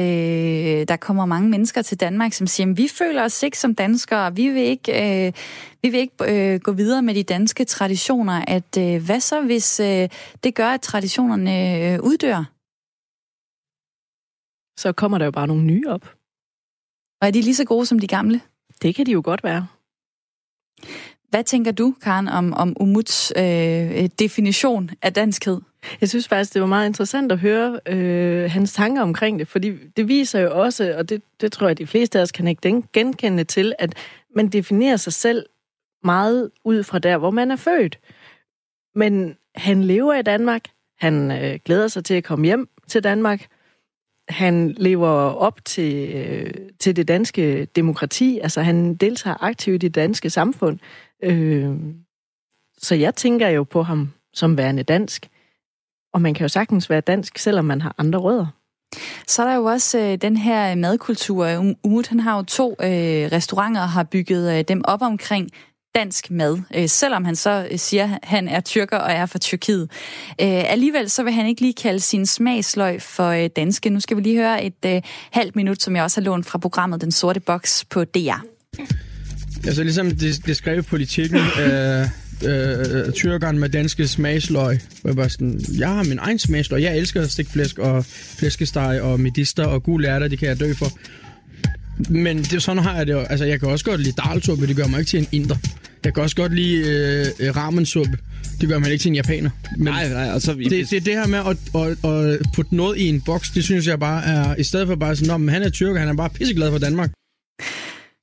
der 0.87 0.95
kommer 0.95 1.25
mange 1.25 1.49
mennesker 1.49 1.81
til 1.81 1.99
Danmark, 1.99 2.33
som 2.33 2.47
siger, 2.47 2.73
vi 2.73 2.87
føler 2.97 3.23
os 3.23 3.43
ikke 3.43 3.59
som 3.59 3.75
danskere, 3.75 4.35
vi 4.35 4.49
vil 4.49 4.63
ikke, 4.63 5.25
øh, 5.25 5.33
vi 5.81 5.89
vil 5.89 5.99
ikke 5.99 6.53
øh, 6.53 6.59
gå 6.59 6.71
videre 6.71 7.01
med 7.01 7.15
de 7.15 7.23
danske 7.23 7.65
traditioner. 7.65 8.45
At 8.47 8.77
øh, 8.77 9.05
hvad 9.05 9.19
så, 9.19 9.41
hvis 9.41 9.79
øh, 9.79 10.09
det 10.43 10.55
gør, 10.55 10.67
at 10.67 10.81
traditionerne 10.81 11.93
øh, 11.93 11.99
uddør? 11.99 12.45
så 14.81 14.91
kommer 14.91 15.17
der 15.17 15.25
jo 15.25 15.31
bare 15.31 15.47
nogle 15.47 15.63
nye 15.63 15.87
op. 15.87 16.20
Og 17.21 17.27
er 17.27 17.31
de 17.31 17.41
lige 17.41 17.55
så 17.55 17.65
gode 17.65 17.85
som 17.85 17.99
de 17.99 18.07
gamle? 18.07 18.41
Det 18.81 18.95
kan 18.95 19.05
de 19.05 19.11
jo 19.11 19.21
godt 19.25 19.43
være. 19.43 19.67
Hvad 21.29 21.43
tænker 21.43 21.71
du, 21.71 21.95
Karen, 22.01 22.27
om, 22.27 22.53
om 22.53 22.77
Umuts 22.79 23.33
øh, 23.37 24.09
definition 24.19 24.89
af 25.01 25.13
danskhed? 25.13 25.61
Jeg 26.01 26.09
synes 26.09 26.27
faktisk, 26.27 26.53
det 26.53 26.61
var 26.61 26.67
meget 26.67 26.87
interessant 26.87 27.31
at 27.31 27.39
høre 27.39 27.79
øh, 27.87 28.51
hans 28.51 28.73
tanker 28.73 29.01
omkring 29.01 29.39
det, 29.39 29.47
fordi 29.47 29.71
det 29.97 30.07
viser 30.07 30.39
jo 30.39 30.61
også, 30.61 30.95
og 30.97 31.09
det, 31.09 31.21
det 31.41 31.51
tror 31.51 31.67
jeg, 31.67 31.77
de 31.77 31.87
fleste 31.87 32.19
af 32.19 32.23
os 32.23 32.31
kan 32.31 32.47
ikke 32.47 32.83
genkende 32.93 33.43
til, 33.43 33.73
at 33.79 33.95
man 34.35 34.47
definerer 34.47 34.97
sig 34.97 35.13
selv 35.13 35.45
meget 36.03 36.51
ud 36.65 36.83
fra 36.83 36.99
der, 36.99 37.17
hvor 37.17 37.31
man 37.31 37.51
er 37.51 37.55
født. 37.55 37.99
Men 38.95 39.37
han 39.55 39.83
lever 39.83 40.13
i 40.13 40.21
Danmark, 40.21 40.61
han 40.97 41.31
øh, 41.31 41.59
glæder 41.65 41.87
sig 41.87 42.05
til 42.05 42.13
at 42.13 42.23
komme 42.23 42.45
hjem 42.45 42.69
til 42.87 43.03
Danmark, 43.03 43.47
han 44.31 44.75
lever 44.77 45.09
op 45.17 45.65
til, 45.65 46.09
øh, 46.15 46.53
til 46.79 46.95
det 46.95 47.07
danske 47.07 47.65
demokrati, 47.65 48.39
altså 48.39 48.61
han 48.61 48.95
deltager 48.95 49.43
aktivt 49.43 49.83
i 49.83 49.87
det 49.87 49.95
danske 49.95 50.29
samfund. 50.29 50.79
Øh, 51.23 51.75
så 52.77 52.95
jeg 52.95 53.15
tænker 53.15 53.47
jo 53.47 53.63
på 53.63 53.83
ham 53.83 54.11
som 54.33 54.57
værende 54.57 54.83
dansk. 54.83 55.29
Og 56.13 56.21
man 56.21 56.33
kan 56.33 56.43
jo 56.43 56.47
sagtens 56.47 56.89
være 56.89 57.01
dansk, 57.01 57.37
selvom 57.37 57.65
man 57.65 57.81
har 57.81 57.95
andre 57.97 58.19
rødder. 58.19 58.47
Så 59.27 59.41
er 59.43 59.47
der 59.47 59.55
jo 59.55 59.65
også 59.65 59.99
øh, 59.99 60.17
den 60.21 60.37
her 60.37 60.75
madkultur. 60.75 61.75
Umut 61.83 62.07
han 62.07 62.19
har 62.19 62.37
jo 62.37 62.43
to 62.43 62.71
øh, 62.71 63.31
restauranter 63.31 63.81
og 63.81 63.89
har 63.89 64.03
bygget 64.03 64.57
øh, 64.57 64.63
dem 64.67 64.81
op 64.85 65.01
omkring 65.01 65.49
dansk 65.95 66.31
mad, 66.31 66.57
øh, 66.75 66.89
selvom 66.89 67.25
han 67.25 67.35
så 67.35 67.67
øh, 67.71 67.79
siger, 67.79 68.03
at 68.03 68.19
han 68.23 68.47
er 68.47 68.59
tyrker 68.59 68.97
og 68.97 69.11
er 69.11 69.25
fra 69.25 69.39
Tyrkiet. 69.39 69.89
Øh, 70.41 70.71
alligevel 70.71 71.09
så 71.09 71.23
vil 71.23 71.33
han 71.33 71.45
ikke 71.47 71.61
lige 71.61 71.73
kalde 71.73 71.99
sin 71.99 72.25
smagsløg 72.25 73.01
for 73.01 73.27
øh, 73.27 73.49
danske. 73.55 73.89
Nu 73.89 73.99
skal 73.99 74.17
vi 74.17 74.21
lige 74.21 74.37
høre 74.37 74.63
et 74.63 74.85
øh, 74.85 75.01
halvt 75.31 75.55
minut, 75.55 75.81
som 75.81 75.95
jeg 75.95 76.03
også 76.03 76.21
har 76.21 76.25
lånt 76.25 76.45
fra 76.45 76.57
programmet 76.57 77.01
Den 77.01 77.11
Sorte 77.11 77.39
Boks 77.39 77.85
på 77.89 78.03
DR. 78.03 78.45
Altså 79.65 79.83
ligesom 79.83 80.11
det, 80.11 80.45
det 80.45 80.57
skrev 80.57 80.83
politikken, 80.83 81.39
øh, 81.63 82.07
øh, 82.45 83.11
tyrkeren 83.13 83.59
med 83.59 83.69
danske 83.69 84.07
smagsløg. 84.07 84.79
Jeg, 85.03 85.17
var 85.17 85.27
sådan, 85.27 85.61
jeg 85.77 85.89
har 85.89 86.03
min 86.03 86.19
egen 86.19 86.39
smagsløg. 86.39 86.81
Jeg 86.81 86.97
elsker 86.97 87.27
stikflæsk 87.27 87.79
og 87.79 88.05
flæskesteg 88.05 89.01
og 89.01 89.19
medister 89.19 89.65
og 89.65 89.83
gule 89.83 90.07
ærter, 90.07 90.27
det 90.27 90.39
kan 90.39 90.47
jeg 90.47 90.59
dø 90.59 90.73
for. 90.73 90.91
Men 92.09 92.37
det, 92.37 92.63
sådan 92.63 92.83
har 92.83 92.97
jeg 92.97 93.07
det 93.07 93.13
jo. 93.13 93.19
Altså, 93.19 93.45
jeg 93.45 93.59
kan 93.59 93.69
også 93.69 93.85
godt 93.85 94.01
lide 94.01 94.15
dalsuppe, 94.25 94.67
det 94.67 94.75
gør 94.75 94.87
mig 94.87 94.99
ikke 94.99 95.09
til 95.09 95.19
en 95.19 95.27
inder. 95.31 95.55
Jeg 96.05 96.13
kan 96.13 96.23
også 96.23 96.35
godt 96.35 96.53
lide 96.53 96.77
øh, 97.39 97.55
ramensuppe. 97.55 98.17
Det 98.61 98.69
gør 98.69 98.79
mig 98.79 98.91
ikke 98.91 99.01
til 99.01 99.09
en 99.09 99.15
japaner. 99.15 99.49
Men 99.77 99.85
nej, 99.85 100.09
nej, 100.09 100.33
altså... 100.33 100.53
Det, 100.53 100.71
det, 100.71 100.89
det, 100.89 101.05
det 101.05 101.13
her 101.13 101.27
med 101.27 101.39
at, 101.39 101.57
at, 101.75 102.11
at 102.11 102.39
putte 102.55 102.75
noget 102.75 102.97
i 102.97 103.09
en 103.09 103.21
boks, 103.21 103.49
det 103.49 103.63
synes 103.63 103.87
jeg 103.87 103.99
bare 103.99 104.23
er... 104.23 104.55
I 104.55 104.63
stedet 104.63 104.87
for 104.87 104.95
bare 104.95 105.15
sådan, 105.15 105.47
at 105.49 105.53
han 105.53 105.63
er 105.63 105.69
tyrker, 105.69 105.99
han 105.99 106.09
er 106.09 106.13
bare 106.13 106.29
pisseglad 106.29 106.71
for 106.71 106.77
Danmark. 106.77 107.11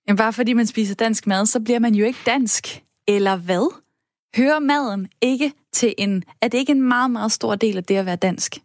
Men 0.09 0.17
bare 0.17 0.33
fordi 0.33 0.53
man 0.53 0.67
spiser 0.67 0.95
dansk 0.95 1.27
mad, 1.27 1.47
så 1.47 1.61
bliver 1.61 1.79
man 1.79 1.95
jo 1.95 2.05
ikke 2.05 2.19
dansk. 2.27 2.83
Eller 3.09 3.37
hvad? 3.37 3.75
Hører 4.37 4.59
maden 4.59 5.09
ikke 5.23 5.53
til 5.73 5.95
en... 5.99 6.25
Er 6.43 6.49
det 6.49 6.59
ikke 6.59 6.73
en 6.73 6.89
meget, 6.89 7.11
meget 7.11 7.33
stor 7.33 7.55
del 7.55 7.77
af 7.77 7.85
det 7.85 7.97
at 7.97 8.07
være 8.07 8.17
dansk? 8.17 8.59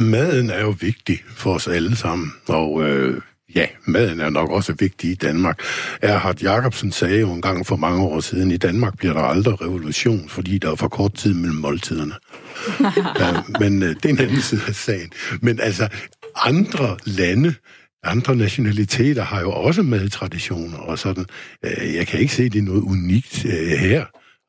Maden 0.00 0.50
er 0.50 0.60
jo 0.60 0.74
vigtig 0.80 1.22
for 1.26 1.54
os 1.54 1.68
alle 1.68 1.96
sammen, 1.96 2.32
og 2.48 2.82
øh, 2.82 3.20
ja, 3.54 3.66
maden 3.86 4.20
er 4.20 4.30
nok 4.30 4.50
også 4.50 4.74
vigtig 4.78 5.10
i 5.10 5.14
Danmark. 5.14 5.60
Erhard 6.02 6.42
Jacobsen 6.42 6.92
sagde 6.92 7.20
jo 7.20 7.32
en 7.32 7.42
gang 7.42 7.66
for 7.66 7.76
mange 7.76 8.02
år 8.02 8.20
siden, 8.20 8.50
i 8.50 8.56
Danmark 8.56 8.98
bliver 8.98 9.14
der 9.14 9.20
aldrig 9.20 9.60
revolution, 9.60 10.28
fordi 10.28 10.58
der 10.58 10.70
er 10.70 10.74
for 10.74 10.88
kort 10.88 11.14
tid 11.14 11.34
mellem 11.34 11.56
måltiderne. 11.56 12.14
ja, 13.20 13.42
men 13.60 13.82
øh, 13.82 13.88
det 13.88 14.04
er 14.04 14.08
en 14.08 14.18
anden 14.18 14.42
side 14.42 14.62
af 14.68 14.74
sagen. 14.74 15.12
Men 15.40 15.60
altså, 15.60 15.88
andre 16.36 16.96
lande 17.04 17.54
andre 18.04 18.36
nationaliteter 18.36 19.22
har 19.22 19.40
jo 19.40 19.52
også 19.52 19.82
madtraditioner 19.82 20.78
og 20.78 20.98
sådan. 20.98 21.26
Øh, 21.64 21.94
jeg 21.94 22.06
kan 22.06 22.20
ikke 22.20 22.34
se, 22.34 22.48
det 22.48 22.58
er 22.58 22.62
noget 22.62 22.82
unikt 22.82 23.44
øh, 23.44 23.78
her. 23.78 24.04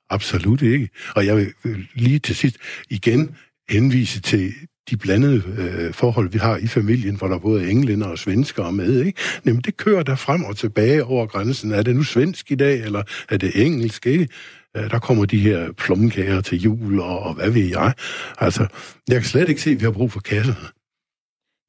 Absolut 0.09 0.61
ikke. 0.61 0.89
Og 1.15 1.25
jeg 1.25 1.37
vil 1.37 1.53
lige 1.93 2.19
til 2.19 2.35
sidst 2.35 2.57
igen 2.89 3.35
henvise 3.69 4.21
til 4.21 4.53
de 4.89 4.97
blandede 4.97 5.43
øh, 5.57 5.93
forhold, 5.93 6.29
vi 6.29 6.37
har 6.37 6.57
i 6.57 6.67
familien, 6.67 7.15
hvor 7.15 7.27
der 7.27 7.39
både 7.39 7.63
er 7.63 7.67
englænder 7.67 8.07
og 8.07 8.19
svenskere 8.19 8.71
med, 8.71 9.05
ikke? 9.05 9.21
Jamen, 9.45 9.61
det 9.61 9.77
kører 9.77 10.03
der 10.03 10.15
frem 10.15 10.43
og 10.43 10.57
tilbage 10.57 11.03
over 11.03 11.25
grænsen. 11.25 11.71
Er 11.71 11.81
det 11.81 11.95
nu 11.95 12.03
svensk 12.03 12.51
i 12.51 12.55
dag, 12.55 12.79
eller 12.79 13.03
er 13.29 13.37
det 13.37 13.65
engelsk, 13.65 14.05
ikke? 14.05 14.27
Øh, 14.77 14.91
der 14.91 14.99
kommer 14.99 15.25
de 15.25 15.39
her 15.39 15.71
plomkager 15.71 16.41
til 16.41 16.61
jul, 16.61 16.99
og, 16.99 17.19
og 17.19 17.33
hvad 17.33 17.49
ved 17.49 17.65
jeg. 17.65 17.93
Altså, 18.37 18.67
jeg 19.07 19.15
kan 19.15 19.25
slet 19.25 19.49
ikke 19.49 19.61
se, 19.61 19.69
at 19.69 19.79
vi 19.79 19.85
har 19.85 19.91
brug 19.91 20.11
for 20.11 20.19
kasser. 20.19 20.71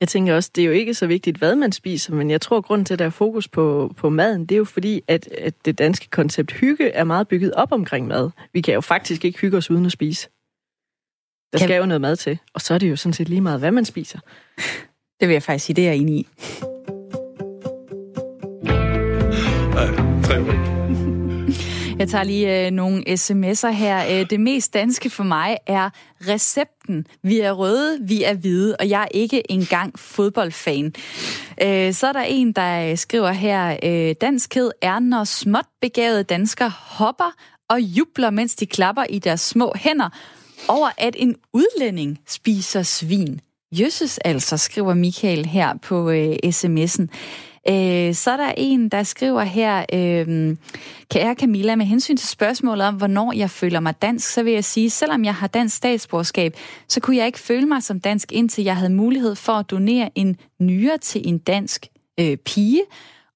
Jeg 0.00 0.08
tænker 0.08 0.34
også, 0.34 0.50
det 0.54 0.62
er 0.62 0.66
jo 0.66 0.72
ikke 0.72 0.94
så 0.94 1.06
vigtigt, 1.06 1.36
hvad 1.36 1.56
man 1.56 1.72
spiser, 1.72 2.14
men 2.14 2.30
jeg 2.30 2.40
tror, 2.40 2.58
at 2.58 2.64
grunden 2.64 2.84
til, 2.84 2.94
at 2.94 2.98
der 2.98 3.04
er 3.04 3.10
fokus 3.10 3.48
på, 3.48 3.94
på 3.96 4.10
maden, 4.10 4.40
det 4.40 4.52
er 4.52 4.56
jo 4.56 4.64
fordi, 4.64 5.02
at, 5.08 5.28
at 5.38 5.54
det 5.64 5.78
danske 5.78 6.08
koncept 6.10 6.52
hygge 6.52 6.90
er 6.90 7.04
meget 7.04 7.28
bygget 7.28 7.52
op 7.52 7.72
omkring 7.72 8.06
mad. 8.06 8.30
Vi 8.52 8.60
kan 8.60 8.74
jo 8.74 8.80
faktisk 8.80 9.24
ikke 9.24 9.38
hygge 9.38 9.56
os 9.56 9.70
uden 9.70 9.86
at 9.86 9.92
spise. 9.92 10.28
Der 11.52 11.58
skal 11.58 11.76
jo 11.76 11.86
noget 11.86 12.00
mad 12.00 12.16
til, 12.16 12.38
og 12.54 12.60
så 12.60 12.74
er 12.74 12.78
det 12.78 12.90
jo 12.90 12.96
sådan 12.96 13.12
set 13.12 13.28
lige 13.28 13.40
meget, 13.40 13.60
hvad 13.60 13.70
man 13.70 13.84
spiser. 13.84 14.18
Det 15.20 15.28
vil 15.28 15.32
jeg 15.32 15.42
faktisk 15.42 15.66
sige, 15.66 15.76
det 15.76 15.84
er 15.84 15.88
jeg 15.88 15.96
enig 15.96 16.16
i. 16.16 16.26
Jeg 21.98 22.08
tager 22.08 22.24
lige 22.24 22.66
øh, 22.66 22.70
nogle 22.70 23.04
sms'er 23.08 23.68
her. 23.68 24.20
Øh, 24.20 24.30
det 24.30 24.40
mest 24.40 24.74
danske 24.74 25.10
for 25.10 25.24
mig 25.24 25.56
er 25.66 25.90
recepten. 26.28 27.06
Vi 27.22 27.40
er 27.40 27.52
røde, 27.52 27.98
vi 28.02 28.22
er 28.22 28.34
hvide, 28.34 28.76
og 28.78 28.88
jeg 28.88 29.02
er 29.02 29.08
ikke 29.10 29.52
engang 29.52 29.98
fodboldfan. 29.98 30.94
Øh, 31.62 31.92
så 31.92 32.06
er 32.06 32.12
der 32.12 32.22
en, 32.22 32.52
der 32.52 32.94
skriver 32.96 33.32
her, 33.32 33.76
øh, 33.82 34.14
danskhed 34.20 34.70
er, 34.82 34.98
når 34.98 35.24
småt 35.24 35.66
begavede 35.80 36.22
danskere 36.22 36.72
hopper 36.76 37.34
og 37.68 37.80
jubler, 37.80 38.30
mens 38.30 38.54
de 38.54 38.66
klapper 38.66 39.04
i 39.10 39.18
deres 39.18 39.40
små 39.40 39.72
hænder 39.76 40.08
over, 40.68 40.88
at 40.98 41.16
en 41.18 41.36
udlænding 41.52 42.18
spiser 42.26 42.82
svin. 42.82 43.40
Jøsses 43.72 44.18
altså, 44.18 44.56
skriver 44.56 44.94
Michael 44.94 45.46
her 45.46 45.74
på 45.82 46.10
øh, 46.10 46.36
sms'en. 46.44 47.06
Øh, 47.68 48.14
så 48.14 48.30
er 48.30 48.36
der 48.36 48.52
en, 48.56 48.88
der 48.88 49.02
skriver 49.02 49.42
her, 49.42 49.84
øh, 49.92 50.56
kære 51.10 51.34
Camilla, 51.34 51.76
med 51.76 51.86
hensyn 51.86 52.16
til 52.16 52.28
spørgsmålet 52.28 52.86
om, 52.86 52.94
hvornår 52.94 53.32
jeg 53.32 53.50
føler 53.50 53.80
mig 53.80 54.02
dansk, 54.02 54.28
så 54.32 54.42
vil 54.42 54.52
jeg 54.52 54.64
sige, 54.64 54.90
selvom 54.90 55.24
jeg 55.24 55.34
har 55.34 55.46
dansk 55.46 55.76
statsborgerskab, 55.76 56.56
så 56.88 57.00
kunne 57.00 57.16
jeg 57.16 57.26
ikke 57.26 57.38
føle 57.38 57.66
mig 57.66 57.82
som 57.82 58.00
dansk, 58.00 58.32
indtil 58.32 58.64
jeg 58.64 58.76
havde 58.76 58.92
mulighed 58.92 59.34
for 59.34 59.52
at 59.52 59.70
donere 59.70 60.10
en 60.14 60.36
nyere 60.60 60.98
til 60.98 61.28
en 61.28 61.38
dansk 61.38 61.86
øh, 62.20 62.36
pige, 62.36 62.82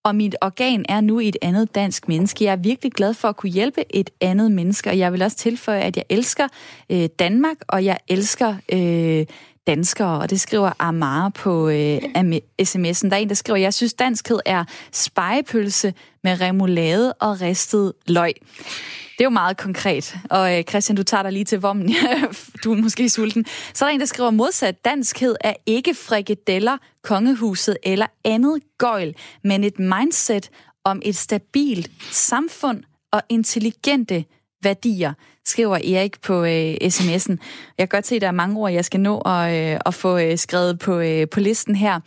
og 0.02 0.14
mit 0.14 0.36
organ 0.40 0.84
er 0.88 1.00
nu 1.00 1.20
et 1.20 1.36
andet 1.42 1.74
dansk 1.74 2.08
menneske. 2.08 2.44
Jeg 2.44 2.52
er 2.52 2.56
virkelig 2.56 2.92
glad 2.92 3.14
for 3.14 3.28
at 3.28 3.36
kunne 3.36 3.50
hjælpe 3.50 3.84
et 3.90 4.10
andet 4.20 4.52
menneske, 4.52 4.90
og 4.90 4.98
jeg 4.98 5.12
vil 5.12 5.22
også 5.22 5.36
tilføje, 5.36 5.80
at 5.80 5.96
jeg 5.96 6.04
elsker 6.08 6.48
øh, 6.90 7.08
Danmark, 7.18 7.56
og 7.68 7.84
jeg 7.84 7.98
elsker 8.08 8.54
øh, 8.72 9.26
danskere, 9.66 10.20
og 10.20 10.30
det 10.30 10.40
skriver 10.40 10.72
Amara 10.78 11.28
på 11.28 11.68
øh, 11.68 11.96
sms'en. 12.62 13.08
Der 13.08 13.10
er 13.12 13.16
en, 13.16 13.28
der 13.28 13.34
skriver, 13.34 13.56
jeg 13.56 13.74
synes 13.74 13.94
danskhed 13.94 14.38
er 14.46 14.64
spejepølse 14.92 15.94
med 16.24 16.40
remoulade 16.40 17.12
og 17.12 17.40
ristet 17.40 17.92
løg. 18.06 18.34
Det 19.20 19.24
er 19.24 19.24
jo 19.24 19.30
meget 19.30 19.56
konkret. 19.56 20.16
Og 20.30 20.58
øh, 20.58 20.64
Christian, 20.64 20.96
du 20.96 21.02
tager 21.02 21.22
dig 21.22 21.32
lige 21.32 21.44
til 21.44 21.60
vommen. 21.60 21.94
du 22.64 22.72
er 22.72 22.76
måske 22.76 23.08
sulten. 23.08 23.44
Så 23.74 23.84
er 23.84 23.88
der 23.88 23.94
en, 23.94 24.00
der 24.00 24.06
skriver 24.06 24.30
modsat. 24.30 24.84
Danskhed 24.84 25.36
er 25.40 25.54
ikke 25.66 25.94
frikadeller, 25.94 26.76
kongehuset 27.02 27.76
eller 27.82 28.06
andet 28.24 28.62
gøjl, 28.78 29.14
men 29.44 29.64
et 29.64 29.78
mindset 29.78 30.50
om 30.84 31.02
et 31.04 31.16
stabilt 31.16 31.90
samfund 32.10 32.82
og 33.12 33.22
intelligente 33.28 34.24
værdier, 34.62 35.12
skriver 35.46 35.76
Erik 35.76 36.20
på 36.20 36.44
øh, 36.44 36.74
sms'en. 36.74 37.36
Jeg 37.78 37.88
kan 37.88 37.88
godt 37.88 38.06
se, 38.06 38.14
at 38.14 38.20
der 38.20 38.28
er 38.28 38.32
mange 38.32 38.60
ord, 38.60 38.72
jeg 38.72 38.84
skal 38.84 39.00
nå 39.00 39.18
at, 39.18 39.72
øh, 39.74 39.80
at 39.86 39.94
få 39.94 40.18
øh, 40.18 40.38
skrevet 40.38 40.78
på, 40.78 40.98
øh, 40.98 41.28
på 41.28 41.40
listen 41.40 41.76
her. 41.76 42.00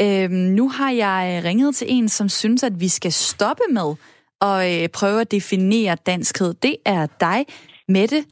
Øh, 0.00 0.30
nu 0.30 0.68
har 0.68 0.90
jeg 0.90 1.42
ringet 1.44 1.76
til 1.76 1.86
en, 1.90 2.08
som 2.08 2.28
synes, 2.28 2.62
at 2.62 2.80
vi 2.80 2.88
skal 2.88 3.12
stoppe 3.12 3.62
med 3.70 3.94
at 4.40 4.82
øh, 4.82 4.88
prøve 4.88 5.20
at 5.20 5.30
definere 5.30 5.96
danskhed. 6.06 6.54
Det 6.54 6.76
er 6.84 7.06
dig, 7.20 7.46
Mette 7.88 8.24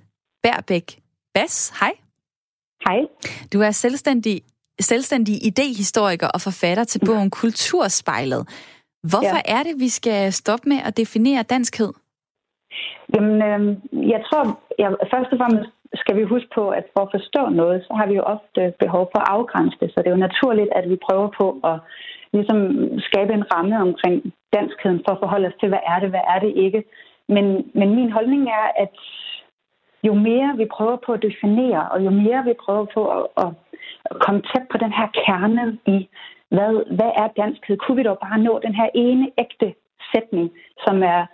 Bærbæk 0.42 0.98
Bas. 1.34 1.72
Hej. 1.80 1.92
Hej. 2.84 2.98
Du 3.52 3.60
er 3.60 3.70
selvstændig, 3.70 4.42
selvstændig 4.80 5.46
idehistoriker 5.46 6.28
og 6.28 6.40
forfatter 6.40 6.84
til 6.84 6.98
bogen 7.06 7.30
Kulturspejlet. 7.30 8.48
Hvorfor 9.02 9.36
ja. 9.48 9.58
er 9.58 9.62
det, 9.62 9.74
vi 9.78 9.88
skal 9.88 10.32
stoppe 10.32 10.68
med 10.68 10.78
at 10.84 10.96
definere 10.96 11.42
danskhed? 11.42 11.92
Jamen, 13.14 13.36
øh, 13.48 13.60
jeg 14.14 14.20
tror, 14.26 14.42
jeg, 14.78 14.88
først 15.12 15.32
og 15.32 15.38
fremmest 15.40 15.70
skal 15.94 16.16
vi 16.16 16.22
huske 16.32 16.50
på, 16.54 16.64
at 16.78 16.84
for 16.94 17.02
at 17.04 17.14
forstå 17.16 17.42
noget, 17.60 17.84
så 17.86 17.92
har 17.98 18.06
vi 18.06 18.14
jo 18.14 18.22
ofte 18.34 18.60
behov 18.84 19.04
for 19.12 19.20
at 19.22 19.30
afgrænse 19.36 19.76
det. 19.80 19.88
Så 19.90 19.96
det 19.98 20.06
er 20.06 20.16
jo 20.16 20.26
naturligt, 20.28 20.70
at 20.78 20.90
vi 20.90 21.04
prøver 21.06 21.28
på 21.40 21.46
at 21.70 21.76
ligesom 22.36 22.60
skabe 23.08 23.32
en 23.34 23.48
ramme 23.54 23.76
omkring 23.86 24.16
danskheden 24.56 25.00
for 25.04 25.12
at 25.12 25.22
forholde 25.22 25.48
os 25.48 25.58
til, 25.60 25.68
hvad 25.68 25.84
er 25.92 25.98
det, 26.02 26.10
hvad 26.10 26.24
er 26.34 26.38
det 26.38 26.52
ikke. 26.64 26.84
Men, 27.28 27.46
men 27.74 27.88
min 27.98 28.10
holdning 28.12 28.42
er, 28.60 28.66
at 28.84 28.94
jo 30.08 30.14
mere 30.14 30.56
vi 30.56 30.66
prøver 30.76 30.96
på 31.06 31.12
at 31.12 31.22
definere, 31.22 31.88
og 31.92 32.04
jo 32.04 32.10
mere 32.10 32.44
vi 32.44 32.54
prøver 32.64 32.86
på 32.94 33.02
at, 33.16 33.24
at, 33.44 33.50
komme 34.24 34.40
tæt 34.50 34.66
på 34.72 34.78
den 34.78 34.92
her 34.98 35.08
kerne 35.24 35.78
i, 35.86 36.08
hvad, 36.48 36.72
hvad 36.96 37.10
er 37.22 37.28
danskhed? 37.42 37.76
Kunne 37.76 37.96
vi 37.96 38.02
dog 38.02 38.18
bare 38.18 38.38
nå 38.38 38.60
den 38.66 38.74
her 38.74 38.88
ene 38.94 39.30
ægte 39.38 39.74
sætning, 40.14 40.50
som 40.86 41.02
er 41.02 41.26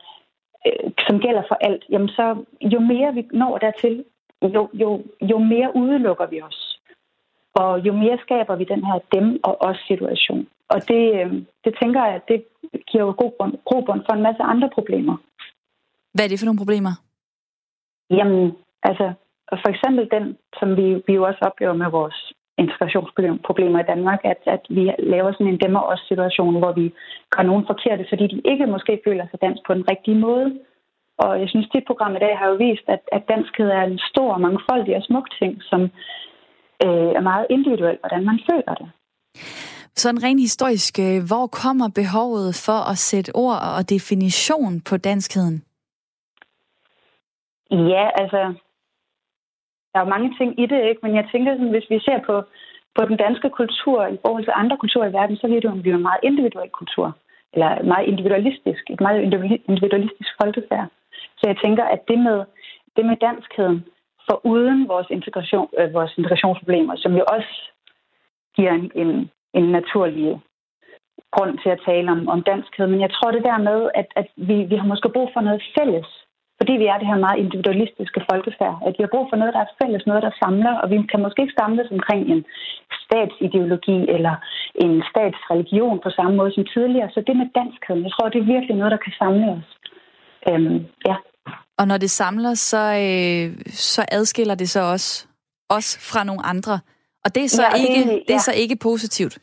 øh, 0.66 0.90
som 1.06 1.20
gælder 1.20 1.42
for 1.48 1.58
alt, 1.60 1.84
jamen 1.90 2.08
så 2.08 2.44
jo 2.60 2.80
mere 2.80 3.14
vi 3.14 3.22
når 3.32 3.58
dertil, 3.58 4.04
jo, 4.42 4.68
jo, 4.72 5.02
jo 5.30 5.38
mere 5.38 5.76
udelukker 5.76 6.26
vi 6.26 6.42
os. 6.42 6.78
Og 7.54 7.80
jo 7.86 7.92
mere 7.92 8.18
skaber 8.22 8.56
vi 8.56 8.64
den 8.64 8.84
her 8.84 8.98
dem 9.14 9.40
og 9.44 9.62
os 9.62 9.76
situation. 9.86 10.48
Og 10.68 10.88
det, 10.88 11.02
øh, 11.20 11.32
det 11.64 11.72
tænker 11.82 12.04
jeg, 12.04 12.20
det 12.28 12.44
giver 12.86 13.04
jo 13.04 13.14
god 13.18 13.32
grobund 13.64 14.02
for 14.06 14.12
en 14.12 14.22
masse 14.22 14.42
andre 14.42 14.70
problemer. 14.74 15.16
Hvad 16.14 16.24
er 16.24 16.28
det 16.28 16.40
for 16.40 16.46
nogle 16.46 16.62
problemer? 16.62 16.92
Jamen, 18.10 18.52
altså, 18.82 19.12
for 19.62 19.68
eksempel 19.68 20.04
den, 20.10 20.36
som 20.58 20.76
vi, 20.76 21.02
vi 21.06 21.12
jo 21.14 21.22
også 21.24 21.38
oplever 21.42 21.72
med 21.72 21.90
vores 21.90 22.32
integrationsproblemer 22.58 23.80
i 23.80 23.90
Danmark, 23.92 24.20
at, 24.24 24.40
at 24.46 24.62
vi 24.68 24.82
laver 24.98 25.32
sådan 25.32 25.46
en 25.52 25.60
demmer 25.60 25.80
også 25.80 26.04
situation, 26.08 26.58
hvor 26.58 26.72
vi 26.72 26.94
gør 27.30 27.42
nogen 27.42 27.64
forkerte, 27.66 28.04
fordi 28.08 28.26
de 28.26 28.42
ikke 28.52 28.66
måske 28.66 29.00
føler 29.06 29.26
sig 29.30 29.40
dansk 29.40 29.62
på 29.66 29.74
den 29.74 29.84
rigtige 29.90 30.18
måde. 30.18 30.48
Og 31.18 31.40
jeg 31.40 31.48
synes, 31.48 31.68
det 31.74 31.84
program 31.86 32.16
i 32.16 32.18
dag 32.18 32.38
har 32.38 32.46
jo 32.48 32.54
vist, 32.54 32.86
at, 32.88 33.02
at 33.12 33.22
danskhed 33.28 33.68
er 33.68 33.82
en 33.82 34.00
stor, 34.10 34.38
mangfoldig 34.38 34.96
og 34.96 35.02
smuk 35.02 35.26
ting, 35.40 35.62
som 35.70 35.80
øh, 36.84 37.10
er 37.18 37.20
meget 37.20 37.46
individuelt, 37.50 38.00
hvordan 38.00 38.24
man 38.24 38.38
føler 38.50 38.74
det. 38.74 38.88
Sådan 39.94 40.22
rent 40.22 40.40
historisk, 40.40 40.98
øh, 40.98 41.18
hvor 41.30 41.46
kommer 41.46 41.88
behovet 42.00 42.50
for 42.66 42.90
at 42.92 42.98
sætte 42.98 43.30
ord 43.34 43.58
og 43.76 43.90
definition 43.90 44.80
på 44.80 44.96
danskheden? 44.96 45.64
Ja, 47.70 48.04
altså, 48.22 48.54
der 49.92 49.98
er 50.00 50.04
jo 50.04 50.14
mange 50.14 50.34
ting 50.38 50.60
i 50.62 50.66
det, 50.66 50.80
ikke? 50.88 51.00
men 51.02 51.14
jeg 51.16 51.28
tænker, 51.32 51.52
sådan, 51.52 51.74
hvis 51.74 51.90
vi 51.90 51.98
ser 52.00 52.18
på, 52.28 52.34
på 52.96 53.02
den 53.08 53.16
danske 53.16 53.50
kultur 53.50 54.06
i 54.06 54.18
forhold 54.24 54.44
til 54.44 54.60
andre 54.62 54.76
kulturer 54.76 55.08
i 55.08 55.12
verden, 55.12 55.36
så 55.36 55.46
er 55.46 55.50
det 55.50 55.64
jo 55.64 55.94
en 55.94 56.08
meget 56.08 56.22
individuel 56.22 56.70
kultur, 56.70 57.16
eller 57.52 57.82
meget 57.82 58.08
individualistisk, 58.08 58.82
et 58.90 59.00
meget 59.00 59.20
individualistisk 59.68 60.30
folkefærd. 60.42 60.86
Så 61.38 61.44
jeg 61.50 61.56
tænker, 61.64 61.84
at 61.84 62.00
det 62.08 62.18
med, 62.18 62.38
det 62.96 63.04
med 63.06 63.16
danskheden, 63.16 63.84
for 64.26 64.46
uden 64.46 64.88
vores, 64.88 65.06
integration, 65.10 65.68
øh, 65.78 65.94
vores 65.94 66.12
integrationsproblemer, 66.18 66.96
som 66.96 67.12
jo 67.16 67.24
også 67.34 67.54
giver 68.56 68.72
en, 68.72 68.90
en, 68.94 69.30
en 69.54 69.66
naturlig 69.78 70.40
grund 71.30 71.58
til 71.58 71.70
at 71.70 71.82
tale 71.86 72.10
om, 72.10 72.28
om 72.28 72.42
danskhed. 72.42 72.86
Men 72.86 73.00
jeg 73.00 73.10
tror 73.10 73.30
det 73.30 73.44
der 73.44 73.58
med, 73.58 73.90
at, 73.94 74.06
at 74.16 74.26
vi, 74.36 74.56
vi 74.62 74.76
har 74.76 74.86
måske 74.86 75.08
brug 75.08 75.30
for 75.34 75.40
noget 75.40 75.62
fælles 75.78 76.08
fordi 76.62 76.74
vi 76.82 76.86
er 76.92 76.98
det 76.98 77.10
her 77.12 77.24
meget 77.26 77.42
individualistiske 77.44 78.20
folkefærd, 78.30 78.76
at 78.86 78.92
vi 78.96 79.02
har 79.04 79.14
brug 79.14 79.26
for 79.28 79.38
noget, 79.40 79.54
der 79.56 79.62
er 79.64 79.74
fælles, 79.80 80.04
noget, 80.10 80.22
der 80.26 80.32
samler, 80.42 80.74
og 80.82 80.86
vi 80.92 80.96
kan 81.10 81.22
måske 81.24 81.42
ikke 81.42 81.58
samles 81.60 81.88
omkring 81.96 82.22
en 82.32 82.40
statsideologi 83.04 83.98
eller 84.16 84.34
en 84.84 84.94
statsreligion 85.10 85.96
på 86.04 86.10
samme 86.16 86.32
måde 86.38 86.52
som 86.54 86.64
tidligere. 86.74 87.08
Så 87.14 87.20
det 87.26 87.34
med 87.42 87.48
danskheden, 87.60 88.02
jeg 88.06 88.12
tror, 88.12 88.28
det 88.28 88.40
er 88.40 88.52
virkelig 88.54 88.76
noget, 88.76 88.92
der 88.94 89.04
kan 89.04 89.14
samle 89.22 89.46
os. 89.56 89.68
Øhm, 90.48 90.78
ja. 91.08 91.16
Og 91.80 91.84
når 91.90 91.98
det 92.04 92.10
samler, 92.20 92.54
så, 92.70 92.82
øh, 93.06 93.46
så 93.94 94.02
adskiller 94.18 94.56
det 94.62 94.68
så 94.76 94.80
også 94.94 95.12
os 95.76 95.88
fra 96.10 96.24
nogle 96.28 96.42
andre. 96.52 96.74
Og 97.24 97.28
det 97.34 97.42
er 97.44 97.50
så, 97.58 97.62
ja, 97.62 97.74
ikke, 97.82 98.00
det, 98.10 98.16
ja. 98.16 98.18
det 98.28 98.34
er 98.38 98.44
så 98.50 98.54
ikke 98.62 98.76
positivt. 98.88 99.34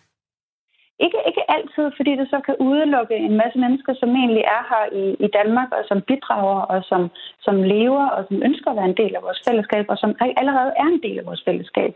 Ikke, 1.06 1.20
ikke 1.30 1.44
altid, 1.56 1.86
fordi 1.98 2.12
det 2.20 2.28
så 2.34 2.40
kan 2.48 2.56
udelukke 2.68 3.16
en 3.28 3.36
masse 3.42 3.58
mennesker, 3.64 3.94
som 4.02 4.10
egentlig 4.22 4.44
er 4.58 4.64
her 4.72 4.84
i, 5.02 5.04
i 5.26 5.28
Danmark, 5.40 5.70
og 5.78 5.84
som 5.90 6.00
bidrager, 6.10 6.62
og 6.74 6.80
som, 6.90 7.02
som 7.46 7.56
lever, 7.76 8.06
og 8.16 8.22
som 8.28 8.38
ønsker 8.48 8.68
at 8.70 8.78
være 8.80 8.92
en 8.92 9.00
del 9.02 9.14
af 9.16 9.22
vores 9.28 9.42
fællesskab, 9.48 9.86
og 9.94 9.98
som 10.04 10.12
allerede 10.42 10.72
er 10.82 10.88
en 10.94 11.02
del 11.06 11.18
af 11.20 11.26
vores 11.30 11.44
fællesskab. 11.48 11.92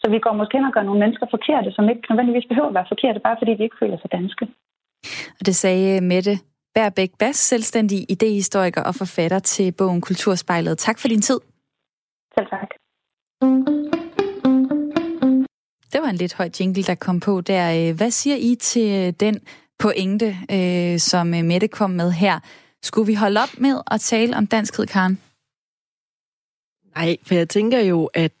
Så 0.00 0.06
vi 0.14 0.18
går 0.24 0.34
måske 0.40 0.56
hen 0.58 0.68
og 0.70 0.74
gør 0.76 0.88
nogle 0.88 1.02
mennesker 1.04 1.26
forkerte, 1.36 1.70
som 1.72 1.88
ikke 1.88 2.06
nødvendigvis 2.10 2.48
behøver 2.50 2.70
at 2.70 2.78
være 2.78 2.92
forkerte, 2.94 3.20
bare 3.26 3.36
fordi 3.40 3.52
de 3.54 3.66
ikke 3.66 3.80
føler 3.82 3.98
sig 3.98 4.12
danske. 4.18 4.44
Og 5.38 5.42
det 5.48 5.56
sagde 5.56 6.00
Mette 6.00 6.34
Bærbæk 6.74 7.10
Bass, 7.18 7.38
selvstændig 7.38 7.98
idehistoriker 8.10 8.82
og 8.88 8.94
forfatter 8.94 9.38
til 9.38 9.74
bogen 9.78 10.00
Kulturspejlet. 10.00 10.78
Tak 10.78 10.98
for 10.98 11.08
din 11.08 11.22
tid. 11.22 11.40
Selv 12.34 12.46
tak. 12.46 12.70
Det 15.92 16.02
var 16.02 16.08
en 16.08 16.16
lidt 16.16 16.34
høj 16.34 16.50
jingle, 16.60 16.82
der 16.82 16.94
kom 16.94 17.20
på 17.20 17.40
der. 17.40 17.88
Øh, 17.88 17.96
hvad 17.96 18.10
siger 18.10 18.36
I 18.36 18.54
til 18.54 19.06
øh, 19.06 19.12
den 19.20 19.40
pointe, 19.78 20.36
øh, 20.50 20.98
som 20.98 21.26
Mette 21.26 21.68
kom 21.68 21.90
med 21.90 22.12
her? 22.12 22.40
Skulle 22.82 23.06
vi 23.06 23.14
holde 23.14 23.40
op 23.40 23.58
med 23.58 23.80
at 23.90 24.00
tale 24.00 24.36
om 24.36 24.46
danskhed, 24.46 24.86
Karen? 24.86 25.18
Nej, 26.96 27.16
for 27.22 27.34
jeg 27.34 27.48
tænker 27.48 27.80
jo, 27.80 28.04
at 28.04 28.32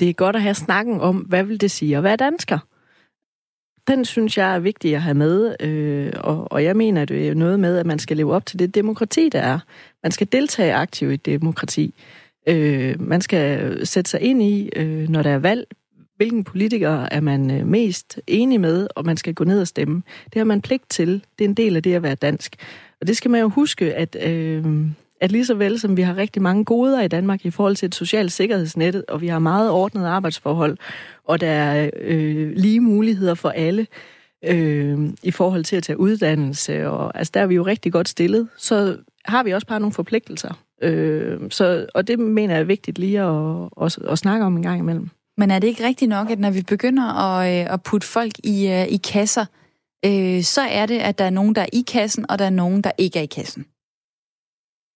det 0.00 0.08
er 0.08 0.12
godt 0.12 0.36
at 0.36 0.42
have 0.42 0.54
snakken 0.54 1.00
om, 1.00 1.16
hvad 1.16 1.44
vil 1.44 1.60
det 1.60 1.70
sige 1.70 1.96
at 1.96 2.02
være 2.02 2.16
dansker? 2.16 2.58
Den 3.88 4.04
synes 4.04 4.38
jeg 4.38 4.54
er 4.54 4.58
vigtig 4.58 4.94
at 4.94 5.02
have 5.02 5.14
med, 5.14 5.56
øh, 5.60 6.12
og, 6.16 6.52
og 6.52 6.64
jeg 6.64 6.76
mener, 6.76 7.04
det 7.04 7.28
er 7.28 7.34
noget 7.34 7.60
med, 7.60 7.78
at 7.78 7.86
man 7.86 7.98
skal 7.98 8.16
leve 8.16 8.34
op 8.34 8.46
til 8.46 8.58
det 8.58 8.74
demokrati, 8.74 9.28
der 9.28 9.40
er. 9.40 9.58
Man 10.02 10.12
skal 10.12 10.32
deltage 10.32 10.74
aktivt 10.74 11.12
i 11.12 11.16
demokrati. 11.16 11.94
Øh, 12.48 13.00
man 13.00 13.20
skal 13.20 13.86
sætte 13.86 14.10
sig 14.10 14.20
ind 14.20 14.42
i, 14.42 14.68
øh, 14.76 15.08
når 15.08 15.22
der 15.22 15.30
er 15.30 15.38
valg, 15.38 15.66
hvilken 16.16 16.44
politiker 16.44 17.02
er 17.10 17.20
man 17.20 17.50
øh, 17.50 17.66
mest 17.66 18.20
enig 18.26 18.60
med, 18.60 18.88
og 18.96 19.06
man 19.06 19.16
skal 19.16 19.34
gå 19.34 19.44
ned 19.44 19.60
og 19.60 19.68
stemme. 19.68 20.02
Det 20.24 20.36
har 20.36 20.44
man 20.44 20.60
pligt 20.62 20.90
til. 20.90 21.24
Det 21.38 21.44
er 21.44 21.48
en 21.48 21.54
del 21.54 21.76
af 21.76 21.82
det 21.82 21.94
at 21.94 22.02
være 22.02 22.14
dansk. 22.14 22.56
Og 23.00 23.06
det 23.06 23.16
skal 23.16 23.30
man 23.30 23.40
jo 23.40 23.48
huske, 23.48 23.94
at, 23.94 24.16
øh, 24.22 24.64
at 25.20 25.32
lige 25.32 25.46
så 25.46 25.54
vel 25.54 25.80
som 25.80 25.96
vi 25.96 26.02
har 26.02 26.16
rigtig 26.16 26.42
mange 26.42 26.64
goder 26.64 27.02
i 27.02 27.08
Danmark 27.08 27.46
i 27.46 27.50
forhold 27.50 27.76
til 27.76 27.86
et 27.86 27.94
socialt 27.94 28.32
sikkerhedsnet, 28.32 29.04
og 29.08 29.20
vi 29.20 29.28
har 29.28 29.38
meget 29.38 29.70
ordnet 29.70 30.06
arbejdsforhold, 30.06 30.78
og 31.24 31.40
der 31.40 31.50
er 31.50 31.90
øh, 32.00 32.52
lige 32.56 32.80
muligheder 32.80 33.34
for 33.34 33.48
alle, 33.48 33.86
øh, 34.44 34.98
i 35.22 35.30
forhold 35.30 35.64
til 35.64 35.76
at 35.76 35.82
tage 35.82 36.00
uddannelse, 36.00 36.88
og 36.88 37.18
altså 37.18 37.30
der 37.34 37.40
er 37.40 37.46
vi 37.46 37.54
jo 37.54 37.66
rigtig 37.66 37.92
godt 37.92 38.08
stillet, 38.08 38.48
så 38.56 38.96
har 39.24 39.42
vi 39.42 39.50
også 39.50 39.66
bare 39.66 39.80
nogle 39.80 39.92
forpligtelser. 39.92 40.64
Øh, 40.82 41.40
så, 41.50 41.86
og 41.94 42.08
det 42.08 42.18
mener 42.18 42.54
jeg 42.54 42.60
er 42.60 42.64
vigtigt 42.64 42.98
lige 42.98 43.20
at, 43.20 43.68
at, 43.82 43.98
at 44.08 44.18
snakke 44.18 44.46
om 44.46 44.56
en 44.56 44.62
gang 44.62 44.78
imellem. 44.78 45.08
Men 45.38 45.50
er 45.50 45.58
det 45.58 45.68
ikke 45.68 45.86
rigtigt 45.86 46.08
nok, 46.08 46.30
at 46.30 46.38
når 46.38 46.50
vi 46.50 46.62
begynder 46.62 47.04
at, 47.04 47.60
øh, 47.60 47.72
at 47.72 47.82
putte 47.82 48.06
folk 48.06 48.32
i, 48.44 48.68
øh, 48.68 48.86
i 48.86 48.96
kasser, 48.96 49.46
øh, 50.04 50.42
så 50.42 50.60
er 50.60 50.86
det, 50.86 50.98
at 50.98 51.18
der 51.18 51.24
er 51.24 51.30
nogen, 51.30 51.54
der 51.54 51.62
er 51.62 51.66
i 51.72 51.84
kassen, 51.86 52.30
og 52.30 52.38
der 52.38 52.44
er 52.44 52.50
nogen, 52.50 52.82
der 52.82 52.92
ikke 52.98 53.18
er 53.18 53.22
i 53.22 53.26
kassen? 53.26 53.66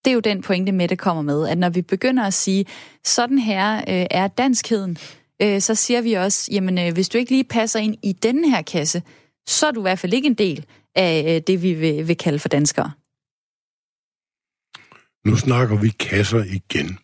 Det 0.04 0.10
er 0.10 0.14
jo 0.14 0.20
den 0.20 0.42
pointe, 0.42 0.72
Mette 0.72 0.96
kommer 0.96 1.22
med, 1.22 1.48
at 1.48 1.58
når 1.58 1.68
vi 1.68 1.82
begynder 1.82 2.24
at 2.24 2.34
sige, 2.34 2.66
sådan 3.04 3.38
her 3.38 3.76
øh, 3.78 4.06
er 4.10 4.28
danskheden, 4.28 4.98
øh, 5.42 5.60
så 5.60 5.74
siger 5.74 6.00
vi 6.00 6.12
også, 6.12 6.48
jamen 6.52 6.78
øh, 6.78 6.92
hvis 6.92 7.08
du 7.08 7.18
ikke 7.18 7.30
lige 7.30 7.44
passer 7.44 7.80
ind 7.80 7.96
i 8.02 8.12
denne 8.12 8.50
her 8.50 8.62
kasse, 8.62 9.02
så 9.48 9.66
er 9.66 9.70
du 9.70 9.80
i 9.80 9.82
hvert 9.82 9.98
fald 9.98 10.14
ikke 10.14 10.26
en 10.26 10.34
del 10.34 10.66
af 10.94 11.34
øh, 11.36 11.42
det, 11.46 11.62
vi 11.62 11.72
vil, 11.72 12.08
vil 12.08 12.16
kalde 12.16 12.38
for 12.38 12.48
danskere. 12.48 12.92
Nu 15.26 15.36
snakker 15.36 15.80
vi 15.80 15.88
kasser 15.88 16.44
igen. 16.44 16.98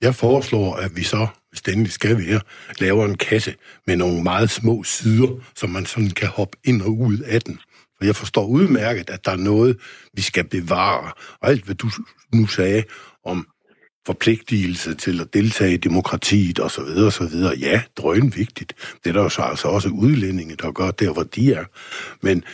Jeg 0.00 0.14
foreslår, 0.14 0.74
at 0.74 0.96
vi 0.96 1.02
så 1.02 1.26
hvis 1.58 1.62
det 1.62 1.72
endelig 1.72 1.92
skal 1.92 2.18
være, 2.18 2.40
laver 2.78 3.04
en 3.04 3.16
kasse 3.16 3.54
med 3.86 3.96
nogle 3.96 4.22
meget 4.22 4.50
små 4.50 4.84
sider, 4.84 5.28
som 5.56 5.70
man 5.70 5.86
sådan 5.86 6.10
kan 6.10 6.28
hoppe 6.28 6.56
ind 6.64 6.82
og 6.82 6.98
ud 6.98 7.18
af 7.18 7.42
den. 7.42 7.58
For 7.96 8.04
jeg 8.04 8.16
forstår 8.16 8.46
udmærket, 8.46 9.10
at 9.10 9.24
der 9.24 9.30
er 9.30 9.36
noget, 9.36 9.78
vi 10.14 10.22
skal 10.22 10.44
bevare. 10.44 11.12
Og 11.40 11.48
alt, 11.48 11.64
hvad 11.64 11.74
du 11.74 11.90
nu 12.34 12.46
sagde 12.46 12.84
om 13.24 13.46
forpligtelse 14.06 14.94
til 14.94 15.20
at 15.20 15.34
deltage 15.34 15.72
i 15.72 15.76
demokratiet 15.76 16.60
osv. 16.60 16.84
videre. 17.30 17.54
Ja, 17.58 17.82
drøn 17.96 18.32
vigtigt. 18.36 18.74
Det 19.04 19.10
er 19.10 19.12
der 19.12 19.22
jo 19.22 19.28
så 19.28 19.42
altså 19.42 19.68
også 19.68 19.88
udlændinge, 19.88 20.56
der 20.56 20.72
gør 20.72 20.90
der, 20.90 21.12
hvor 21.12 21.22
de 21.22 21.52
er. 21.52 21.64
Men 22.22 22.44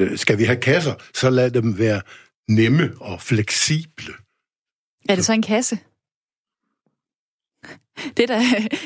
øh, 0.00 0.18
skal 0.18 0.38
vi 0.38 0.44
have 0.44 0.60
kasser, 0.60 0.94
så 1.14 1.30
lad 1.30 1.50
dem 1.50 1.78
være 1.78 2.00
nemme 2.48 2.92
og 3.00 3.22
fleksible. 3.22 4.14
Er 5.08 5.14
det 5.14 5.24
så 5.24 5.32
en 5.32 5.42
kasse? 5.42 5.78
Det 8.16 8.28
der, 8.28 8.40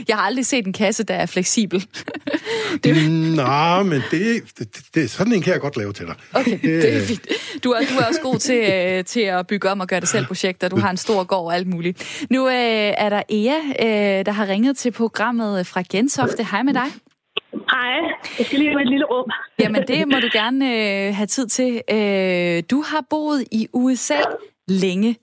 jeg 0.08 0.16
har 0.16 0.22
aldrig 0.22 0.46
set 0.46 0.66
en 0.66 0.72
kasse, 0.72 1.04
der 1.04 1.14
er 1.14 1.26
fleksibel. 1.26 1.86
det... 2.84 3.10
Nej, 3.36 3.82
men 3.82 4.02
det, 4.10 4.42
det, 4.58 4.80
det, 4.94 5.10
sådan 5.10 5.32
en 5.32 5.42
kan 5.42 5.52
jeg 5.52 5.60
godt 5.60 5.76
lave 5.76 5.92
til 5.92 6.06
dig. 6.06 6.14
Okay, 6.34 6.50
det, 6.50 6.62
det 6.62 6.96
er 6.96 7.06
fint. 7.06 7.26
Du 7.64 7.70
er, 7.70 7.80
du 7.80 7.98
er 7.98 8.06
også 8.08 8.20
god 8.22 8.38
til, 8.38 8.72
øh, 8.72 9.04
til 9.04 9.20
at 9.20 9.46
bygge 9.46 9.70
om 9.70 9.80
og 9.80 9.88
gøre 9.88 10.00
det 10.00 10.08
selv 10.08 10.26
projekter. 10.26 10.68
Du 10.68 10.76
har 10.76 10.90
en 10.90 10.96
stor 10.96 11.24
gård 11.24 11.44
og 11.44 11.54
alt 11.54 11.66
muligt. 11.66 12.26
Nu 12.30 12.48
øh, 12.48 12.54
er 12.54 13.08
der 13.08 13.22
Ea, 13.30 13.58
øh, 13.58 14.26
der 14.26 14.32
har 14.32 14.48
ringet 14.48 14.76
til 14.76 14.90
programmet 14.90 15.66
fra 15.66 15.82
Gentofte. 15.90 16.44
Hej 16.44 16.62
med 16.62 16.74
dig. 16.74 16.86
Hej, 17.52 17.98
jeg 18.38 18.46
skal 18.46 18.58
lige 18.58 18.70
have 18.70 18.82
et 18.82 18.88
lille 18.88 19.04
rum. 19.04 19.30
Jamen, 19.60 19.82
det 19.88 20.08
må 20.08 20.18
du 20.20 20.28
gerne 20.32 20.64
øh, 20.64 21.14
have 21.14 21.26
tid 21.26 21.46
til. 21.46 21.82
Øh, 21.90 22.62
du 22.70 22.82
har 22.82 23.04
boet 23.10 23.44
i 23.52 23.68
USA 23.72 24.18
længe. 24.68 25.16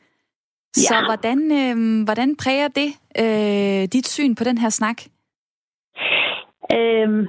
Ja. 0.84 0.89
Så 0.91 0.95
hvordan, 1.09 1.39
øh, 1.61 1.76
hvordan 2.07 2.30
præger 2.43 2.69
det 2.80 2.89
øh, 3.23 3.84
dit 3.95 4.07
syn 4.07 4.36
på 4.36 4.43
den 4.43 4.57
her 4.57 4.69
snak? 4.69 4.97
Øhm, 6.78 7.23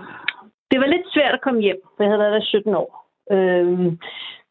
det 0.70 0.78
var 0.80 0.86
lidt 0.86 1.06
svært 1.14 1.34
at 1.34 1.44
komme 1.46 1.60
hjem, 1.60 1.80
for 1.96 2.02
jeg 2.02 2.10
havde 2.10 2.22
været 2.24 2.40
der 2.40 2.44
17 2.44 2.74
år. 2.74 2.90
Øhm, 3.32 3.98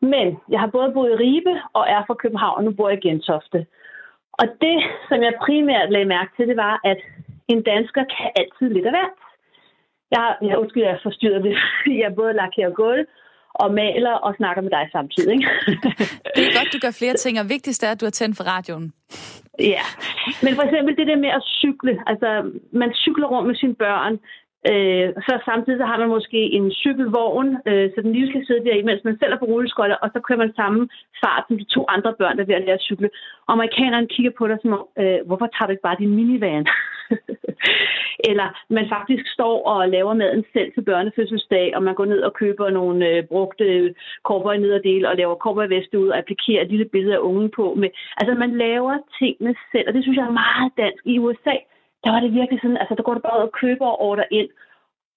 men 0.01 0.27
jeg 0.49 0.59
har 0.59 0.67
både 0.67 0.91
boet 0.93 1.11
i 1.11 1.21
Ribe 1.23 1.53
og 1.73 1.83
er 1.95 2.01
fra 2.07 2.13
København, 2.13 2.57
og 2.57 2.63
nu 2.63 2.71
bor 2.71 2.89
jeg 2.89 2.97
i 2.97 3.07
Gentofte. 3.07 3.65
Og 4.39 4.47
det, 4.61 4.77
som 5.09 5.17
jeg 5.23 5.41
primært 5.45 5.91
lagde 5.91 6.13
mærke 6.15 6.31
til, 6.37 6.47
det 6.47 6.57
var, 6.57 6.79
at 6.83 6.99
en 7.47 7.61
dansker 7.63 8.03
kan 8.03 8.29
altid 8.35 8.67
lidt 8.73 8.85
af 8.85 8.91
hvert. 8.91 9.19
Jeg, 10.11 10.19
har, 10.23 10.37
jeg 10.41 10.57
undskyld, 10.57 10.83
jeg 10.83 10.91
er 10.97 11.03
forstyrret 11.03 11.43
det. 11.43 11.55
Jeg 12.03 12.15
både 12.15 12.33
lakerer 12.33 12.69
gulv 12.69 13.05
og 13.61 13.73
maler 13.73 14.15
og 14.25 14.31
snakker 14.39 14.61
med 14.61 14.71
dig 14.77 14.85
samtidig. 14.91 15.33
Ikke? 15.35 15.47
Det 16.35 16.43
er 16.47 16.53
godt, 16.59 16.73
du 16.73 16.79
gør 16.85 16.93
flere 17.01 17.13
ting, 17.13 17.39
og 17.41 17.49
vigtigst 17.49 17.83
er, 17.83 17.91
at 17.91 18.01
du 18.01 18.05
har 18.05 18.15
tændt 18.19 18.37
for 18.37 18.43
radioen. 18.53 18.93
Ja, 19.59 19.85
men 20.43 20.51
for 20.57 20.63
eksempel 20.67 20.97
det 20.99 21.07
der 21.07 21.23
med 21.25 21.31
at 21.39 21.43
cykle. 21.61 21.93
Altså, 22.11 22.29
man 22.81 22.91
cykler 23.03 23.27
rundt 23.27 23.47
med 23.47 23.55
sine 23.55 23.75
børn, 23.75 24.13
øh, 24.71 25.07
så 25.25 25.33
samtidig 25.49 25.79
så 25.79 25.85
har 25.91 25.97
man 25.99 26.09
måske 26.17 26.39
en 26.57 26.71
cykelvogn, 26.71 27.49
øh, 27.69 27.85
så 27.93 27.97
den 28.03 28.11
lige 28.13 28.29
skal 28.31 28.45
sidde 28.47 28.65
der, 28.65 28.85
mens 28.89 29.03
man 29.03 29.17
selv 29.19 29.33
er 29.33 29.41
på 29.41 29.49
rulleskøjter, 29.51 29.97
og 30.03 30.09
så 30.13 30.19
kører 30.25 30.43
man 30.43 30.53
samme 30.61 30.81
fart 31.21 31.43
som 31.47 31.57
de 31.61 31.67
to 31.75 31.81
andre 31.95 32.13
børn, 32.19 32.35
der 32.35 32.43
er 32.43 32.47
ved 32.47 32.59
at 32.59 32.65
lære 32.65 32.79
at 32.79 32.87
cykle. 32.89 33.09
Og 33.47 33.51
amerikanerne 33.53 34.07
kigger 34.13 34.33
på 34.37 34.47
dig 34.47 34.57
som 34.61 34.73
om, 34.77 34.83
øh, 35.01 35.19
hvorfor 35.27 35.47
tager 35.47 35.67
du 35.67 35.71
ikke 35.71 35.87
bare 35.87 36.01
din 36.01 36.15
minivan? 36.19 36.65
Eller 38.29 38.47
man 38.69 38.89
faktisk 38.89 39.25
står 39.33 39.67
og 39.71 39.89
laver 39.89 40.13
maden 40.13 40.43
selv 40.53 40.73
til 40.73 40.81
børnefødselsdag, 40.81 41.75
og 41.75 41.83
man 41.83 41.95
går 41.95 42.05
ned 42.05 42.21
og 42.21 42.33
køber 42.33 42.69
nogle 42.69 43.07
øh, 43.09 43.23
brugte 43.23 43.93
korper 44.23 44.51
i 44.51 44.57
nederdel 44.57 45.05
og 45.05 45.15
laver 45.15 45.35
korper 45.35 45.63
i 45.63 45.69
veste 45.69 45.99
ud 45.99 46.07
og 46.07 46.17
applikerer 46.17 46.61
et 46.61 46.69
lille 46.69 46.85
billede 46.85 47.15
af 47.15 47.25
ungen 47.29 47.51
på. 47.55 47.73
Med. 47.77 47.89
Altså 48.17 48.33
man 48.33 48.57
laver 48.57 48.97
tingene 49.19 49.55
selv, 49.71 49.87
og 49.87 49.93
det 49.93 50.03
synes 50.03 50.17
jeg 50.17 50.25
er 50.25 50.41
meget 50.45 50.71
dansk. 50.77 51.01
I 51.05 51.19
USA, 51.19 51.55
der 52.03 52.09
var 52.11 52.19
det 52.19 52.33
virkelig 52.33 52.59
sådan, 52.61 52.77
altså 52.77 52.95
der 52.95 53.03
går 53.03 53.13
du 53.13 53.19
bare 53.19 53.37
ud 53.39 53.47
og 53.49 53.57
køber 53.61 53.85
og 53.85 54.01
ordrer 54.01 54.29
ind. 54.31 54.49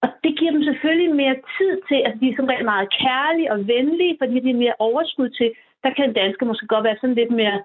Og 0.03 0.09
det 0.24 0.39
giver 0.39 0.53
dem 0.53 0.62
selvfølgelig 0.62 1.14
mere 1.14 1.36
tid 1.59 1.74
til, 1.89 1.99
altså 2.07 2.18
de 2.20 2.30
er 2.30 2.36
som 2.36 2.51
regel 2.51 2.64
meget 2.64 2.89
kærlige 3.03 3.53
og 3.53 3.59
venlige, 3.66 4.16
fordi 4.20 4.41
de 4.41 4.51
er 4.51 4.62
mere 4.64 4.80
overskud 4.89 5.30
til. 5.39 5.51
Der 5.82 5.91
kan 5.95 6.05
en 6.05 6.18
dansker 6.20 6.47
måske 6.47 6.66
godt 6.66 6.84
være 6.84 7.01
sådan 7.01 7.20
lidt 7.20 7.30
mere 7.30 7.62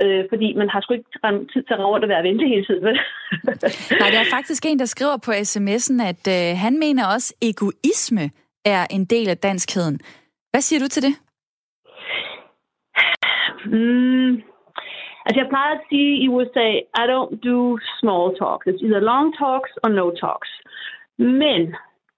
øh, 0.00 0.24
fordi 0.28 0.54
man 0.54 0.68
har 0.68 0.80
sgu 0.80 0.94
ikke 0.94 1.10
tid 1.52 1.62
til 1.62 1.74
at 1.74 1.80
rundt 1.80 2.04
og 2.04 2.08
være 2.08 2.22
venlig 2.22 2.48
hele 2.48 2.64
tiden. 2.64 2.84
Vel? 2.84 2.98
Nej, 4.00 4.10
der 4.14 4.20
er 4.20 4.34
faktisk 4.36 4.66
en, 4.66 4.78
der 4.78 4.84
skriver 4.84 5.16
på 5.16 5.30
sms'en, 5.30 5.98
at 6.12 6.24
øh, 6.36 6.58
han 6.64 6.78
mener 6.78 7.04
også, 7.14 7.34
at 7.42 7.48
egoisme 7.48 8.30
er 8.64 8.86
en 8.90 9.04
del 9.04 9.28
af 9.28 9.38
danskheden. 9.38 10.00
Hvad 10.50 10.60
siger 10.60 10.80
du 10.80 10.88
til 10.88 11.02
det? 11.02 11.14
Mm, 13.66 14.32
altså 15.24 15.38
jeg 15.42 15.48
plejer 15.48 15.72
at 15.74 15.84
sige 15.90 16.12
i 16.24 16.28
USA, 16.28 16.68
I 17.02 17.04
don't 17.12 17.34
do 17.48 17.78
small 18.00 18.26
talks. 18.40 18.66
It's 18.70 18.84
either 18.86 19.00
long 19.00 19.26
talks 19.40 19.72
or 19.84 19.88
no 19.88 20.06
talks. 20.22 20.50
Men 21.18 21.62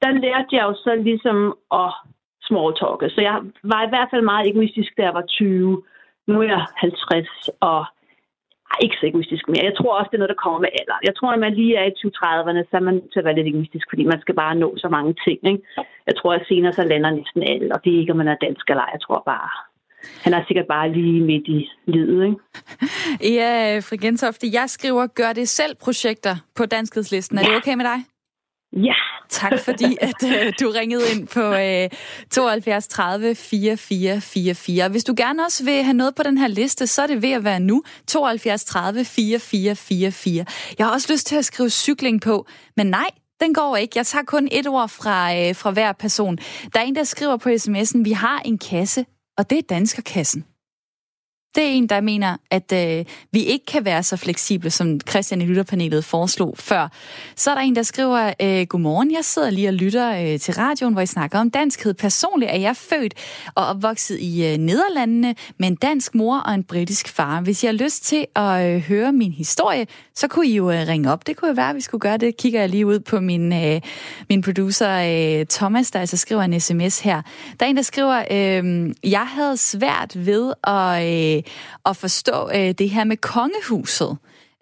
der 0.03 0.11
lærte 0.25 0.57
jeg 0.57 0.65
jo 0.69 0.75
så 0.85 0.93
ligesom 1.09 1.39
at 1.83 1.91
small 2.49 2.71
talke. 2.81 3.07
Så 3.15 3.21
jeg 3.29 3.37
var 3.73 3.83
i 3.85 3.93
hvert 3.93 4.09
fald 4.11 4.23
meget 4.23 4.49
egoistisk, 4.51 4.91
da 4.97 5.03
jeg 5.03 5.15
var 5.15 5.27
20. 5.29 5.83
Nu 6.29 6.35
er 6.43 6.49
jeg 6.55 6.67
50 6.77 7.29
og 7.61 7.85
ikke 8.85 8.97
så 9.01 9.07
egoistisk 9.07 9.45
mere. 9.49 9.69
Jeg 9.71 9.77
tror 9.77 9.93
også, 9.99 10.09
det 10.11 10.17
er 10.17 10.23
noget, 10.23 10.35
der 10.35 10.45
kommer 10.45 10.61
med 10.65 10.73
alder. 10.81 10.99
Jeg 11.09 11.15
tror, 11.17 11.31
at 11.33 11.41
man 11.45 11.55
lige 11.61 11.77
er 11.81 11.87
i 11.89 11.99
20-30'erne, 12.01 12.63
så 12.71 12.75
er 12.81 12.85
man 12.89 12.97
til 13.13 13.21
at 13.21 13.27
være 13.27 13.37
lidt 13.39 13.51
egoistisk, 13.53 13.87
fordi 13.91 14.05
man 14.13 14.21
skal 14.21 14.35
bare 14.43 14.55
nå 14.63 14.69
så 14.77 14.89
mange 14.97 15.13
ting. 15.27 15.39
Ikke? 15.51 15.63
Jeg 16.09 16.15
tror, 16.17 16.33
at 16.35 16.47
senere 16.49 16.73
så 16.73 16.83
lander 16.85 17.11
næsten 17.11 17.43
alle, 17.53 17.69
og 17.75 17.79
det 17.85 17.91
er 17.95 18.01
ikke, 18.01 18.13
om 18.13 18.19
man 18.23 18.29
er 18.29 18.43
dansk 18.47 18.65
eller 18.71 18.83
ej. 18.83 18.91
Jeg 18.97 19.03
tror 19.07 19.23
bare, 19.33 19.51
han 20.25 20.35
er 20.35 20.43
sikkert 20.47 20.67
bare 20.67 20.93
lige 20.93 21.21
midt 21.31 21.47
i 21.57 21.59
livet, 21.87 22.21
ikke? 22.29 22.39
Ja, 23.39 23.79
Fri 23.87 23.97
Gentofte, 23.97 24.47
jeg 24.53 24.71
skriver 24.71 25.07
gør 25.07 25.33
det 25.33 25.49
selv 25.49 25.75
projekter 25.85 26.35
på 26.57 26.67
danskhedslisten. 26.67 27.39
Er 27.39 27.43
ja. 27.43 27.49
det 27.49 27.57
okay 27.57 27.75
med 27.75 27.85
dig? 27.85 27.99
Ja. 28.77 28.95
Tak 29.29 29.61
fordi, 29.61 29.97
at 30.09 30.23
uh, 30.23 30.53
du 30.61 30.71
ringede 30.71 31.03
ind 31.15 31.27
på 31.29 31.51
uh, 31.51 31.99
72 32.31 32.89
30 32.89 33.35
44 33.35 34.21
44. 34.21 34.89
Hvis 34.89 35.05
du 35.05 35.15
gerne 35.17 35.45
også 35.45 35.65
vil 35.65 35.83
have 35.83 35.95
noget 35.95 36.15
på 36.15 36.23
den 36.23 36.39
her 36.39 36.49
liste, 36.49 36.87
så 36.87 37.03
er 37.03 37.07
det 37.07 37.23
ved 37.23 37.33
at 37.33 37.45
være 37.45 37.61
nu. 37.61 37.83
72 38.07 38.65
30 38.65 39.05
44 39.05 39.77
44. 39.77 40.45
Jeg 40.79 40.87
har 40.87 40.93
også 40.93 41.13
lyst 41.13 41.27
til 41.27 41.37
at 41.37 41.45
skrive 41.45 41.71
cykling 41.71 42.21
på, 42.21 42.47
men 42.77 42.87
nej, 42.87 43.11
den 43.41 43.55
går 43.55 43.77
ikke. 43.77 43.93
Jeg 43.97 44.07
tager 44.07 44.25
kun 44.25 44.49
et 44.53 44.67
ord 44.67 44.89
fra, 44.89 45.49
uh, 45.49 45.57
fra 45.57 45.71
hver 45.71 45.93
person. 45.93 46.39
Der 46.75 46.81
er 46.81 46.85
en, 46.85 46.97
der 46.97 47.05
skriver 47.05 47.37
på 47.37 47.49
sms'en, 47.49 48.03
vi 48.05 48.13
har 48.13 48.39
en 48.45 48.59
kasse, 48.59 49.05
og 49.39 49.51
det 49.51 49.59
er 49.59 49.63
Danskerkassen. 49.69 50.45
Det 51.55 51.65
er 51.65 51.69
en, 51.69 51.87
der 51.87 52.01
mener, 52.01 52.37
at 52.51 52.73
øh, 52.73 53.05
vi 53.33 53.41
ikke 53.41 53.67
kan 53.67 53.85
være 53.85 54.03
så 54.03 54.17
fleksible, 54.17 54.71
som 54.71 55.01
Christian 55.09 55.43
i 55.43 55.45
lytterpanelet 55.45 56.05
foreslog 56.05 56.55
før. 56.59 56.89
Så 57.37 57.51
er 57.51 57.55
der 57.55 57.63
en, 57.63 57.77
der 57.77 57.83
skriver, 57.83 58.33
øh, 58.43 58.67
Godmorgen, 58.67 59.13
jeg 59.13 59.25
sidder 59.25 59.51
lige 59.51 59.69
og 59.69 59.75
lytter 59.75 60.33
øh, 60.33 60.41
til 60.41 60.55
radioen, 60.55 60.93
hvor 60.93 61.03
I 61.03 61.07
snakker 61.07 61.39
om 61.39 61.51
danskhed. 61.51 61.95
Personligt 61.95 62.51
er 62.51 62.57
jeg 62.57 62.77
født 62.77 63.15
og 63.55 63.67
opvokset 63.67 64.19
i 64.21 64.47
øh, 64.47 64.57
Nederlandene 64.59 65.35
med 65.59 65.69
en 65.69 65.75
dansk 65.75 66.15
mor 66.15 66.39
og 66.39 66.55
en 66.55 66.65
britisk 66.65 67.09
far. 67.09 67.41
Hvis 67.41 67.63
I 67.63 67.67
har 67.67 67.73
lyst 67.73 68.05
til 68.05 68.27
at 68.37 68.67
øh, 68.67 68.81
høre 68.81 69.13
min 69.13 69.33
historie, 69.33 69.87
så 70.15 70.29
kunne 70.29 70.47
I 70.47 70.57
jo 70.57 70.71
øh, 70.71 70.89
ringe 70.89 71.13
op. 71.13 71.27
Det 71.27 71.37
kunne 71.37 71.49
jo 71.49 71.55
være, 71.55 71.71
at 71.71 71.77
vi 71.77 71.81
skulle 71.81 72.01
gøre 72.01 72.17
det. 72.17 72.37
Kigger 72.37 72.61
jeg 72.61 72.69
lige 72.69 72.87
ud 72.87 73.01
på 73.01 73.21
min, 73.21 73.53
øh, 73.53 73.81
min 74.29 74.43
producer 74.43 75.39
øh, 75.41 75.47
Thomas, 75.47 75.91
der 75.91 76.01
altså 76.01 76.17
skriver 76.17 76.43
en 76.43 76.61
sms 76.61 77.01
her. 77.01 77.23
Der 77.61 77.67
er 77.67 77.71
en, 77.71 77.77
der 77.77 77.83
skriver, 77.83 78.25
øh, 78.31 78.95
jeg 79.11 79.27
havde 79.27 79.57
svært 79.57 80.27
ved 80.27 80.53
at... 80.65 81.37
Øh, 81.37 81.44
at 81.87 81.97
forstå 81.97 82.51
øh, 82.55 82.71
det 82.71 82.91
her 82.91 83.05
med 83.05 83.17
kongehuset. 83.17 84.17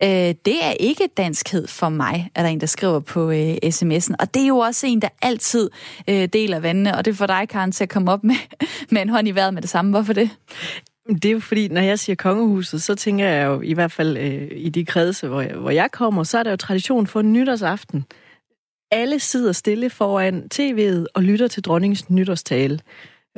Øh, 0.04 0.34
det 0.44 0.64
er 0.64 0.70
ikke 0.80 1.08
danskhed 1.16 1.66
for 1.66 1.88
mig, 1.88 2.30
er 2.34 2.42
der 2.42 2.48
en, 2.48 2.60
der 2.60 2.66
skriver 2.66 3.00
på 3.00 3.30
øh, 3.30 3.56
sms'en. 3.64 4.14
Og 4.18 4.34
det 4.34 4.42
er 4.42 4.46
jo 4.46 4.58
også 4.58 4.86
en, 4.86 5.02
der 5.02 5.08
altid 5.22 5.70
øh, 6.08 6.28
deler 6.32 6.60
vandene, 6.60 6.96
og 6.96 7.04
det 7.04 7.16
får 7.16 7.26
dig, 7.26 7.48
Karen, 7.48 7.72
til 7.72 7.84
at 7.84 7.90
komme 7.90 8.12
op 8.12 8.24
med, 8.24 8.34
med 8.92 9.02
en 9.02 9.08
hånd 9.08 9.28
i 9.28 9.30
vejret 9.30 9.54
med 9.54 9.62
det 9.62 9.70
samme. 9.70 9.90
Hvorfor 9.90 10.12
det? 10.12 10.30
Det 11.08 11.24
er 11.24 11.32
jo 11.32 11.40
fordi, 11.40 11.68
når 11.68 11.80
jeg 11.80 11.98
siger 11.98 12.16
kongehuset, 12.16 12.82
så 12.82 12.94
tænker 12.94 13.28
jeg 13.28 13.46
jo 13.46 13.60
i 13.60 13.72
hvert 13.72 13.92
fald 13.92 14.16
øh, 14.16 14.48
i 14.52 14.68
de 14.68 14.84
kredse, 14.84 15.28
hvor 15.28 15.40
jeg, 15.40 15.54
hvor 15.54 15.70
jeg 15.70 15.90
kommer, 15.92 16.22
så 16.22 16.38
er 16.38 16.42
der 16.42 16.50
jo 16.50 16.56
tradition 16.56 17.06
for 17.06 17.22
nytårsaften. 17.22 18.04
Alle 18.90 19.18
sidder 19.18 19.52
stille 19.52 19.90
foran 19.90 20.48
tv'et 20.54 21.06
og 21.14 21.22
lytter 21.22 21.48
til 21.48 21.62
dronningens 21.62 22.10
nytårstale. 22.10 22.78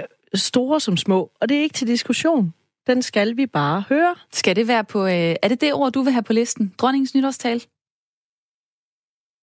Øh, 0.00 0.04
store 0.34 0.80
som 0.80 0.96
små, 0.96 1.30
og 1.40 1.48
det 1.48 1.56
er 1.56 1.62
ikke 1.62 1.74
til 1.74 1.86
diskussion. 1.86 2.54
Den 2.86 3.02
skal 3.02 3.36
vi 3.36 3.46
bare 3.46 3.84
høre. 3.88 4.16
Skal 4.32 4.56
det 4.56 4.68
være 4.68 4.84
på... 4.84 5.06
Øh, 5.06 5.36
er 5.42 5.48
det 5.48 5.60
det 5.60 5.74
ord, 5.74 5.92
du 5.92 6.02
vil 6.02 6.12
have 6.12 6.22
på 6.22 6.32
listen? 6.32 6.74
Dronningens 6.78 7.14
nytårstal? 7.14 7.64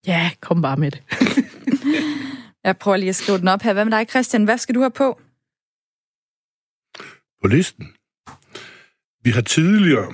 Ja, 0.07 0.31
kom 0.41 0.61
bare 0.61 0.77
med 0.77 0.91
det. 0.91 1.03
Jeg 2.63 2.77
prøver 2.77 2.97
lige 2.97 3.09
at 3.09 3.15
skrive 3.15 3.37
den 3.37 3.47
op 3.47 3.61
her. 3.61 3.73
Hvad 3.73 3.85
med 3.85 3.97
dig, 3.97 4.09
Christian? 4.09 4.43
Hvad 4.43 4.57
skal 4.57 4.75
du 4.75 4.79
have 4.79 4.91
på? 4.91 5.21
På 7.41 7.47
listen? 7.47 7.85
Vi 9.23 9.29
har 9.29 9.41
tidligere 9.41 10.13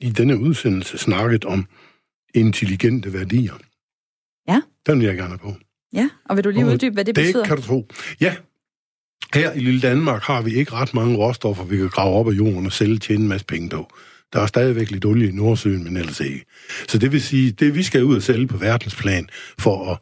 i 0.00 0.10
denne 0.10 0.38
udsendelse 0.38 0.98
snakket 0.98 1.44
om 1.44 1.66
intelligente 2.34 3.12
værdier. 3.12 3.54
Ja. 4.48 4.62
Den 4.86 4.98
vil 4.98 5.06
jeg 5.06 5.16
gerne 5.16 5.28
have 5.28 5.38
på. 5.38 5.54
Ja, 5.92 6.10
og 6.24 6.36
vil 6.36 6.44
du 6.44 6.50
lige 6.50 6.66
uddybe, 6.66 6.94
hvad 6.94 7.04
det, 7.04 7.16
det 7.16 7.24
betyder? 7.24 7.42
Det 7.42 7.48
kan 7.48 7.56
du 7.56 7.62
tro. 7.62 7.88
Ja, 8.20 8.36
her 9.34 9.52
i 9.52 9.60
lille 9.60 9.80
Danmark 9.80 10.22
har 10.22 10.42
vi 10.42 10.54
ikke 10.54 10.72
ret 10.72 10.94
mange 10.94 11.16
råstoffer, 11.16 11.64
vi 11.64 11.76
kan 11.76 11.88
grave 11.88 12.14
op 12.14 12.28
af 12.28 12.32
jorden 12.32 12.66
og 12.66 12.72
sælge 12.72 12.98
til 12.98 13.16
en 13.16 13.28
masse 13.28 13.46
penge 13.46 13.68
på. 13.68 13.92
Der 14.32 14.40
er 14.40 14.46
stadigvæk 14.46 14.90
lidt 14.90 15.04
olie 15.04 15.28
i 15.28 15.32
Nordsøen, 15.32 15.84
men 15.84 15.96
ellers 15.96 16.20
ikke. 16.20 16.44
Så 16.88 16.98
det 16.98 17.12
vil 17.12 17.22
sige, 17.22 17.50
det 17.50 17.74
vi 17.74 17.82
skal 17.82 18.04
ud 18.04 18.16
og 18.16 18.22
sælge 18.22 18.46
på 18.46 18.56
verdensplan 18.56 19.28
for 19.58 19.92
at 19.92 19.98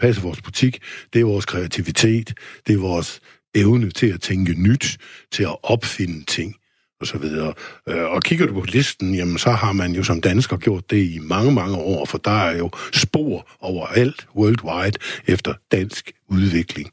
passe 0.00 0.22
vores 0.22 0.40
butik, 0.40 0.78
det 1.12 1.20
er 1.20 1.24
vores 1.24 1.46
kreativitet, 1.46 2.34
det 2.66 2.74
er 2.74 2.78
vores 2.78 3.20
evne 3.54 3.90
til 3.90 4.06
at 4.06 4.20
tænke 4.20 4.52
nyt, 4.52 4.98
til 5.32 5.42
at 5.42 5.56
opfinde 5.62 6.24
ting 6.24 6.54
og 7.00 7.06
så 7.06 7.18
videre. 7.18 7.54
Øh, 7.88 8.04
og 8.04 8.22
kigger 8.22 8.46
du 8.46 8.60
på 8.60 8.66
listen, 8.68 9.14
jamen 9.14 9.38
så 9.38 9.50
har 9.50 9.72
man 9.72 9.92
jo 9.92 10.02
som 10.02 10.20
dansker 10.20 10.56
gjort 10.56 10.90
det 10.90 11.12
i 11.14 11.18
mange, 11.18 11.52
mange 11.52 11.76
år, 11.76 12.04
for 12.04 12.18
der 12.18 12.44
er 12.44 12.56
jo 12.56 12.70
spor 12.92 13.50
overalt 13.60 14.26
worldwide 14.36 14.98
efter 15.26 15.54
dansk 15.72 16.12
udvikling 16.28 16.90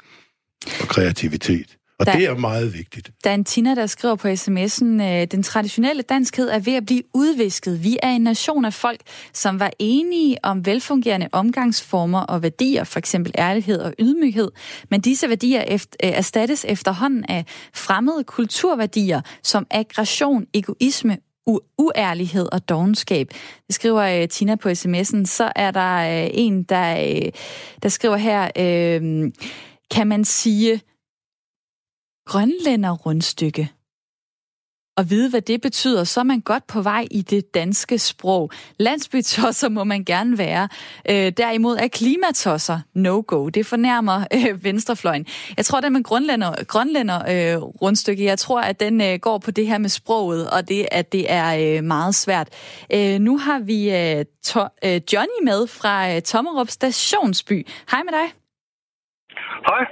og 0.82 0.88
kreativitet. 0.88 1.76
Og 2.00 2.06
der, 2.06 2.12
det 2.12 2.26
er 2.26 2.36
meget 2.36 2.74
vigtigt. 2.74 3.12
Der 3.24 3.30
er 3.30 3.34
en 3.34 3.44
Tina, 3.44 3.76
der 3.76 3.88
skriver 3.88 4.16
på 4.16 4.28
sms'en, 4.28 5.04
øh, 5.04 5.28
den 5.32 5.44
traditionelle 5.44 6.02
danskhed 6.02 6.50
er 6.50 6.60
ved 6.60 6.74
at 6.74 6.86
blive 6.86 7.04
udvisket. 7.14 7.84
Vi 7.84 7.98
er 8.04 8.10
en 8.10 8.22
nation 8.22 8.66
af 8.66 8.74
folk, 8.74 9.00
som 9.34 9.60
var 9.60 9.72
enige 9.80 10.38
om 10.44 10.66
velfungerende 10.66 11.30
omgangsformer 11.32 12.20
og 12.20 12.44
værdier, 12.44 12.84
for 12.84 13.00
eksempel 13.00 13.32
ærlighed 13.38 13.80
og 13.80 13.94
ydmyghed. 14.00 14.52
Men 14.90 15.02
disse 15.02 15.30
værdier 15.30 15.62
efter, 15.62 15.98
øh, 16.04 16.10
erstattes 16.10 16.66
efterhånden 16.70 17.26
af 17.30 17.46
fremmede 17.74 18.24
kulturværdier 18.24 19.22
som 19.44 19.68
aggression, 19.72 20.46
egoisme, 20.54 21.18
u- 21.50 21.76
uærlighed 21.78 22.48
og 22.52 22.70
dogenskab. 22.70 23.30
Det 23.68 23.76
skriver 23.76 24.22
uh, 24.22 24.28
Tina 24.28 24.56
på 24.56 24.70
sms'en. 24.70 25.26
Så 25.26 25.52
er 25.56 25.72
der 25.72 26.24
uh, 26.24 26.30
en, 26.34 26.64
der, 26.64 27.18
uh, 27.22 27.30
der 27.84 27.90
skriver 27.90 28.18
her... 28.18 28.50
Uh, 29.00 29.32
kan 29.92 30.08
man 30.08 30.26
sige, 30.26 30.82
grønlænder 32.26 32.92
rundstykke. 32.92 33.72
Og 35.00 35.10
vide, 35.10 35.30
hvad 35.30 35.42
det 35.42 35.62
betyder, 35.62 36.04
så 36.04 36.20
er 36.20 36.24
man 36.24 36.42
godt 36.42 36.68
på 36.68 36.82
vej 36.82 37.08
i 37.12 37.22
det 37.22 37.54
danske 37.54 38.00
sprog. 38.00 38.52
Landsbytosser 38.78 39.70
må 39.70 39.84
man 39.84 40.04
gerne 40.04 40.38
være. 40.38 40.70
Øh, 41.10 41.32
derimod 41.38 41.78
er 41.78 41.88
klimatosser 41.88 42.80
no-go. 42.94 43.50
Det 43.50 43.66
fornærmer 43.66 44.24
øh, 44.34 44.64
venstrefløjen. 44.64 45.26
Jeg 45.58 45.66
tror, 45.66 45.82
det 45.82 45.92
med 45.92 46.04
grønlænder, 46.04 46.64
grønlænder 46.64 47.18
øh, 47.18 47.62
rundstykke, 47.62 48.24
jeg 48.24 48.40
tror, 48.40 48.62
at 48.62 48.80
den 48.80 49.02
øh, 49.02 49.20
går 49.20 49.38
på 49.38 49.52
det 49.52 49.68
her 49.68 49.78
med 49.78 49.90
sproget, 49.90 50.50
og 50.50 50.68
det, 50.68 50.88
at 50.92 51.12
det 51.12 51.32
er 51.32 51.78
øh, 51.78 51.84
meget 51.84 52.16
svært. 52.16 52.50
Øh, 52.94 53.20
nu 53.20 53.38
har 53.38 53.60
vi 53.60 53.92
øh, 53.96 54.26
to, 54.44 54.60
øh, 54.86 55.02
Johnny 55.14 55.44
med 55.44 55.68
fra 55.68 56.16
øh, 56.16 56.22
Tommerup 56.22 56.70
Stationsby. 56.70 57.68
Hej 57.92 58.04
med 58.04 58.14
dig. 58.14 58.49
Hej. 59.70 59.86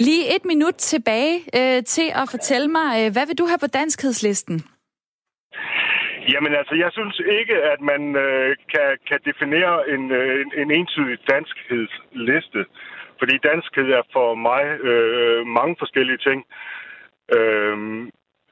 Lige 0.00 0.36
et 0.36 0.44
minut 0.44 0.74
tilbage 0.74 1.36
øh, 1.58 1.82
til 1.84 2.08
at 2.14 2.26
fortælle 2.30 2.68
mig, 2.68 2.88
øh, 3.00 3.12
hvad 3.12 3.26
vil 3.26 3.38
du 3.38 3.46
have 3.46 3.58
på 3.58 3.66
danskhedslisten? 3.66 4.56
Jamen 6.32 6.52
altså, 6.60 6.74
jeg 6.74 6.90
synes 6.92 7.20
ikke, 7.40 7.56
at 7.72 7.80
man 7.80 8.16
øh, 8.16 8.56
kan, 8.74 8.88
kan 9.08 9.20
definere 9.24 9.90
en, 9.94 10.10
øh, 10.10 10.40
en, 10.40 10.52
en 10.62 10.70
entydig 10.70 11.18
danskhedsliste. 11.30 12.64
Fordi 13.18 13.38
danskhed 13.50 13.88
er 13.90 14.02
for 14.12 14.34
mig 14.34 14.64
øh, 14.90 15.46
mange 15.46 15.76
forskellige 15.78 16.18
ting. 16.28 16.44
Øh, 17.36 17.76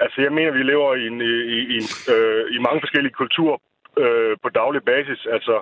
altså, 0.00 0.18
jeg 0.26 0.32
mener, 0.32 0.50
vi 0.50 0.62
lever 0.62 0.94
i, 0.94 1.06
en, 1.06 1.20
i, 1.20 1.58
i, 1.76 1.78
øh, 2.14 2.44
i 2.56 2.58
mange 2.66 2.80
forskellige 2.80 3.18
kulturer 3.22 3.58
øh, 4.02 4.36
på 4.42 4.48
daglig 4.48 4.82
basis. 4.82 5.26
Altså, 5.36 5.54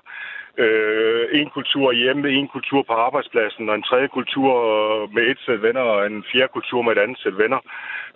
øh, 0.58 1.24
en 1.32 1.50
kultur 1.50 1.92
hjemme, 1.92 2.30
en 2.30 2.48
kultur 2.48 2.82
på 2.82 2.92
arbejdspladsen, 2.92 3.68
og 3.68 3.74
en 3.74 3.82
tredje 3.82 4.08
kultur 4.08 4.52
med 5.14 5.22
et 5.22 5.38
sæt 5.46 5.62
venner, 5.62 5.80
og 5.80 6.06
en 6.06 6.24
fjerde 6.32 6.52
kultur 6.52 6.82
med 6.82 6.92
et 6.92 7.02
andet 7.02 7.18
sæt 7.18 7.38
venner. 7.38 7.60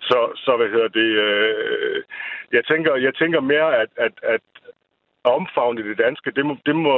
Så, 0.01 0.19
så 0.35 0.51
hvad 0.57 0.69
hedder 0.69 0.87
det, 0.87 1.09
øh, 1.27 2.03
jeg, 2.51 2.65
tænker, 2.65 2.95
jeg 2.95 3.15
tænker 3.15 3.39
mere, 3.39 3.69
at, 3.81 3.89
at, 3.97 4.13
at 4.23 4.41
omfavne 5.37 5.81
det 5.89 5.97
danske, 6.05 6.27
det, 6.37 6.45
må, 6.47 6.53
det, 6.67 6.75
må, 6.85 6.95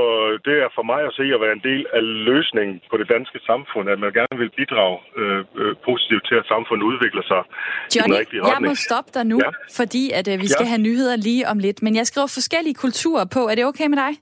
det 0.48 0.56
er 0.66 0.70
for 0.78 0.86
mig 0.92 1.02
at 1.10 1.14
se 1.20 1.26
at 1.36 1.42
være 1.44 1.56
en 1.60 1.66
del 1.70 1.82
af 1.98 2.04
løsningen 2.30 2.76
på 2.92 2.96
det 3.02 3.08
danske 3.16 3.40
samfund, 3.50 3.86
at 3.90 4.00
man 4.00 4.12
gerne 4.20 4.36
vil 4.42 4.52
bidrage 4.60 4.98
øh, 5.22 5.40
øh, 5.62 5.74
positivt 5.88 6.24
til, 6.30 6.36
at 6.42 6.46
samfundet 6.54 6.84
udvikler 6.92 7.24
sig 7.32 7.42
Johnny, 7.96 8.00
i 8.00 8.02
den 8.04 8.20
rigtige 8.22 8.42
retning. 8.42 8.66
jeg 8.66 8.70
må 8.72 8.76
stoppe 8.88 9.12
dig 9.18 9.26
nu, 9.34 9.38
ja. 9.46 9.52
fordi 9.80 10.04
at, 10.20 10.26
øh, 10.32 10.36
vi 10.44 10.48
skal 10.48 10.66
ja. 10.66 10.72
have 10.74 10.82
nyheder 10.88 11.16
lige 11.30 11.44
om 11.52 11.58
lidt. 11.66 11.80
Men 11.86 11.94
jeg 12.00 12.06
skriver 12.12 12.30
forskellige 12.40 12.78
kulturer 12.86 13.26
på. 13.36 13.42
Er 13.52 13.56
det 13.56 13.66
okay 13.72 13.88
med 13.94 14.00
dig? 14.06 14.14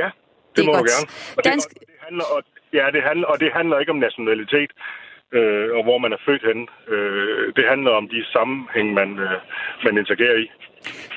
Ja, 0.00 0.08
det, 0.08 0.56
det 0.56 0.62
må 0.66 0.72
godt. 0.72 0.82
du 0.82 0.92
gerne. 0.92 1.06
Og 1.38 1.42
Dansk... 1.48 1.68
det, 1.68 1.78
og 1.80 1.86
det 1.90 1.98
handler, 2.06 2.26
og, 2.34 2.40
ja, 2.78 2.86
det 2.94 3.02
handler, 3.08 3.26
og 3.32 3.36
det 3.42 3.50
handler 3.58 3.76
ikke 3.82 3.92
om 3.96 4.00
nationalitet 4.08 4.70
øh, 5.32 5.68
og 5.76 5.82
hvor 5.86 5.98
man 5.98 6.12
er 6.12 6.20
født 6.26 6.44
henne. 6.48 6.66
Øh, 6.94 7.54
det 7.56 7.64
handler 7.72 7.90
om 8.00 8.08
de 8.08 8.20
sammenhæng, 8.34 8.88
man, 9.00 9.10
øh, 9.26 9.36
man 9.84 9.98
interagerer 10.00 10.38
i. 10.44 10.46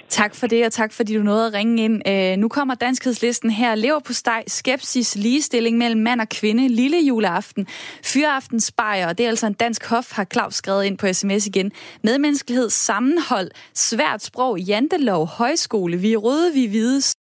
Tak 0.10 0.36
for 0.36 0.48
det, 0.48 0.66
og 0.66 0.72
tak 0.72 0.94
fordi 0.94 1.18
du 1.18 1.24
nåede 1.24 1.48
at 1.48 1.54
ringe 1.54 1.84
ind. 1.84 2.02
Øh, 2.08 2.38
nu 2.38 2.48
kommer 2.48 2.76
danskhedslisten 2.76 3.50
her. 3.50 3.76
Lever 3.76 4.00
på 4.00 4.14
steg, 4.14 4.44
skepsis, 4.48 5.16
ligestilling 5.16 5.78
mellem 5.78 6.02
mand 6.02 6.22
og 6.22 6.30
kvinde, 6.30 6.68
lille 6.68 6.98
juleaften, 7.08 7.68
fyraftens 8.06 8.72
bajer, 8.72 9.08
og 9.08 9.18
det 9.18 9.24
er 9.24 9.30
altså 9.30 9.48
en 9.48 9.54
dansk 9.54 9.90
hof, 9.90 10.12
har 10.12 10.26
Claus 10.34 10.56
skrevet 10.56 10.86
ind 10.86 10.98
på 10.98 11.14
sms 11.14 11.48
igen. 11.48 11.72
Medmenneskelighed, 12.04 12.70
sammenhold, 12.70 13.52
svært 13.74 14.24
sprog, 14.24 14.60
jantelov, 14.60 15.28
højskole, 15.28 15.98
vi 15.98 16.14
er 16.14 16.18
røde, 16.18 16.54
vi 16.54 16.66
er 16.66 16.70
hvide, 16.70 17.02